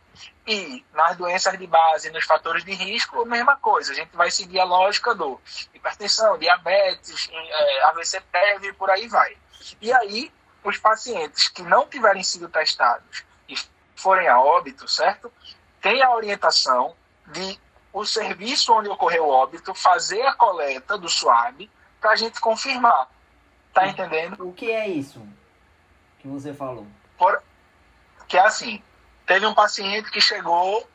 e 0.47 0.85
nas 0.93 1.17
doenças 1.17 1.59
de 1.59 1.67
base, 1.67 2.11
nos 2.11 2.25
fatores 2.25 2.65
de 2.65 2.73
risco, 2.73 3.23
a 3.23 3.27
mesma 3.27 3.57
coisa. 3.57 3.93
A 3.93 3.95
gente 3.95 4.15
vai 4.15 4.31
seguir 4.31 4.61
a 4.61 4.65
lógica 4.65 5.15
do 5.15 5.41
hipertensão, 5.73 6.39
diabetes, 6.39 7.29
é, 7.33 7.85
AVC 7.89 8.21
prévio 8.31 8.71
e 8.71 8.73
por 8.75 8.91
aí 8.91 9.09
vai. 9.09 9.37
E 9.81 9.93
aí, 9.93 10.33
os 10.63 10.79
pacientes 10.79 11.49
que 11.49 11.63
não 11.63 11.87
tiverem 11.89 12.23
sido 12.23 12.49
testados 12.49 13.25
e 13.49 13.57
forem 13.97 14.29
a 14.29 14.41
óbito, 14.41 14.87
certo? 14.87 15.33
Tem 15.81 16.03
a 16.03 16.15
orientação 16.15 16.95
de 17.27 17.59
o 17.93 18.05
serviço 18.05 18.73
onde 18.73 18.89
ocorreu 18.89 19.25
o 19.25 19.31
óbito 19.31 19.75
fazer 19.75 20.23
a 20.23 20.35
coleta 20.35 20.99
do 20.99 21.09
SWAB 21.09 21.71
para 22.01 22.11
a 22.11 22.17
gente 22.17 22.41
confirmar. 22.41 23.09
Tá 23.73 23.87
entendendo? 23.87 24.49
O 24.49 24.53
que 24.53 24.71
é 24.71 24.89
isso 24.89 25.27
que 26.19 26.29
você 26.29 26.55
falou? 26.55 26.87
Por, 27.19 27.43
que 28.35 28.39
é 28.39 28.45
assim, 28.45 28.83
teve 29.25 29.47
um 29.47 29.55
paciente 29.55 30.11
que 30.11 30.21
chegou, 30.21 30.91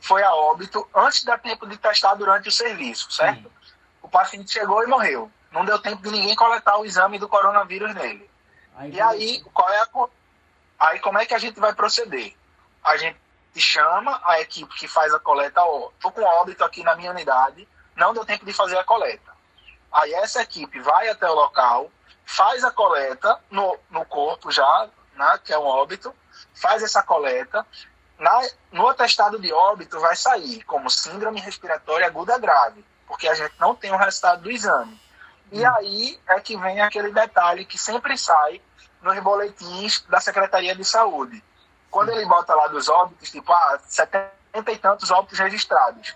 foi 0.00 0.24
a 0.24 0.34
óbito, 0.34 0.88
antes 0.92 1.22
da 1.22 1.38
tempo 1.38 1.64
de 1.64 1.76
testar 1.76 2.14
durante 2.14 2.48
o 2.48 2.50
serviço, 2.50 3.12
certo? 3.12 3.44
Sim. 3.44 3.74
O 4.02 4.08
paciente 4.08 4.50
chegou 4.50 4.82
e 4.82 4.88
morreu. 4.88 5.30
Não 5.52 5.64
deu 5.64 5.78
tempo 5.78 6.02
de 6.02 6.10
ninguém 6.10 6.34
coletar 6.34 6.76
o 6.78 6.84
exame 6.84 7.16
do 7.16 7.28
coronavírus 7.28 7.94
nele. 7.94 8.28
Aí, 8.74 8.90
e 8.90 9.00
aí, 9.00 9.40
qual 9.54 9.68
é 9.70 9.80
a, 9.80 9.88
aí, 10.80 10.98
como 10.98 11.18
é 11.18 11.24
que 11.24 11.32
a 11.32 11.38
gente 11.38 11.60
vai 11.60 11.72
proceder? 11.72 12.34
A 12.82 12.96
gente 12.96 13.20
chama 13.54 14.20
a 14.24 14.40
equipe 14.40 14.74
que 14.74 14.88
faz 14.88 15.14
a 15.14 15.20
coleta, 15.20 15.62
ó, 15.62 15.92
tô 16.00 16.10
com 16.10 16.24
óbito 16.24 16.64
aqui 16.64 16.82
na 16.82 16.96
minha 16.96 17.12
unidade, 17.12 17.68
não 17.94 18.12
deu 18.12 18.24
tempo 18.24 18.44
de 18.44 18.52
fazer 18.52 18.78
a 18.78 18.82
coleta. 18.82 19.30
Aí 19.92 20.12
essa 20.14 20.42
equipe 20.42 20.80
vai 20.80 21.08
até 21.08 21.30
o 21.30 21.34
local, 21.34 21.88
faz 22.26 22.64
a 22.64 22.72
coleta 22.72 23.38
no, 23.48 23.78
no 23.88 24.04
corpo 24.06 24.50
já, 24.50 24.88
né, 25.14 25.38
que 25.44 25.52
é 25.52 25.58
um 25.58 25.66
óbito, 25.66 26.12
faz 26.54 26.82
essa 26.82 27.02
coleta, 27.02 27.66
na, 28.18 28.40
no 28.70 28.86
atestado 28.88 29.38
de 29.38 29.52
óbito 29.52 29.98
vai 29.98 30.14
sair 30.14 30.62
como 30.64 30.90
síndrome 30.90 31.40
respiratória 31.40 32.06
aguda 32.06 32.38
grave, 32.38 32.84
porque 33.06 33.26
a 33.26 33.34
gente 33.34 33.54
não 33.58 33.74
tem 33.74 33.90
o 33.92 33.96
resultado 33.96 34.42
do 34.42 34.50
exame. 34.50 35.00
E 35.50 35.64
hum. 35.64 35.74
aí 35.74 36.20
é 36.28 36.40
que 36.40 36.56
vem 36.56 36.80
aquele 36.80 37.10
detalhe 37.12 37.64
que 37.64 37.78
sempre 37.78 38.16
sai 38.16 38.60
nos 39.02 39.18
boletins 39.20 40.04
da 40.08 40.20
Secretaria 40.20 40.74
de 40.74 40.84
Saúde. 40.84 41.42
Quando 41.90 42.10
ele 42.10 42.24
bota 42.26 42.54
lá 42.54 42.68
dos 42.68 42.88
óbitos, 42.88 43.30
tipo, 43.30 43.52
ah, 43.52 43.80
70 43.84 44.30
e 44.70 44.78
tantos 44.78 45.10
óbitos 45.10 45.38
registrados. 45.38 46.14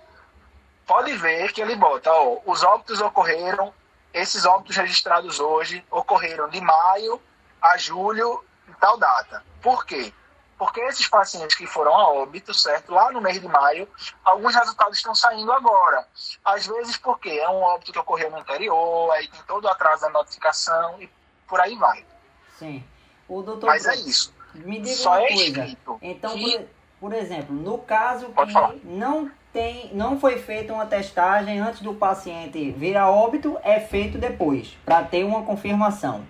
Pode 0.86 1.16
ver 1.16 1.52
que 1.52 1.62
ele 1.62 1.74
bota, 1.74 2.12
ó, 2.12 2.40
os 2.44 2.62
óbitos 2.62 3.00
ocorreram, 3.00 3.72
esses 4.12 4.44
óbitos 4.44 4.76
registrados 4.76 5.40
hoje 5.40 5.84
ocorreram 5.90 6.48
de 6.48 6.60
maio 6.60 7.20
a 7.60 7.76
julho 7.78 8.44
e 8.68 8.74
tal 8.74 8.96
data. 8.96 9.42
Por 9.62 9.84
quê? 9.84 10.12
Porque 10.56 10.80
esses 10.82 11.08
pacientes 11.08 11.56
que 11.56 11.66
foram 11.66 11.94
a 11.94 12.08
óbito, 12.12 12.54
certo, 12.54 12.92
lá 12.92 13.10
no 13.10 13.20
mês 13.20 13.40
de 13.40 13.48
maio, 13.48 13.88
alguns 14.24 14.54
resultados 14.54 14.96
estão 14.96 15.14
saindo 15.14 15.50
agora. 15.52 16.06
Às 16.44 16.66
vezes 16.66 16.96
porque 16.96 17.28
é 17.28 17.48
um 17.48 17.60
óbito 17.60 17.92
que 17.92 17.98
ocorreu 17.98 18.30
no 18.30 18.38
interior, 18.38 19.10
aí 19.12 19.28
tem 19.28 19.42
todo 19.46 19.64
o 19.64 19.68
atraso 19.68 20.02
da 20.02 20.10
notificação 20.10 21.02
e 21.02 21.10
por 21.48 21.60
aí 21.60 21.76
vai. 21.76 22.04
Sim. 22.58 22.84
O 23.28 23.42
doutor 23.42 23.66
Mas 23.66 23.86
é 23.86 23.96
isso. 23.96 24.32
Me 24.54 24.78
diga 24.78 24.96
Só 24.96 25.10
uma 25.18 25.22
é 25.22 25.28
coisa. 25.28 25.76
Então, 26.00 26.34
que... 26.34 26.58
por, 26.58 26.68
por, 27.00 27.12
exemplo, 27.12 27.54
no 27.54 27.78
caso 27.78 28.28
Pode 28.28 28.48
que 28.48 28.52
falar. 28.52 28.74
não 28.84 29.30
tem, 29.52 29.92
não 29.94 30.20
foi 30.20 30.38
feita 30.38 30.72
uma 30.72 30.86
testagem 30.86 31.58
antes 31.58 31.80
do 31.80 31.94
paciente 31.94 32.70
vir 32.72 32.96
a 32.96 33.10
óbito, 33.10 33.58
é 33.62 33.80
feito 33.80 34.18
depois, 34.18 34.76
para 34.84 35.02
ter 35.02 35.24
uma 35.24 35.42
confirmação. 35.42 36.24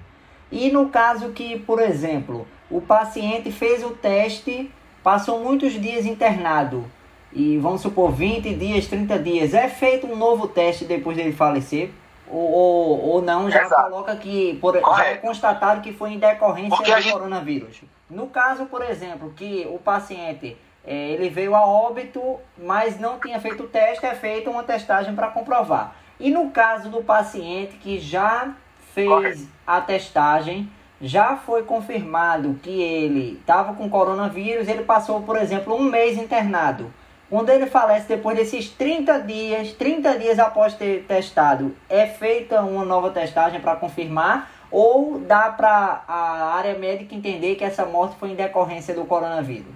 E 0.54 0.70
no 0.70 0.88
caso 0.88 1.30
que, 1.30 1.58
por 1.58 1.80
exemplo, 1.82 2.46
o 2.70 2.80
paciente 2.80 3.50
fez 3.50 3.82
o 3.82 3.90
teste, 3.90 4.70
passou 5.02 5.40
muitos 5.40 5.72
dias 5.72 6.06
internado, 6.06 6.84
e 7.32 7.58
vamos 7.58 7.80
supor 7.82 8.12
20 8.12 8.54
dias, 8.54 8.86
30 8.86 9.18
dias, 9.18 9.52
é 9.54 9.68
feito 9.68 10.06
um 10.06 10.14
novo 10.14 10.46
teste 10.46 10.84
depois 10.84 11.16
dele 11.16 11.32
falecer? 11.32 11.90
Ou, 12.30 12.40
ou, 12.52 13.00
ou 13.10 13.22
não, 13.22 13.50
já 13.50 13.64
Exato. 13.64 13.82
coloca 13.90 14.14
que 14.16 14.56
por, 14.60 14.78
já 14.78 15.04
é 15.06 15.16
constatado 15.16 15.80
que 15.82 15.92
foi 15.92 16.12
em 16.12 16.18
decorrência 16.18 16.70
Porque 16.76 16.94
do 16.94 17.00
gente- 17.00 17.12
coronavírus. 17.12 17.82
No 18.08 18.28
caso, 18.28 18.66
por 18.66 18.82
exemplo, 18.82 19.32
que 19.36 19.66
o 19.68 19.78
paciente 19.78 20.56
eh, 20.86 21.10
ele 21.14 21.28
veio 21.28 21.54
a 21.56 21.66
óbito, 21.66 22.38
mas 22.56 22.98
não 23.00 23.18
tinha 23.18 23.40
feito 23.40 23.64
o 23.64 23.66
teste, 23.66 24.06
é 24.06 24.14
feita 24.14 24.48
uma 24.50 24.62
testagem 24.62 25.14
para 25.16 25.26
comprovar. 25.28 25.96
E 26.20 26.30
no 26.30 26.50
caso 26.50 26.88
do 26.88 27.02
paciente 27.02 27.76
que 27.76 27.98
já 27.98 28.54
fez 28.94 29.08
Correto. 29.08 29.48
a 29.66 29.80
testagem, 29.80 30.70
já 31.00 31.36
foi 31.36 31.64
confirmado 31.64 32.58
que 32.62 32.70
ele 32.70 33.38
estava 33.40 33.74
com 33.74 33.90
coronavírus, 33.90 34.68
ele 34.68 34.84
passou, 34.84 35.22
por 35.22 35.36
exemplo, 35.36 35.74
um 35.74 35.82
mês 35.82 36.16
internado. 36.16 36.92
Quando 37.28 37.50
ele 37.50 37.66
falece 37.66 38.06
depois 38.06 38.36
desses 38.36 38.68
30 38.70 39.20
dias, 39.22 39.72
30 39.72 40.18
dias 40.18 40.38
após 40.38 40.74
ter 40.74 41.04
testado, 41.04 41.76
é 41.88 42.06
feita 42.06 42.62
uma 42.62 42.84
nova 42.84 43.10
testagem 43.10 43.60
para 43.60 43.76
confirmar 43.76 44.50
ou 44.70 45.18
dá 45.18 45.50
para 45.50 46.04
a 46.06 46.54
área 46.54 46.78
médica 46.78 47.14
entender 47.14 47.56
que 47.56 47.64
essa 47.64 47.84
morte 47.84 48.16
foi 48.16 48.30
em 48.30 48.34
decorrência 48.34 48.94
do 48.94 49.04
coronavírus? 49.04 49.74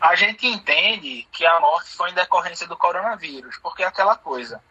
A 0.00 0.14
gente 0.14 0.46
entende 0.46 1.28
que 1.30 1.44
a 1.44 1.60
morte 1.60 1.90
foi 1.90 2.10
em 2.10 2.14
decorrência 2.14 2.66
do 2.66 2.76
coronavírus, 2.76 3.58
porque 3.62 3.82
é 3.82 3.86
aquela 3.86 4.16
coisa. 4.16 4.62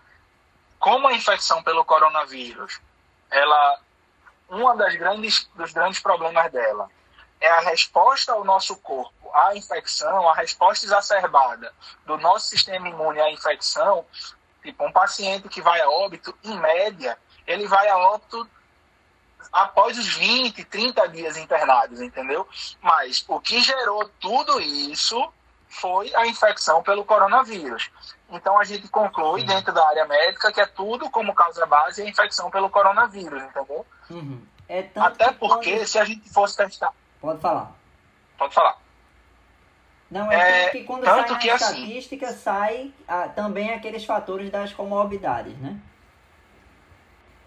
Como 0.79 1.07
a 1.07 1.13
infecção 1.13 1.61
pelo 1.61 1.85
coronavírus, 1.85 2.79
ela, 3.31 3.79
uma 4.49 4.75
das 4.75 4.95
grandes 4.95 5.49
dos 5.55 5.71
grandes 5.71 5.99
problemas 5.99 6.51
dela 6.51 6.89
é 7.39 7.49
a 7.49 7.59
resposta 7.61 8.33
ao 8.33 8.43
nosso 8.43 8.75
corpo 8.77 9.31
à 9.33 9.55
infecção, 9.55 10.27
a 10.27 10.35
resposta 10.35 10.85
exacerbada 10.85 11.73
do 12.05 12.17
nosso 12.17 12.47
sistema 12.47 12.89
imune 12.89 13.21
à 13.21 13.31
infecção. 13.31 14.05
Tipo, 14.61 14.85
um 14.85 14.91
paciente 14.91 15.47
que 15.47 15.61
vai 15.61 15.79
a 15.79 15.89
óbito, 15.89 16.37
em 16.43 16.57
média, 16.59 17.17
ele 17.47 17.67
vai 17.67 17.87
a 17.87 17.97
óbito 17.97 18.47
após 19.51 19.97
os 19.97 20.15
20, 20.15 20.65
30 20.65 21.07
dias 21.09 21.37
internados, 21.37 22.01
entendeu? 22.01 22.47
Mas 22.81 23.23
o 23.27 23.39
que 23.39 23.61
gerou 23.61 24.07
tudo 24.19 24.59
isso 24.59 25.31
foi 25.69 26.13
a 26.15 26.27
infecção 26.27 26.83
pelo 26.83 27.05
coronavírus. 27.05 27.89
Então 28.31 28.59
a 28.59 28.63
gente 28.63 28.87
conclui 28.89 29.43
dentro 29.43 29.73
da 29.73 29.87
área 29.87 30.05
médica 30.05 30.51
que 30.51 30.61
é 30.61 30.65
tudo 30.65 31.09
como 31.09 31.33
causa 31.33 31.65
base 31.65 32.01
a 32.01 32.05
infecção 32.07 32.49
pelo 32.51 32.69
coronavírus, 32.69 33.41
entendeu? 33.43 33.85
Uhum. 34.09 34.41
É 34.67 34.83
tanto 34.83 35.07
Até 35.07 35.29
que 35.29 35.39
porque 35.39 35.75
quando- 35.77 35.87
se 35.87 35.97
a 35.97 36.05
gente 36.05 36.29
fosse 36.31 36.55
testar, 36.55 36.93
Pode 37.19 37.41
falar. 37.41 37.71
pode 38.37 38.53
falar. 38.53 38.77
Não, 40.11 40.31
é, 40.31 40.35
É, 40.35 40.61
tanto 40.63 40.71
que 40.71 40.83
quando 40.85 41.03
tanto 41.03 41.21
sai 41.27 41.29
na 41.31 41.37
que 41.39 41.49
assim- 41.49 41.73
estatística, 41.83 42.31
sai 42.33 42.93
ah, 43.07 43.27
também 43.29 43.73
aqueles 43.73 44.05
fatores 44.05 44.49
das 44.51 44.73
comorbidades, 44.73 45.57
né? 45.57 45.79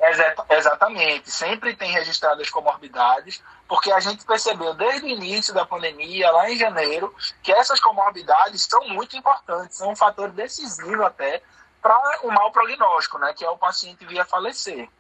Exa- 0.01 0.35
Exatamente, 0.51 1.31
sempre 1.31 1.77
tem 1.77 1.93
registrado 1.93 2.43
as 2.43 2.51
comorbidades, 2.51 3.41
porque 3.73 3.91
a 3.91 4.01
gente 4.01 4.23
percebeu 4.27 4.75
desde 4.75 5.07
o 5.07 5.09
início 5.09 5.55
da 5.55 5.65
pandemia, 5.65 6.31
lá 6.31 6.51
em 6.51 6.59
janeiro, 6.59 7.11
que 7.43 7.51
essas 7.51 7.81
comorbidades 7.81 8.67
são 8.69 8.87
muito 8.87 9.17
importantes, 9.17 9.79
são 9.79 9.93
um 9.93 9.97
fator 9.97 10.29
decisivo 10.29 11.03
até 11.03 11.41
para 11.81 11.99
o 12.23 12.31
mau 12.31 12.53
prognóstico, 12.53 13.17
né, 13.17 13.33
que 13.35 13.43
é 13.43 13.49
o 13.49 13.57
paciente 13.57 14.05
vir 14.05 14.21
a 14.21 14.27
falecer. 14.27 14.91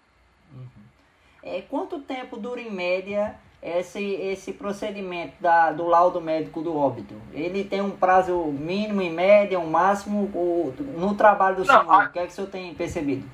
É, 1.43 1.61
quanto 1.69 1.99
tempo 2.01 2.39
dura 2.39 2.63
em 2.63 2.71
média 2.71 3.35
esse, 3.63 4.03
esse 4.03 4.55
procedimento 4.55 5.35
da, 5.39 5.71
do 5.71 5.87
laudo 5.87 6.19
médico 6.19 6.63
do 6.63 6.75
óbito? 6.75 7.15
Ele 7.35 7.65
tem 7.65 7.83
um 7.83 7.91
prazo 7.91 8.35
mínimo, 8.47 9.03
em 9.03 9.13
média, 9.13 9.61
um 9.61 9.69
máximo? 9.69 10.31
O, 10.35 10.75
no 10.97 11.15
trabalho 11.15 11.57
do 11.57 11.65
Não, 11.67 11.79
senhor, 11.81 11.93
a- 11.93 12.05
o 12.07 12.11
que 12.11 12.19
é 12.19 12.27
que 12.27 12.33
o 12.33 12.35
senhor 12.35 12.49
tem 12.51 12.75
percebido? 12.75 13.29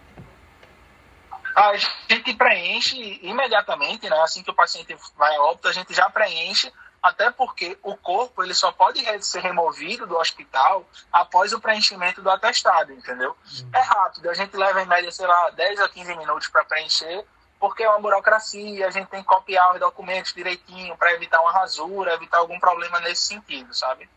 A 1.55 1.77
gente 1.77 2.35
preenche 2.35 3.19
imediatamente, 3.23 4.09
né, 4.09 4.21
assim 4.21 4.43
que 4.43 4.51
o 4.51 4.55
paciente 4.55 4.97
vai 5.17 5.35
a 5.37 5.43
óbito, 5.43 5.69
a 5.69 5.73
gente 5.73 5.93
já 5.93 6.09
preenche, 6.11 6.73
até 7.03 7.31
porque 7.31 7.79
o 7.83 7.97
corpo 7.97 8.43
ele 8.43 8.55
só 8.55 8.73
pode 8.73 9.03
ser 9.25 9.41
removido 9.41 10.07
do 10.07 10.17
hospital 10.17 10.85
após 11.13 11.53
o 11.53 11.61
preenchimento 11.61 12.21
do 12.21 12.31
atestado, 12.31 12.93
entendeu? 12.93 13.37
É 13.73 13.81
rápido, 13.81 14.29
a 14.29 14.35
gente 14.35 14.57
leva 14.57 14.83
em 14.83 14.87
média, 14.87 15.11
sei 15.11 15.27
lá, 15.27 15.51
10 15.51 15.81
a 15.81 15.89
15 15.89 16.17
minutos 16.17 16.49
para 16.49 16.65
preencher, 16.65 17.25
porque 17.59 17.83
é 17.83 17.89
uma 17.89 18.01
burocracia, 18.01 18.87
a 18.87 18.91
gente 18.91 19.09
tem 19.09 19.21
que 19.21 19.29
copiar 19.29 19.75
os 19.75 19.81
documentos 19.81 20.33
direitinho 20.33 20.97
para 20.97 21.13
evitar 21.13 21.41
uma 21.41 21.53
rasura, 21.53 22.15
evitar 22.15 22.39
algum 22.39 22.59
problema 22.59 23.01
nesse 23.01 23.23
sentido, 23.23 23.75
sabe? 23.75 24.09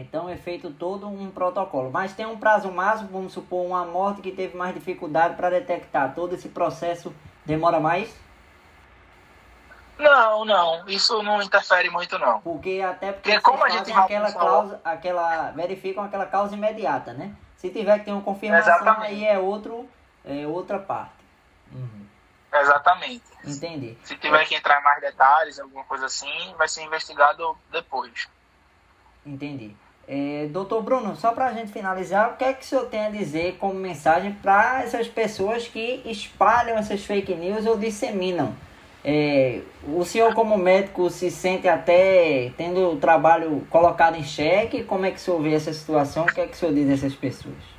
Então 0.00 0.28
é 0.28 0.36
feito 0.36 0.70
todo 0.70 1.08
um 1.08 1.30
protocolo. 1.30 1.90
Mas 1.90 2.12
tem 2.12 2.26
um 2.26 2.36
prazo 2.36 2.70
máximo, 2.70 3.08
vamos 3.10 3.32
supor, 3.32 3.64
uma 3.64 3.84
morte 3.84 4.20
que 4.20 4.30
teve 4.30 4.56
mais 4.56 4.74
dificuldade 4.74 5.34
para 5.34 5.50
detectar. 5.50 6.14
Todo 6.14 6.34
esse 6.34 6.48
processo 6.48 7.14
demora 7.44 7.80
mais? 7.80 8.14
Não, 9.98 10.44
não, 10.44 10.86
isso 10.88 11.22
não 11.22 11.40
interfere 11.40 11.88
muito 11.88 12.18
não. 12.18 12.40
Porque 12.42 12.84
até 12.86 13.12
porque 13.12 13.30
Porque 13.32 13.42
como 13.42 13.64
a 13.64 13.70
gente 13.70 13.90
aquela 13.90 14.30
causa, 14.30 14.80
aquela 14.84 15.50
verificam 15.52 16.04
aquela 16.04 16.26
causa 16.26 16.54
imediata, 16.54 17.14
né? 17.14 17.34
Se 17.56 17.70
tiver 17.70 17.98
que 18.00 18.04
ter 18.04 18.12
uma 18.12 18.20
confirmação, 18.20 18.74
Exatamente. 18.74 19.06
aí 19.06 19.24
é 19.24 19.38
outro, 19.38 19.88
é 20.22 20.46
outra 20.46 20.78
parte. 20.78 21.24
Uhum. 21.72 22.06
Exatamente. 22.52 23.24
Entendi. 23.44 23.96
Se 24.04 24.16
tiver 24.16 24.44
que 24.44 24.54
entrar 24.54 24.80
em 24.80 24.84
mais 24.84 25.00
detalhes, 25.00 25.58
alguma 25.58 25.84
coisa 25.84 26.06
assim, 26.06 26.54
vai 26.58 26.68
ser 26.68 26.82
investigado 26.82 27.56
depois. 27.70 28.28
Entendi. 29.24 29.74
É, 30.08 30.46
doutor 30.50 30.82
Bruno, 30.82 31.16
só 31.16 31.32
para 31.32 31.46
a 31.46 31.52
gente 31.52 31.72
finalizar, 31.72 32.30
o 32.30 32.36
que 32.36 32.44
é 32.44 32.52
que 32.52 32.62
o 32.62 32.66
senhor 32.66 32.86
tem 32.86 33.06
a 33.06 33.10
dizer 33.10 33.56
como 33.58 33.74
mensagem 33.74 34.32
para 34.34 34.82
essas 34.82 35.08
pessoas 35.08 35.66
que 35.66 36.00
espalham 36.04 36.78
essas 36.78 37.04
fake 37.04 37.34
news 37.34 37.66
ou 37.66 37.76
disseminam? 37.76 38.54
É, 39.04 39.62
o 39.84 40.04
senhor, 40.04 40.34
como 40.34 40.56
médico, 40.56 41.10
se 41.10 41.30
sente 41.30 41.68
até 41.68 42.52
tendo 42.56 42.92
o 42.92 42.98
trabalho 42.98 43.66
colocado 43.70 44.16
em 44.16 44.24
xeque? 44.24 44.84
Como 44.84 45.06
é 45.06 45.10
que 45.10 45.16
o 45.16 45.20
senhor 45.20 45.40
vê 45.40 45.54
essa 45.54 45.72
situação? 45.72 46.24
O 46.24 46.26
que 46.26 46.40
é 46.40 46.46
que 46.46 46.54
o 46.54 46.56
senhor 46.56 46.74
diz 46.74 46.90
a 46.90 46.94
essas 46.94 47.14
pessoas? 47.14 47.76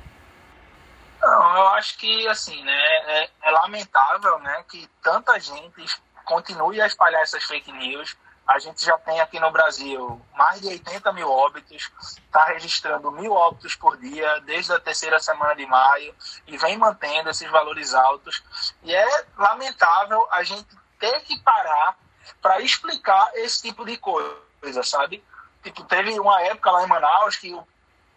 Não, 1.20 1.56
eu 1.56 1.68
acho 1.68 1.98
que, 1.98 2.28
assim, 2.28 2.62
né, 2.62 2.82
é, 3.06 3.28
é 3.42 3.50
lamentável, 3.50 4.38
né, 4.38 4.64
que 4.70 4.88
tanta 5.02 5.38
gente 5.38 5.84
continue 6.24 6.80
a 6.80 6.86
espalhar 6.86 7.22
essas 7.22 7.44
fake 7.44 7.72
news. 7.72 8.16
A 8.48 8.58
gente 8.58 8.82
já 8.82 8.96
tem 8.98 9.20
aqui 9.20 9.38
no 9.38 9.50
Brasil 9.50 10.20
mais 10.34 10.58
de 10.62 10.68
80 10.68 11.12
mil 11.12 11.30
óbitos, 11.30 11.92
está 12.00 12.46
registrando 12.46 13.12
mil 13.12 13.32
óbitos 13.32 13.74
por 13.74 13.98
dia 13.98 14.40
desde 14.40 14.72
a 14.72 14.80
terceira 14.80 15.20
semana 15.20 15.54
de 15.54 15.66
maio 15.66 16.14
e 16.46 16.56
vem 16.56 16.78
mantendo 16.78 17.28
esses 17.28 17.50
valores 17.50 17.92
altos. 17.92 18.42
E 18.82 18.94
é 18.94 19.26
lamentável 19.36 20.26
a 20.30 20.42
gente 20.42 20.66
ter 20.98 21.20
que 21.20 21.38
parar 21.40 21.98
para 22.40 22.60
explicar 22.62 23.30
esse 23.34 23.60
tipo 23.60 23.84
de 23.84 23.98
coisa, 23.98 24.82
sabe? 24.82 25.22
Tipo, 25.62 25.84
teve 25.84 26.18
uma 26.18 26.40
época 26.40 26.70
lá 26.70 26.82
em 26.82 26.88
Manaus 26.88 27.36
que 27.36 27.54
o 27.54 27.66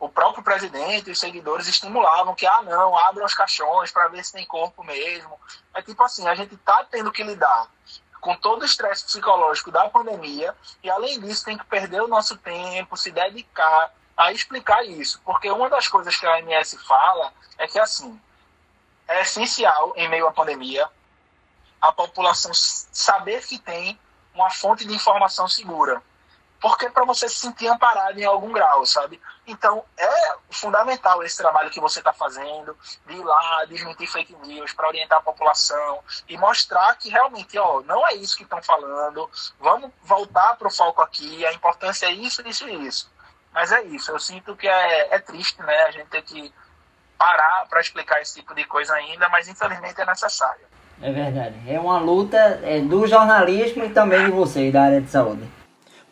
o 0.02 0.10
próprio 0.10 0.44
presidente 0.44 1.10
e 1.10 1.12
os 1.12 1.20
seguidores 1.20 1.68
estimulavam 1.68 2.34
que, 2.34 2.48
ah, 2.48 2.64
não, 2.64 2.98
abram 2.98 3.24
os 3.24 3.36
caixões 3.36 3.92
para 3.92 4.08
ver 4.08 4.26
se 4.26 4.34
tem 4.34 4.44
corpo 4.48 4.84
mesmo. 4.84 5.40
É 5.76 5.82
tipo 5.84 6.04
assim, 6.04 6.28
a 6.28 6.34
gente 6.34 6.58
tá 6.58 6.84
tendo 6.90 7.12
que 7.12 7.22
lidar 7.22 7.70
com 8.22 8.36
todo 8.36 8.62
o 8.62 8.66
estresse 8.66 9.04
psicológico 9.04 9.72
da 9.72 9.90
pandemia 9.90 10.56
e, 10.84 10.90
além 10.90 11.20
disso, 11.20 11.44
tem 11.44 11.58
que 11.58 11.66
perder 11.66 12.02
o 12.02 12.08
nosso 12.08 12.38
tempo, 12.38 12.96
se 12.96 13.12
dedicar 13.12 13.92
a 14.16 14.32
explicar 14.32 14.86
isso. 14.86 15.20
Porque 15.26 15.50
uma 15.50 15.70
das 15.70 15.88
coisas 15.88 16.16
que 16.16 16.26
a 16.26 16.36
OMS 16.36 16.78
fala 16.86 17.34
é 17.58 17.68
que, 17.68 17.80
assim, 17.80 18.22
é 19.08 19.22
essencial, 19.22 19.92
em 19.96 20.08
meio 20.08 20.28
à 20.28 20.32
pandemia, 20.32 20.88
a 21.82 21.92
população 21.92 22.52
saber 22.54 23.46
que 23.46 23.58
tem 23.58 24.00
uma 24.36 24.52
fonte 24.52 24.86
de 24.86 24.94
informação 24.94 25.48
segura 25.48 26.02
porque 26.62 26.88
para 26.92 27.04
você 27.04 27.28
se 27.28 27.36
sentir 27.36 27.68
amparado 27.68 28.20
em 28.20 28.24
algum 28.24 28.52
grau, 28.52 28.86
sabe? 28.86 29.20
Então 29.48 29.84
é 29.98 30.36
fundamental 30.52 31.24
esse 31.24 31.36
trabalho 31.36 31.72
que 31.72 31.80
você 31.80 32.00
está 32.00 32.14
fazendo, 32.14 32.78
de 33.08 33.16
ir 33.16 33.24
lá, 33.24 33.66
desmentir 33.66 34.08
fake 34.08 34.36
news, 34.46 34.72
para 34.72 34.88
orientar 34.88 35.18
a 35.18 35.24
população 35.24 36.00
e 36.30 36.38
mostrar 36.38 36.96
que 36.96 37.10
realmente, 37.10 37.58
ó, 37.58 37.82
não 37.82 38.08
é 38.08 38.14
isso 38.14 38.38
que 38.38 38.44
estão 38.44 38.62
falando, 38.62 39.28
vamos 39.60 39.90
voltar 40.04 40.56
para 40.56 40.68
o 40.68 40.72
foco 40.72 41.02
aqui, 41.02 41.44
a 41.48 41.52
importância 41.52 42.06
é 42.06 42.12
isso, 42.12 42.48
isso 42.48 42.70
e 42.70 42.88
isso. 42.88 43.12
Mas 43.52 43.72
é 43.72 43.82
isso, 43.82 44.12
eu 44.12 44.20
sinto 44.20 44.56
que 44.56 44.68
é, 44.68 45.16
é 45.16 45.20
triste, 45.20 45.60
né, 45.64 45.84
a 45.86 45.92
gente 45.92 46.08
ter 46.08 46.22
que 46.22 46.54
parar 47.18 47.66
para 47.68 47.82
explicar 47.82 48.22
esse 48.22 48.36
tipo 48.36 48.54
de 48.54 48.66
coisa 48.66 48.94
ainda, 48.94 49.28
mas 49.30 49.48
infelizmente 49.48 50.00
é 50.00 50.06
necessário. 50.06 50.66
É 51.02 51.12
verdade. 51.12 51.56
É 51.68 51.80
uma 51.80 51.98
luta 51.98 52.38
é, 52.64 52.80
do 52.80 53.08
jornalismo 53.08 53.84
e 53.84 53.90
também 53.90 54.26
de 54.26 54.32
vocês, 54.32 54.72
da 54.72 54.84
área 54.84 55.02
de 55.02 55.10
saúde. 55.10 55.61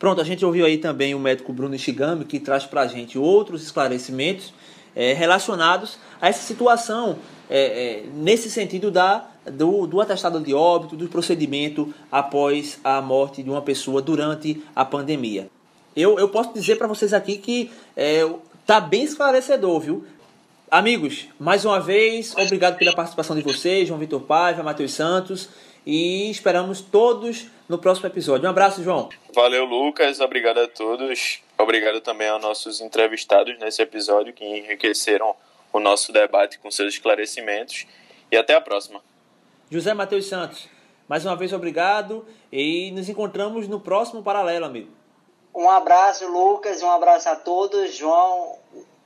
Pronto, 0.00 0.18
a 0.18 0.24
gente 0.24 0.42
ouviu 0.46 0.64
aí 0.64 0.78
também 0.78 1.14
o 1.14 1.18
médico 1.18 1.52
Bruno 1.52 1.74
Ishigami, 1.74 2.24
que 2.24 2.40
traz 2.40 2.64
para 2.64 2.80
a 2.80 2.86
gente 2.86 3.18
outros 3.18 3.62
esclarecimentos 3.62 4.54
é, 4.96 5.12
relacionados 5.12 5.98
a 6.18 6.26
essa 6.26 6.42
situação, 6.42 7.18
é, 7.50 7.60
é, 7.60 8.04
nesse 8.14 8.50
sentido 8.50 8.90
da, 8.90 9.28
do, 9.44 9.86
do 9.86 10.00
atestado 10.00 10.40
de 10.40 10.54
óbito, 10.54 10.96
do 10.96 11.06
procedimento 11.06 11.92
após 12.10 12.80
a 12.82 13.02
morte 13.02 13.42
de 13.42 13.50
uma 13.50 13.60
pessoa 13.60 14.00
durante 14.00 14.62
a 14.74 14.86
pandemia. 14.86 15.50
Eu, 15.94 16.18
eu 16.18 16.30
posso 16.30 16.54
dizer 16.54 16.76
para 16.76 16.86
vocês 16.86 17.12
aqui 17.12 17.36
que 17.36 17.70
é, 17.94 18.26
tá 18.64 18.80
bem 18.80 19.04
esclarecedor, 19.04 19.80
viu? 19.80 20.04
Amigos, 20.70 21.26
mais 21.38 21.66
uma 21.66 21.78
vez, 21.78 22.34
obrigado 22.36 22.78
pela 22.78 22.94
participação 22.94 23.36
de 23.36 23.42
vocês, 23.42 23.86
João 23.86 24.00
Vitor 24.00 24.22
Paiva, 24.22 24.62
Matheus 24.62 24.94
Santos, 24.94 25.50
e 25.86 26.30
esperamos 26.30 26.80
todos 26.80 27.46
no 27.68 27.78
próximo 27.78 28.06
episódio. 28.06 28.46
Um 28.46 28.50
abraço, 28.50 28.82
João. 28.82 29.08
Valeu, 29.34 29.64
Lucas. 29.64 30.20
Obrigado 30.20 30.58
a 30.58 30.68
todos. 30.68 31.40
Obrigado 31.58 32.00
também 32.00 32.28
aos 32.28 32.42
nossos 32.42 32.80
entrevistados 32.80 33.58
nesse 33.58 33.82
episódio 33.82 34.32
que 34.32 34.44
enriqueceram 34.44 35.34
o 35.72 35.80
nosso 35.80 36.12
debate 36.12 36.58
com 36.58 36.70
seus 36.70 36.94
esclarecimentos. 36.94 37.86
E 38.30 38.36
até 38.36 38.54
a 38.54 38.60
próxima. 38.60 39.00
José 39.70 39.94
Matheus 39.94 40.26
Santos, 40.26 40.68
mais 41.08 41.24
uma 41.24 41.36
vez 41.36 41.52
obrigado 41.52 42.26
e 42.52 42.90
nos 42.92 43.08
encontramos 43.08 43.68
no 43.68 43.80
próximo 43.80 44.22
paralelo, 44.22 44.66
amigo. 44.66 44.90
Um 45.54 45.68
abraço, 45.68 46.26
Lucas, 46.28 46.82
um 46.82 46.90
abraço 46.90 47.28
a 47.28 47.36
todos, 47.36 47.94
João, 47.94 48.58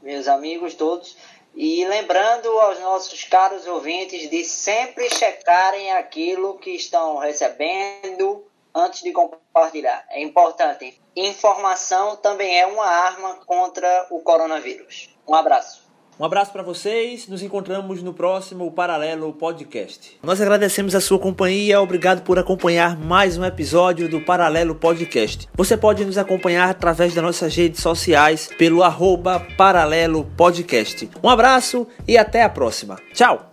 meus 0.02 0.28
amigos 0.28 0.74
todos. 0.74 1.16
E 1.56 1.84
lembrando 1.84 2.48
aos 2.58 2.80
nossos 2.80 3.24
caros 3.24 3.66
ouvintes 3.66 4.28
de 4.28 4.44
sempre 4.44 5.08
checarem 5.08 5.92
aquilo 5.92 6.58
que 6.58 6.70
estão 6.70 7.16
recebendo 7.18 8.44
antes 8.74 9.02
de 9.02 9.12
compartilhar. 9.12 10.04
É 10.10 10.20
importante. 10.20 11.00
Informação 11.14 12.16
também 12.16 12.58
é 12.58 12.66
uma 12.66 12.86
arma 12.86 13.36
contra 13.46 14.08
o 14.10 14.20
coronavírus. 14.20 15.16
Um 15.28 15.34
abraço. 15.34 15.83
Um 16.18 16.24
abraço 16.24 16.52
para 16.52 16.62
vocês, 16.62 17.26
nos 17.26 17.42
encontramos 17.42 18.02
no 18.02 18.14
próximo 18.14 18.70
Paralelo 18.70 19.32
Podcast. 19.32 20.16
Nós 20.22 20.40
agradecemos 20.40 20.94
a 20.94 21.00
sua 21.00 21.18
companhia, 21.18 21.80
obrigado 21.80 22.22
por 22.22 22.38
acompanhar 22.38 22.96
mais 22.96 23.36
um 23.36 23.44
episódio 23.44 24.08
do 24.08 24.20
Paralelo 24.20 24.76
Podcast. 24.76 25.48
Você 25.54 25.76
pode 25.76 26.04
nos 26.04 26.16
acompanhar 26.16 26.70
através 26.70 27.14
das 27.14 27.24
nossas 27.24 27.56
redes 27.56 27.80
sociais 27.80 28.48
pelo 28.56 28.84
arroba 28.84 29.40
Paralelo 29.56 30.24
Podcast. 30.36 31.10
Um 31.20 31.28
abraço 31.28 31.86
e 32.06 32.16
até 32.16 32.44
a 32.44 32.48
próxima. 32.48 32.96
Tchau! 33.12 33.50